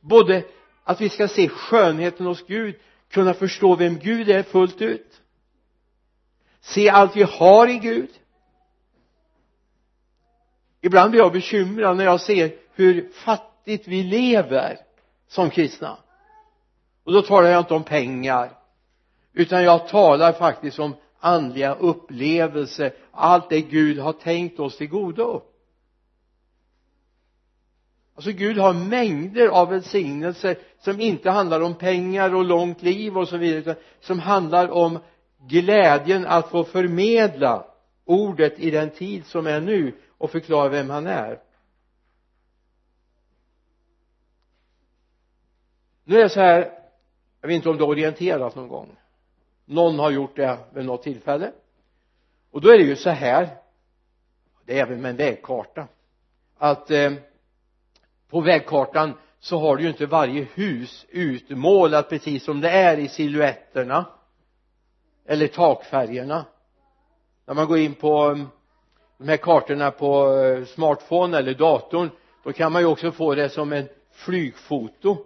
Både 0.01 0.45
att 0.85 1.01
vi 1.01 1.09
ska 1.09 1.29
se 1.29 1.49
skönheten 1.49 2.27
hos 2.27 2.47
Gud 2.47 2.75
kunna 3.11 3.35
förstå 3.35 3.77
vem 3.77 3.99
Gud 3.99 4.31
är 4.31 4.43
fullt 4.43 4.83
ut. 4.83 5.21
Se 6.61 6.89
allt 6.89 7.17
vi 7.17 7.23
har 7.23 7.69
i 7.69 7.79
Gud. 7.79 8.11
Ibland 10.81 11.11
blir 11.11 11.21
jag 11.21 11.33
bekymrad 11.33 11.97
när 11.97 12.05
jag 12.05 12.21
ser 12.21 12.57
hur 12.75 13.09
fattigt 13.09 13.89
vi 13.89 14.03
lever 14.03 14.79
som 15.29 15.51
kristna. 15.51 15.97
Och 17.05 17.13
då 17.13 17.23
talar 17.23 17.49
jag 17.49 17.61
inte 17.61 17.75
om 17.75 17.85
pengar 17.85 18.59
utan 19.33 19.63
jag 19.63 19.89
talar 19.89 20.33
faktiskt 20.33 20.79
om 20.79 20.97
andliga 21.23 21.75
upplevelse, 21.75 22.93
allt 23.11 23.51
det 23.51 23.61
Gud 23.61 23.99
har 23.99 24.12
tänkt 24.12 24.61
oss 24.61 24.77
till 24.77 24.89
godo. 24.89 25.43
Alltså 28.14 28.33
Gud 28.33 28.59
har 28.59 28.73
mängder 28.73 29.49
av 29.49 29.68
välsignelser 29.68 30.59
som 30.79 31.01
inte 31.01 31.31
handlar 31.31 31.61
om 31.61 31.75
pengar 31.75 32.35
och 32.35 32.45
långt 32.45 32.83
liv 32.83 33.18
och 33.18 33.29
så 33.29 33.37
vidare 33.37 33.61
utan 33.61 33.75
som 34.01 34.18
handlar 34.18 34.68
om 34.68 34.99
glädjen 35.39 36.27
att 36.27 36.49
få 36.49 36.64
förmedla 36.64 37.66
ordet 38.05 38.59
i 38.59 38.70
den 38.70 38.91
tid 38.91 39.27
som 39.27 39.47
är 39.47 39.61
nu 39.61 39.95
och 40.18 40.31
förklara 40.31 40.68
vem 40.68 40.91
han 40.91 41.07
är. 41.07 41.41
Nu 46.05 46.16
är 46.18 46.23
det 46.23 46.29
så 46.29 46.41
här 46.41 46.79
jag 47.41 47.49
vet 47.49 47.55
inte 47.55 47.68
om 47.68 47.77
du 47.77 47.83
har 47.83 47.91
orienterat 47.91 48.55
någon 48.55 48.68
gång 48.68 48.97
någon 49.73 49.99
har 49.99 50.11
gjort 50.11 50.37
det 50.37 50.59
vid 50.75 50.85
något 50.85 51.03
tillfälle. 51.03 51.53
Och 52.51 52.61
då 52.61 52.70
är 52.70 52.79
det 52.79 52.85
ju 52.85 52.97
så 52.97 53.11
här. 53.11 53.49
Det 54.66 54.79
är 54.79 54.83
även 54.83 55.01
med 55.01 55.11
en 55.11 55.16
vägkarta. 55.16 55.87
Att 56.59 56.91
eh, 56.91 57.12
på 58.31 58.41
vägkartan 58.41 59.14
så 59.41 59.59
har 59.59 59.77
du 59.77 59.83
ju 59.83 59.89
inte 59.89 60.07
varje 60.07 60.47
hus 60.55 61.07
utmålat 61.09 62.09
precis 62.09 62.45
som 62.45 62.61
det 62.61 62.70
är 62.70 62.99
i 62.99 63.09
siluetterna 63.09 64.07
eller 65.27 65.47
takfärgerna. 65.47 66.45
När 67.47 67.55
man 67.55 67.66
går 67.66 67.79
in 67.79 67.95
på 67.95 68.31
eh, 68.31 68.45
de 69.18 69.29
här 69.29 69.37
kartorna 69.37 69.91
på 69.91 70.37
eh, 70.37 70.64
smartphone 70.64 71.39
eller 71.39 71.55
datorn 71.55 72.11
då 72.45 72.53
kan 72.53 72.73
man 72.73 72.83
ju 72.83 72.89
också 72.89 73.12
få 73.12 73.35
det 73.35 73.49
som 73.49 73.73
en 73.73 73.89
flygfoto. 74.12 75.16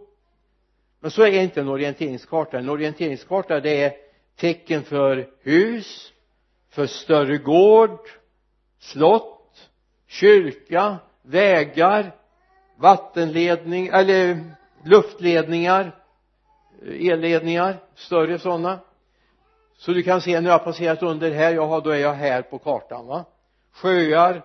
Men 1.01 1.11
så 1.11 1.23
är 1.23 1.43
inte 1.43 1.61
en 1.61 1.69
orienteringskarta. 1.69 2.59
En 2.59 2.69
orienteringskarta 2.69 3.61
det 3.61 3.83
är 3.83 4.06
tecken 4.37 4.83
för 4.83 5.29
hus 5.43 6.13
för 6.71 6.87
större 6.87 7.39
gård 7.39 8.01
slott 8.79 9.71
kyrka 10.07 10.97
vägar 11.23 12.15
vattenledning 12.77 13.87
eller 13.87 14.55
luftledningar 14.85 16.01
eh, 16.83 17.07
elledningar 17.07 17.77
större 17.95 18.39
sådana. 18.39 18.81
Så 19.77 19.93
du 19.93 20.03
kan 20.03 20.21
se 20.21 20.41
när 20.41 20.51
jag 20.51 20.59
har 20.59 20.65
passerat 20.65 21.03
under 21.03 21.31
här, 21.31 21.55
jaha 21.55 21.81
då 21.81 21.91
är 21.91 21.99
jag 21.99 22.15
här 22.15 22.43
på 22.43 22.59
kartan 22.59 23.07
va? 23.07 23.25
Sjöar 23.73 24.45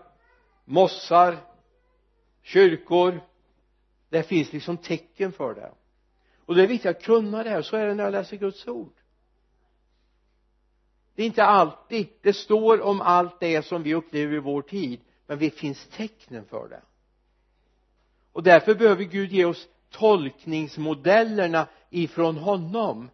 mossar 0.65 1.37
kyrkor. 2.43 3.21
Det 4.09 4.23
finns 4.23 4.53
liksom 4.53 4.77
tecken 4.77 5.31
för 5.31 5.53
det. 5.53 5.71
Och 6.45 6.55
det 6.55 6.63
är 6.63 6.67
viktigt 6.67 6.91
att 6.91 7.03
kunna 7.03 7.43
det 7.43 7.49
här 7.49 7.61
så 7.61 7.77
är 7.77 7.85
det 7.85 7.93
när 7.93 8.03
jag 8.03 8.11
läser 8.11 8.37
Guds 8.37 8.67
ord 8.67 9.00
det 11.15 11.23
är 11.23 11.27
inte 11.27 11.43
alltid 11.43 12.07
det 12.21 12.33
står 12.33 12.81
om 12.81 13.01
allt 13.01 13.39
det 13.39 13.65
som 13.65 13.83
vi 13.83 13.93
upplever 13.93 14.35
i 14.35 14.39
vår 14.39 14.61
tid 14.61 14.99
men 15.27 15.39
det 15.39 15.49
finns 15.49 15.87
tecknen 15.87 16.45
för 16.45 16.67
det. 16.69 16.81
Och 18.31 18.43
därför 18.43 18.75
behöver 18.75 19.03
Gud 19.03 19.31
ge 19.31 19.45
oss 19.45 19.67
tolkningsmodellerna 19.89 21.67
ifrån 21.89 22.37
honom. 22.37 23.09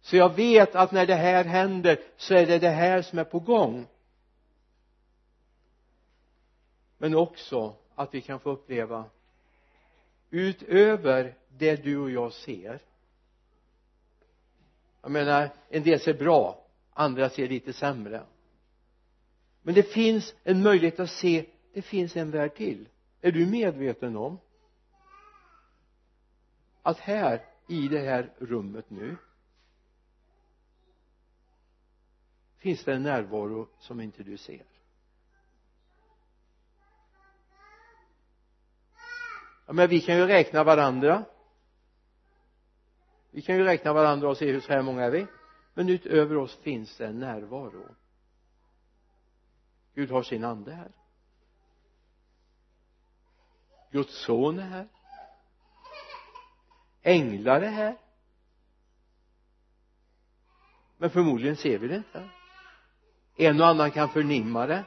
Så 0.00 0.16
jag 0.16 0.34
vet 0.34 0.74
att 0.74 0.92
när 0.92 1.06
det 1.06 1.14
här 1.14 1.44
händer 1.44 2.00
så 2.16 2.34
är 2.34 2.46
det 2.46 2.58
det 2.58 2.68
här 2.68 3.02
som 3.02 3.18
är 3.18 3.24
på 3.24 3.40
gång. 3.40 3.86
Men 6.98 7.14
också 7.14 7.74
att 7.94 8.14
vi 8.14 8.20
kan 8.20 8.40
få 8.40 8.50
uppleva 8.50 9.04
utöver 10.30 11.34
det 11.48 11.76
du 11.76 11.98
och 11.98 12.10
jag 12.10 12.32
ser 12.32 12.80
jag 15.08 15.12
menar 15.12 15.50
en 15.68 15.82
del 15.82 16.00
ser 16.00 16.14
bra 16.14 16.64
andra 16.92 17.30
ser 17.30 17.48
lite 17.48 17.72
sämre. 17.72 18.26
Men 19.62 19.74
det 19.74 19.82
finns 19.82 20.34
en 20.44 20.62
möjlighet 20.62 21.00
att 21.00 21.10
se 21.10 21.46
det 21.74 21.82
finns 21.82 22.16
en 22.16 22.30
värld 22.30 22.54
till. 22.54 22.88
Är 23.20 23.32
du 23.32 23.46
medveten 23.46 24.16
om 24.16 24.38
att 26.82 26.98
här 26.98 27.44
i 27.68 27.88
det 27.88 27.98
här 27.98 28.32
rummet 28.38 28.90
nu 28.90 29.16
finns 32.58 32.84
det 32.84 32.94
en 32.94 33.02
närvaro 33.02 33.68
som 33.78 34.00
inte 34.00 34.22
du 34.22 34.36
ser? 34.36 34.64
Ja 39.66 39.72
men 39.72 39.88
vi 39.88 40.00
kan 40.00 40.16
ju 40.16 40.26
räkna 40.26 40.64
varandra 40.64 41.24
vi 43.30 43.42
kan 43.42 43.56
ju 43.56 43.64
räkna 43.64 43.92
varandra 43.92 44.28
och 44.28 44.36
se 44.36 44.52
hur 44.52 44.60
så 44.60 44.72
här 44.72 44.82
många 44.82 45.04
är 45.04 45.10
vi. 45.10 45.26
Men 45.74 45.88
utöver 45.88 46.36
oss 46.36 46.56
finns 46.56 46.96
det 46.96 47.06
en 47.06 47.18
närvaro. 47.18 47.94
Gud 49.94 50.10
har 50.10 50.22
sin 50.22 50.44
ande 50.44 50.72
här. 50.72 50.92
Guds 53.90 54.24
son 54.24 54.58
är 54.58 54.66
här. 54.66 54.88
Änglar 57.02 57.60
är 57.60 57.70
här. 57.70 57.96
Men 60.96 61.10
förmodligen 61.10 61.56
ser 61.56 61.78
vi 61.78 61.88
det 61.88 61.96
inte. 61.96 62.28
En 63.36 63.60
och 63.60 63.66
annan 63.66 63.90
kan 63.90 64.08
förnimma 64.08 64.66
det. 64.66 64.84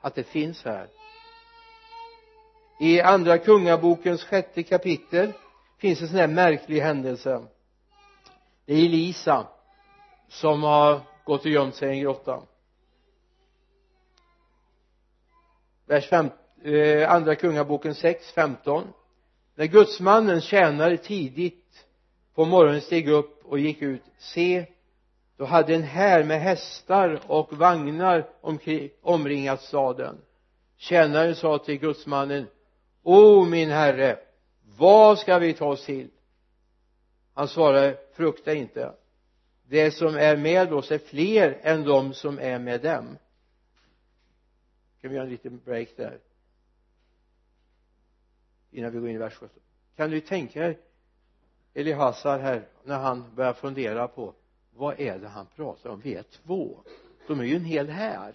Att 0.00 0.14
det 0.14 0.24
finns 0.24 0.64
här. 0.64 0.88
I 2.80 3.00
andra 3.00 3.38
kungabokens 3.38 4.24
sjätte 4.24 4.62
kapitel 4.62 5.32
finns 5.80 6.02
en 6.02 6.08
sån 6.08 6.16
här 6.16 6.26
märklig 6.26 6.80
händelse. 6.80 7.42
Det 8.64 8.74
är 8.74 8.84
Elisa 8.84 9.46
som 10.28 10.62
har 10.62 11.00
gått 11.24 11.44
och 11.44 11.50
gömt 11.50 11.74
sig 11.74 11.88
i 11.88 11.92
en 11.92 12.00
grotta. 12.00 12.42
Vers 15.86 16.08
5 16.08 16.30
eh, 16.62 17.12
andra 17.12 17.34
kungaboken 17.34 17.94
6, 17.94 18.32
15 18.32 18.92
när 19.54 19.66
gudsmannen 19.66 20.40
tjänare 20.40 20.96
tidigt 20.96 21.86
på 22.34 22.44
morgonen 22.44 22.80
steg 22.80 23.08
upp 23.08 23.44
och 23.44 23.58
gick 23.58 23.82
ut 23.82 24.02
se 24.18 24.66
då 25.36 25.44
hade 25.44 25.74
en 25.74 25.82
här 25.82 26.24
med 26.24 26.40
hästar 26.40 27.20
och 27.26 27.52
vagnar 27.52 28.28
omkring, 28.40 28.90
omringat 29.02 29.62
staden. 29.62 30.18
Tjänaren 30.76 31.34
sa 31.34 31.58
till 31.58 31.78
gudsmannen 31.78 32.46
o 33.02 33.44
min 33.44 33.70
herre 33.70 34.18
vad 34.76 35.18
ska 35.18 35.38
vi 35.38 35.54
ta 35.54 35.66
oss 35.66 35.84
till? 35.84 36.10
Han 37.34 37.48
svarade 37.48 37.98
frukta 38.12 38.54
inte. 38.54 38.94
Det 39.68 39.90
som 39.90 40.14
är 40.14 40.36
med 40.36 40.72
oss 40.72 40.90
är 40.90 40.98
fler 40.98 41.58
än 41.62 41.84
de 41.84 42.14
som 42.14 42.38
är 42.38 42.58
med 42.58 42.80
dem. 42.80 43.18
Kan 45.00 45.10
vi 45.10 45.16
göra 45.16 45.24
en 45.24 45.30
liten 45.30 45.60
break 45.64 45.88
där? 45.96 46.18
Innan 48.70 48.92
vi 48.92 48.98
går 48.98 49.08
in 49.08 49.14
i 49.14 49.18
vers 49.18 49.34
17 49.34 49.60
kan 49.96 50.10
du 50.10 50.20
tänka 50.20 50.60
dig 50.60 50.78
Elihasar 51.74 52.38
här 52.38 52.68
när 52.84 52.98
han 52.98 53.34
börjar 53.34 53.52
fundera 53.52 54.08
på 54.08 54.34
vad 54.74 55.00
är 55.00 55.18
det 55.18 55.28
han 55.28 55.46
pratar 55.56 55.90
om? 55.90 56.00
Vi 56.00 56.14
är 56.14 56.22
två. 56.22 56.78
De 57.26 57.40
är 57.40 57.44
ju 57.44 57.56
en 57.56 57.64
hel 57.64 57.88
här. 57.88 58.34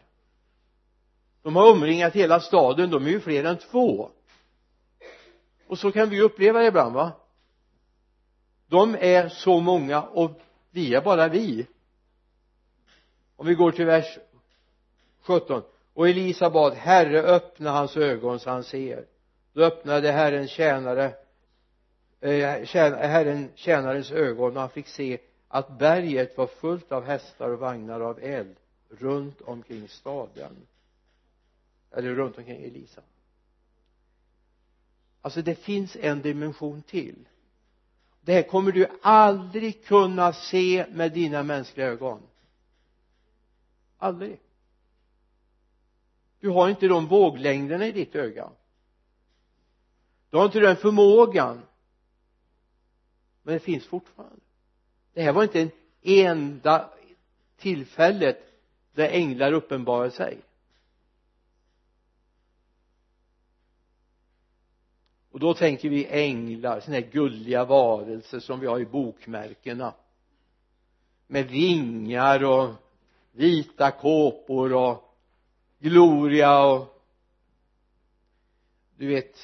De 1.41 1.55
har 1.55 1.71
omringat 1.71 2.13
hela 2.13 2.39
staden. 2.39 2.89
De 2.89 3.05
är 3.05 3.09
ju 3.09 3.19
fler 3.19 3.43
än 3.43 3.57
två 3.57 4.11
och 5.67 5.79
så 5.79 5.91
kan 5.91 6.09
vi 6.09 6.21
uppleva 6.21 6.59
det 6.59 6.67
ibland 6.67 6.93
va? 6.95 7.11
De 8.67 8.95
är 8.99 9.29
så 9.29 9.59
många 9.59 10.01
och 10.01 10.39
vi 10.71 10.95
är 10.95 11.01
bara 11.01 11.27
vi. 11.27 11.67
Om 13.35 13.47
vi 13.47 13.55
går 13.55 13.71
till 13.71 13.85
vers 13.85 14.17
17 15.21 15.61
och 15.93 16.09
Elisa 16.09 16.49
bad 16.49 16.73
herre 16.73 17.21
öppna 17.21 17.71
hans 17.71 17.97
ögon 17.97 18.39
så 18.39 18.49
han 18.49 18.63
ser. 18.63 19.05
Då 19.53 19.63
öppnade 19.63 20.11
herren 20.11 20.47
tjänare 20.47 21.13
eh, 22.19 22.89
herren 23.07 23.51
tjänarens 23.55 24.11
ögon 24.11 24.55
och 24.55 24.61
han 24.61 24.69
fick 24.69 24.87
se 24.87 25.19
att 25.47 25.79
berget 25.79 26.37
var 26.37 26.47
fullt 26.47 26.91
av 26.91 27.03
hästar 27.03 27.49
och 27.49 27.59
vagnar 27.59 27.99
av 27.99 28.19
eld 28.19 28.55
runt 28.89 29.41
omkring 29.41 29.87
staden. 29.87 30.67
Eller 31.91 32.15
runt 32.15 32.37
omkring 32.37 32.63
Elisa 32.63 33.01
alltså 35.25 35.41
det 35.41 35.55
finns 35.55 35.95
en 35.95 36.21
dimension 36.21 36.81
till. 36.81 37.15
Det 38.21 38.33
här 38.33 38.41
kommer 38.43 38.71
du 38.71 38.87
aldrig 39.01 39.85
kunna 39.85 40.33
se 40.33 40.85
med 40.91 41.11
dina 41.11 41.43
mänskliga 41.43 41.87
ögon. 41.87 42.21
Aldrig. 43.97 44.39
Du 46.39 46.49
har 46.49 46.69
inte 46.69 46.87
de 46.87 47.07
våglängderna 47.07 47.87
i 47.87 47.91
ditt 47.91 48.15
öga. 48.15 48.49
Du 50.29 50.37
har 50.37 50.45
inte 50.45 50.59
den 50.59 50.75
förmågan. 50.75 51.61
Men 53.43 53.53
det 53.53 53.59
finns 53.59 53.85
fortfarande. 53.85 54.41
Det 55.13 55.21
här 55.21 55.33
var 55.33 55.43
inte 55.43 55.61
en 55.61 55.71
enda 56.01 56.89
tillfället 57.57 58.37
där 58.93 59.09
änglar 59.09 59.51
uppenbarade 59.51 60.11
sig. 60.11 60.37
Och 65.35 65.41
då 65.41 65.53
tänker 65.53 65.89
vi 65.89 66.07
änglar, 66.07 66.79
sådana 66.79 67.01
här 67.01 67.11
gulliga 67.11 67.65
varelser 67.65 68.39
som 68.39 68.59
vi 68.59 68.67
har 68.67 68.79
i 68.79 68.85
bokmärkena. 68.85 69.93
Med 71.27 71.47
vingar 71.47 72.43
och 72.43 72.73
vita 73.31 73.91
kåpor 73.91 74.73
och 74.73 75.17
gloria 75.79 76.65
och 76.65 77.01
du 78.97 79.07
vet 79.07 79.37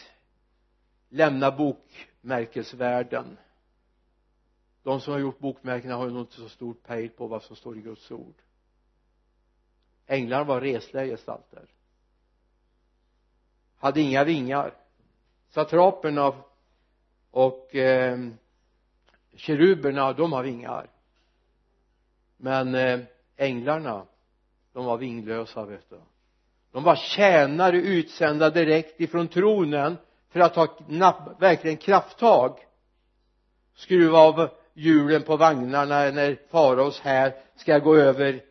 lämna 1.09 1.51
bokmärkesvärlden. 1.51 3.37
De 4.83 5.01
som 5.01 5.13
har 5.13 5.19
gjort 5.19 5.39
bokmärkena 5.39 5.95
har 5.95 6.05
ju 6.05 6.11
nog 6.11 6.21
inte 6.21 6.35
så 6.35 6.49
stor 6.49 6.73
pejl 6.73 7.09
på 7.09 7.27
vad 7.27 7.43
som 7.43 7.55
står 7.55 7.77
i 7.77 7.81
Guds 7.81 8.11
ord. 8.11 8.35
Änglarna 10.07 10.43
var 10.43 10.61
resliga 10.61 11.05
gestalter. 11.05 11.65
Hade 13.77 14.01
inga 14.01 14.23
vingar 14.23 14.80
satraperna 15.51 16.33
och 17.31 17.75
eh, 17.75 18.19
keruberna 19.35 20.13
de 20.13 20.33
har 20.33 20.43
vingar. 20.43 20.87
Men 22.37 22.75
eh, 22.75 22.99
änglarna 23.37 24.05
de 24.73 24.85
var 24.85 24.97
vinglösa 24.97 25.65
vet 25.65 25.89
du. 25.89 26.01
De 26.71 26.83
var 26.83 26.95
tjänare 26.95 27.77
utsända 27.77 28.49
direkt 28.49 29.01
ifrån 29.01 29.27
tronen 29.27 29.97
för 30.29 30.39
att 30.39 30.53
ta 30.53 30.67
verkligen 31.39 31.77
krafttag. 31.77 32.59
Skruva 33.75 34.19
av 34.19 34.49
hjulen 34.73 35.23
på 35.23 35.37
vagnarna 35.37 36.11
när 36.11 36.39
faraos 36.49 36.99
här 36.99 37.35
ska 37.55 37.79
gå 37.79 37.95
över 37.95 38.43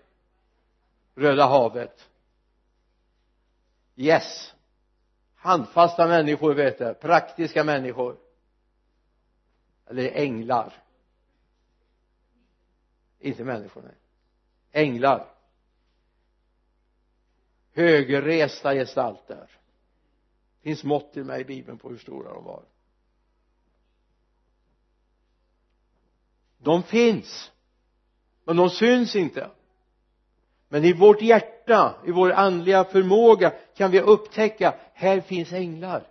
Röda 1.15 1.47
havet. 1.47 2.09
Yes 3.97 4.55
handfasta 5.41 6.07
människor 6.07 6.55
vet 6.55 6.79
du. 6.79 6.95
Praktiska 6.95 7.65
människor. 7.65 8.19
Eller 9.87 10.11
änglar. 10.11 10.83
Inte 13.19 13.45
människor 13.45 13.83
nej. 13.83 13.97
Änglar. 14.73 15.35
Högresta 17.73 18.75
gestalter. 18.75 19.51
Finns 20.63 20.85
mått 20.85 21.13
till 21.13 21.25
mig 21.25 21.41
i 21.41 21.45
bibeln 21.45 21.79
på 21.79 21.89
hur 21.89 21.99
stora 21.99 22.35
de 22.35 22.45
var. 22.45 22.65
De 26.59 26.83
finns 26.83 27.53
men 28.45 28.57
de 28.57 28.71
syns 28.71 29.17
inte 29.17 29.51
men 30.73 30.85
i 30.85 30.93
vårt 30.93 31.23
hjärta, 31.23 31.95
i 32.07 32.11
vår 32.11 32.33
andliga 32.33 32.85
förmåga 32.85 33.53
kan 33.77 33.91
vi 33.91 34.01
upptäcka 34.01 34.75
här 34.95 35.21
finns 35.21 35.53
änglar. 35.53 36.07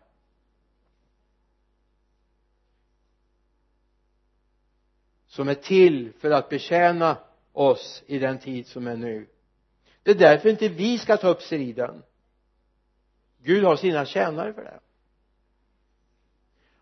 Som 5.28 5.49
är 5.49 5.53
till 5.55 6.14
för 6.20 6.32
att 6.32 6.49
betjäna 6.49 7.18
oss 7.53 8.03
i 8.07 8.20
den 8.20 8.39
tid 8.39 8.68
som 8.68 8.88
är 8.88 8.95
nu. 8.95 9.28
Det 10.03 10.12
är 10.12 10.16
därför 10.16 10.49
inte 10.49 10.68
vi 10.68 10.97
ska 10.97 11.18
ta 11.18 11.28
upp 11.28 11.41
striden. 11.41 12.03
Gud 13.38 13.64
har 13.64 13.76
sina 13.76 14.05
tjänare 14.05 14.53
för 14.53 14.64
det. 14.64 14.80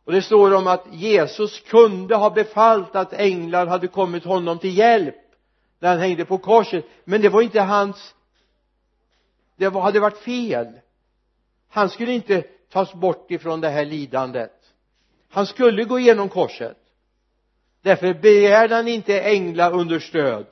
Och 0.04 0.12
det 0.12 0.22
står 0.22 0.54
om 0.54 0.68
att 0.68 0.94
Jesus 0.94 1.60
kunde 1.60 2.16
ha 2.16 2.30
befallt 2.30 2.96
att 2.96 3.14
änglar 3.14 3.68
hade 3.68 3.88
kommit 3.88 4.24
honom 4.24 4.60
till 4.60 4.78
hjälp 4.78 5.16
när 5.80 5.90
han 5.90 6.00
hängde 6.00 6.26
på 6.26 6.38
korset. 6.38 6.86
Men 7.04 7.22
det 7.22 7.30
var 7.30 7.42
inte 7.42 7.62
hans 7.62 8.16
det 9.56 9.70
hade 9.70 10.00
varit 10.00 10.18
fel. 10.18 10.80
Han 11.68 11.90
skulle 11.90 12.12
inte 12.12 12.42
tas 12.70 12.94
bort 12.94 13.32
ifrån 13.32 13.62
det 13.62 13.70
här 13.70 13.86
lidandet. 13.86 14.74
Han 15.30 15.46
skulle 15.46 15.84
gå 15.84 16.00
igenom 16.00 16.30
korset. 16.30 16.78
Därför 17.82 18.14
begärde 18.14 18.76
han 18.76 18.88
inte 18.88 19.22
änglaunderstöd 19.22 20.48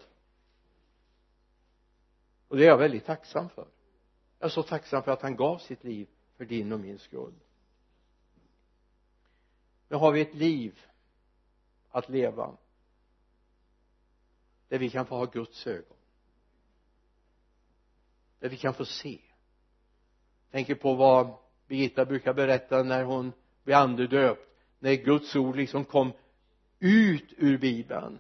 och 2.48 2.58
det 2.58 2.64
är 2.64 2.68
jag 2.68 2.78
väldigt 2.78 3.06
tacksam 3.06 3.50
för. 3.50 3.68
Jag 4.40 4.46
är 4.46 4.50
så 4.50 4.64
tacksam 4.64 5.04
för 5.04 5.12
att 5.12 5.22
han 5.22 5.36
gav 5.36 5.58
sitt 5.58 5.84
liv 5.84 6.08
för 6.38 6.46
din 6.46 6.72
och 6.72 6.80
min 6.80 7.00
skull. 7.00 7.34
Nu 9.90 9.96
har 9.96 10.12
vi 10.12 10.22
ett 10.22 10.36
liv 10.36 10.80
att 11.92 12.10
leva 12.10 12.52
där 14.70 14.80
vi 14.80 14.90
kan 14.90 15.06
få 15.06 15.16
ha 15.16 15.26
Guds 15.26 15.68
ögon. 15.68 15.98
Där 18.40 18.50
vi 18.50 18.58
kan 18.58 18.74
få 18.74 18.86
se. 18.86 19.20
Tänker 20.52 20.76
på 20.76 20.94
vad 20.94 21.34
Birgitta 21.68 22.06
brukar 22.06 22.34
berätta 22.34 22.84
när 22.84 23.04
hon 23.04 23.32
blir 23.64 23.76
andedöpt. 23.76 24.50
När 24.80 24.94
Guds 24.94 25.36
ord 25.36 25.56
liksom 25.56 25.86
kom 25.86 26.12
ut 26.80 27.34
ur 27.38 27.58
bibeln. 27.58 28.20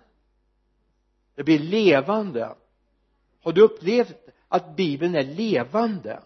Det 1.35 1.43
blir 1.43 1.59
levande. 1.59 2.55
Har 3.41 3.53
du 3.53 3.61
upplevt 3.61 4.15
att 4.47 4.75
bibeln 4.75 5.15
är 5.15 5.23
levande? 5.23 6.23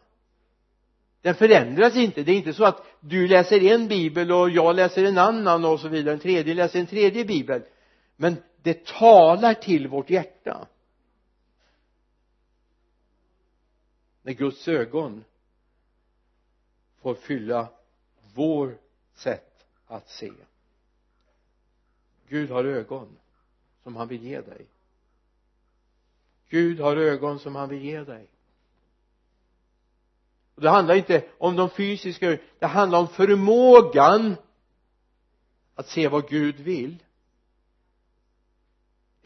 Den 1.21 1.35
förändras 1.35 1.95
inte. 1.95 2.23
Det 2.23 2.31
är 2.31 2.35
inte 2.35 2.53
så 2.53 2.65
att 2.65 2.85
du 2.99 3.27
läser 3.27 3.63
en 3.63 3.87
bibel 3.87 4.31
och 4.31 4.49
jag 4.49 4.75
läser 4.75 5.03
en 5.03 5.17
annan 5.17 5.65
och 5.65 5.79
så 5.79 5.87
vidare. 5.87 6.13
En 6.13 6.19
tredje 6.19 6.53
läser 6.53 6.79
en 6.79 6.87
tredje 6.87 7.25
bibel. 7.25 7.61
Men 8.15 8.35
det 8.63 8.85
talar 8.85 9.53
till 9.53 9.87
vårt 9.87 10.09
hjärta. 10.09 10.67
När 14.21 14.33
Guds 14.33 14.67
ögon 14.67 15.23
får 17.01 17.15
fylla 17.15 17.67
vår 18.33 18.77
sätt 19.13 19.65
att 19.87 20.09
se. 20.09 20.31
Gud 22.27 22.49
har 22.49 22.63
ögon 22.63 23.17
som 23.83 23.95
han 23.95 24.07
vill 24.07 24.23
ge 24.23 24.41
dig. 24.41 24.65
Gud 26.49 26.79
har 26.79 26.97
ögon 26.97 27.39
som 27.39 27.55
han 27.55 27.69
vill 27.69 27.83
ge 27.83 28.03
dig. 28.03 28.27
Och 30.55 30.61
det 30.61 30.69
handlar 30.69 30.95
inte 30.95 31.25
om 31.37 31.55
de 31.55 31.69
fysiska 31.69 32.37
det 32.59 32.65
handlar 32.65 32.99
om 32.99 33.07
förmågan 33.07 34.35
att 35.75 35.87
se 35.87 36.07
vad 36.07 36.29
Gud 36.29 36.59
vill 36.59 37.03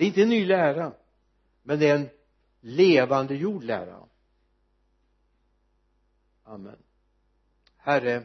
det 0.04 0.08
är 0.08 0.10
inte 0.10 0.22
en 0.22 0.30
ny 0.30 0.46
lära 0.46 0.92
men 1.62 1.80
det 1.80 1.90
är 1.90 1.96
en 1.96 2.10
levande 2.62 3.36
gjord 3.36 3.64
lära. 3.64 4.00
Amen. 6.44 6.78
Herre 7.78 8.24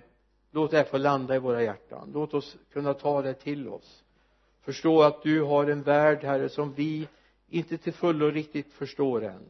låt 0.50 0.70
det 0.70 0.76
här 0.76 0.84
få 0.84 0.98
landa 0.98 1.36
i 1.36 1.38
våra 1.38 1.62
hjärtan. 1.62 2.10
Låt 2.14 2.34
oss 2.34 2.56
kunna 2.72 2.94
ta 2.94 3.22
det 3.22 3.34
till 3.34 3.68
oss. 3.68 4.04
Förstå 4.60 5.02
att 5.02 5.22
du 5.22 5.42
har 5.42 5.66
en 5.66 5.82
värld 5.82 6.24
herre 6.24 6.48
som 6.48 6.72
vi 6.72 7.08
inte 7.48 7.78
till 7.78 7.92
fullo 7.92 8.30
riktigt 8.30 8.72
förstår 8.72 9.24
än. 9.24 9.48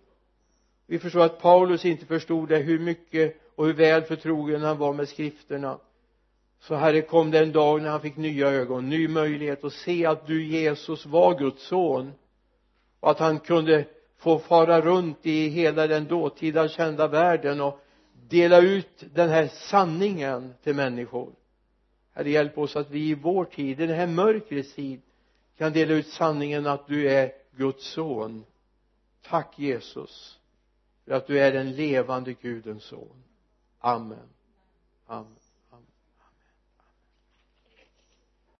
Vi 0.87 0.99
förstår 0.99 1.21
att 1.21 1.41
Paulus 1.41 1.85
inte 1.85 2.07
förstod 2.07 2.49
det 2.49 2.59
hur 2.59 2.79
mycket 2.79 3.37
och 3.55 3.67
hur 3.67 3.75
väl 3.75 4.03
förtrogen 4.03 4.63
han 4.63 4.79
var 4.79 4.93
med 4.93 5.09
skrifterna 5.09 5.79
så 6.61 6.75
herre 6.75 7.03
kom 7.03 7.31
det 7.31 7.39
en 7.39 7.53
dag 7.53 7.83
när 7.83 7.91
han 7.91 8.01
fick 8.01 8.17
nya 8.17 8.49
ögon, 8.49 8.89
ny 8.89 9.09
möjlighet 9.09 9.65
att 9.65 9.73
se 9.73 10.07
att 10.07 10.27
du 10.27 10.45
Jesus 10.47 11.07
var 11.07 11.39
Guds 11.39 11.67
son. 11.67 12.13
Och 13.01 13.11
att 13.11 13.19
han 13.19 13.39
kunde 13.39 13.85
få 14.19 14.39
fara 14.39 14.81
runt 14.81 15.27
i 15.27 15.49
hela 15.49 15.87
den 15.87 16.07
dåtida 16.07 16.69
kända 16.69 17.09
världen 17.09 17.61
och 17.61 17.81
dela 18.29 18.61
ut 18.61 19.05
den 19.15 19.29
här 19.29 19.47
sanningen 19.47 20.55
till 20.63 20.75
människor. 20.75 21.33
Herre 22.13 22.31
hjälp 22.31 22.59
oss 22.59 22.77
att 22.77 22.91
vi 22.91 23.09
i 23.09 23.15
vår 23.15 23.45
tid, 23.45 23.81
i 23.81 23.87
den 23.87 23.97
här 23.97 24.07
mörkrets 24.07 24.75
tid 24.75 25.01
kan 25.59 25.73
dela 25.73 25.95
ut 25.95 26.07
sanningen 26.07 26.67
att 26.67 26.87
du 26.87 27.11
är 27.11 27.33
Guds 27.57 27.93
son. 27.93 28.45
Tack 29.23 29.59
Jesus 29.59 30.39
för 31.05 31.13
att 31.15 31.27
du 31.27 31.41
är 31.41 31.53
den 31.53 31.73
levande 31.73 32.33
Gudens 32.33 32.85
son. 32.85 33.23
Amen. 33.79 34.29
Amen. 35.07 35.38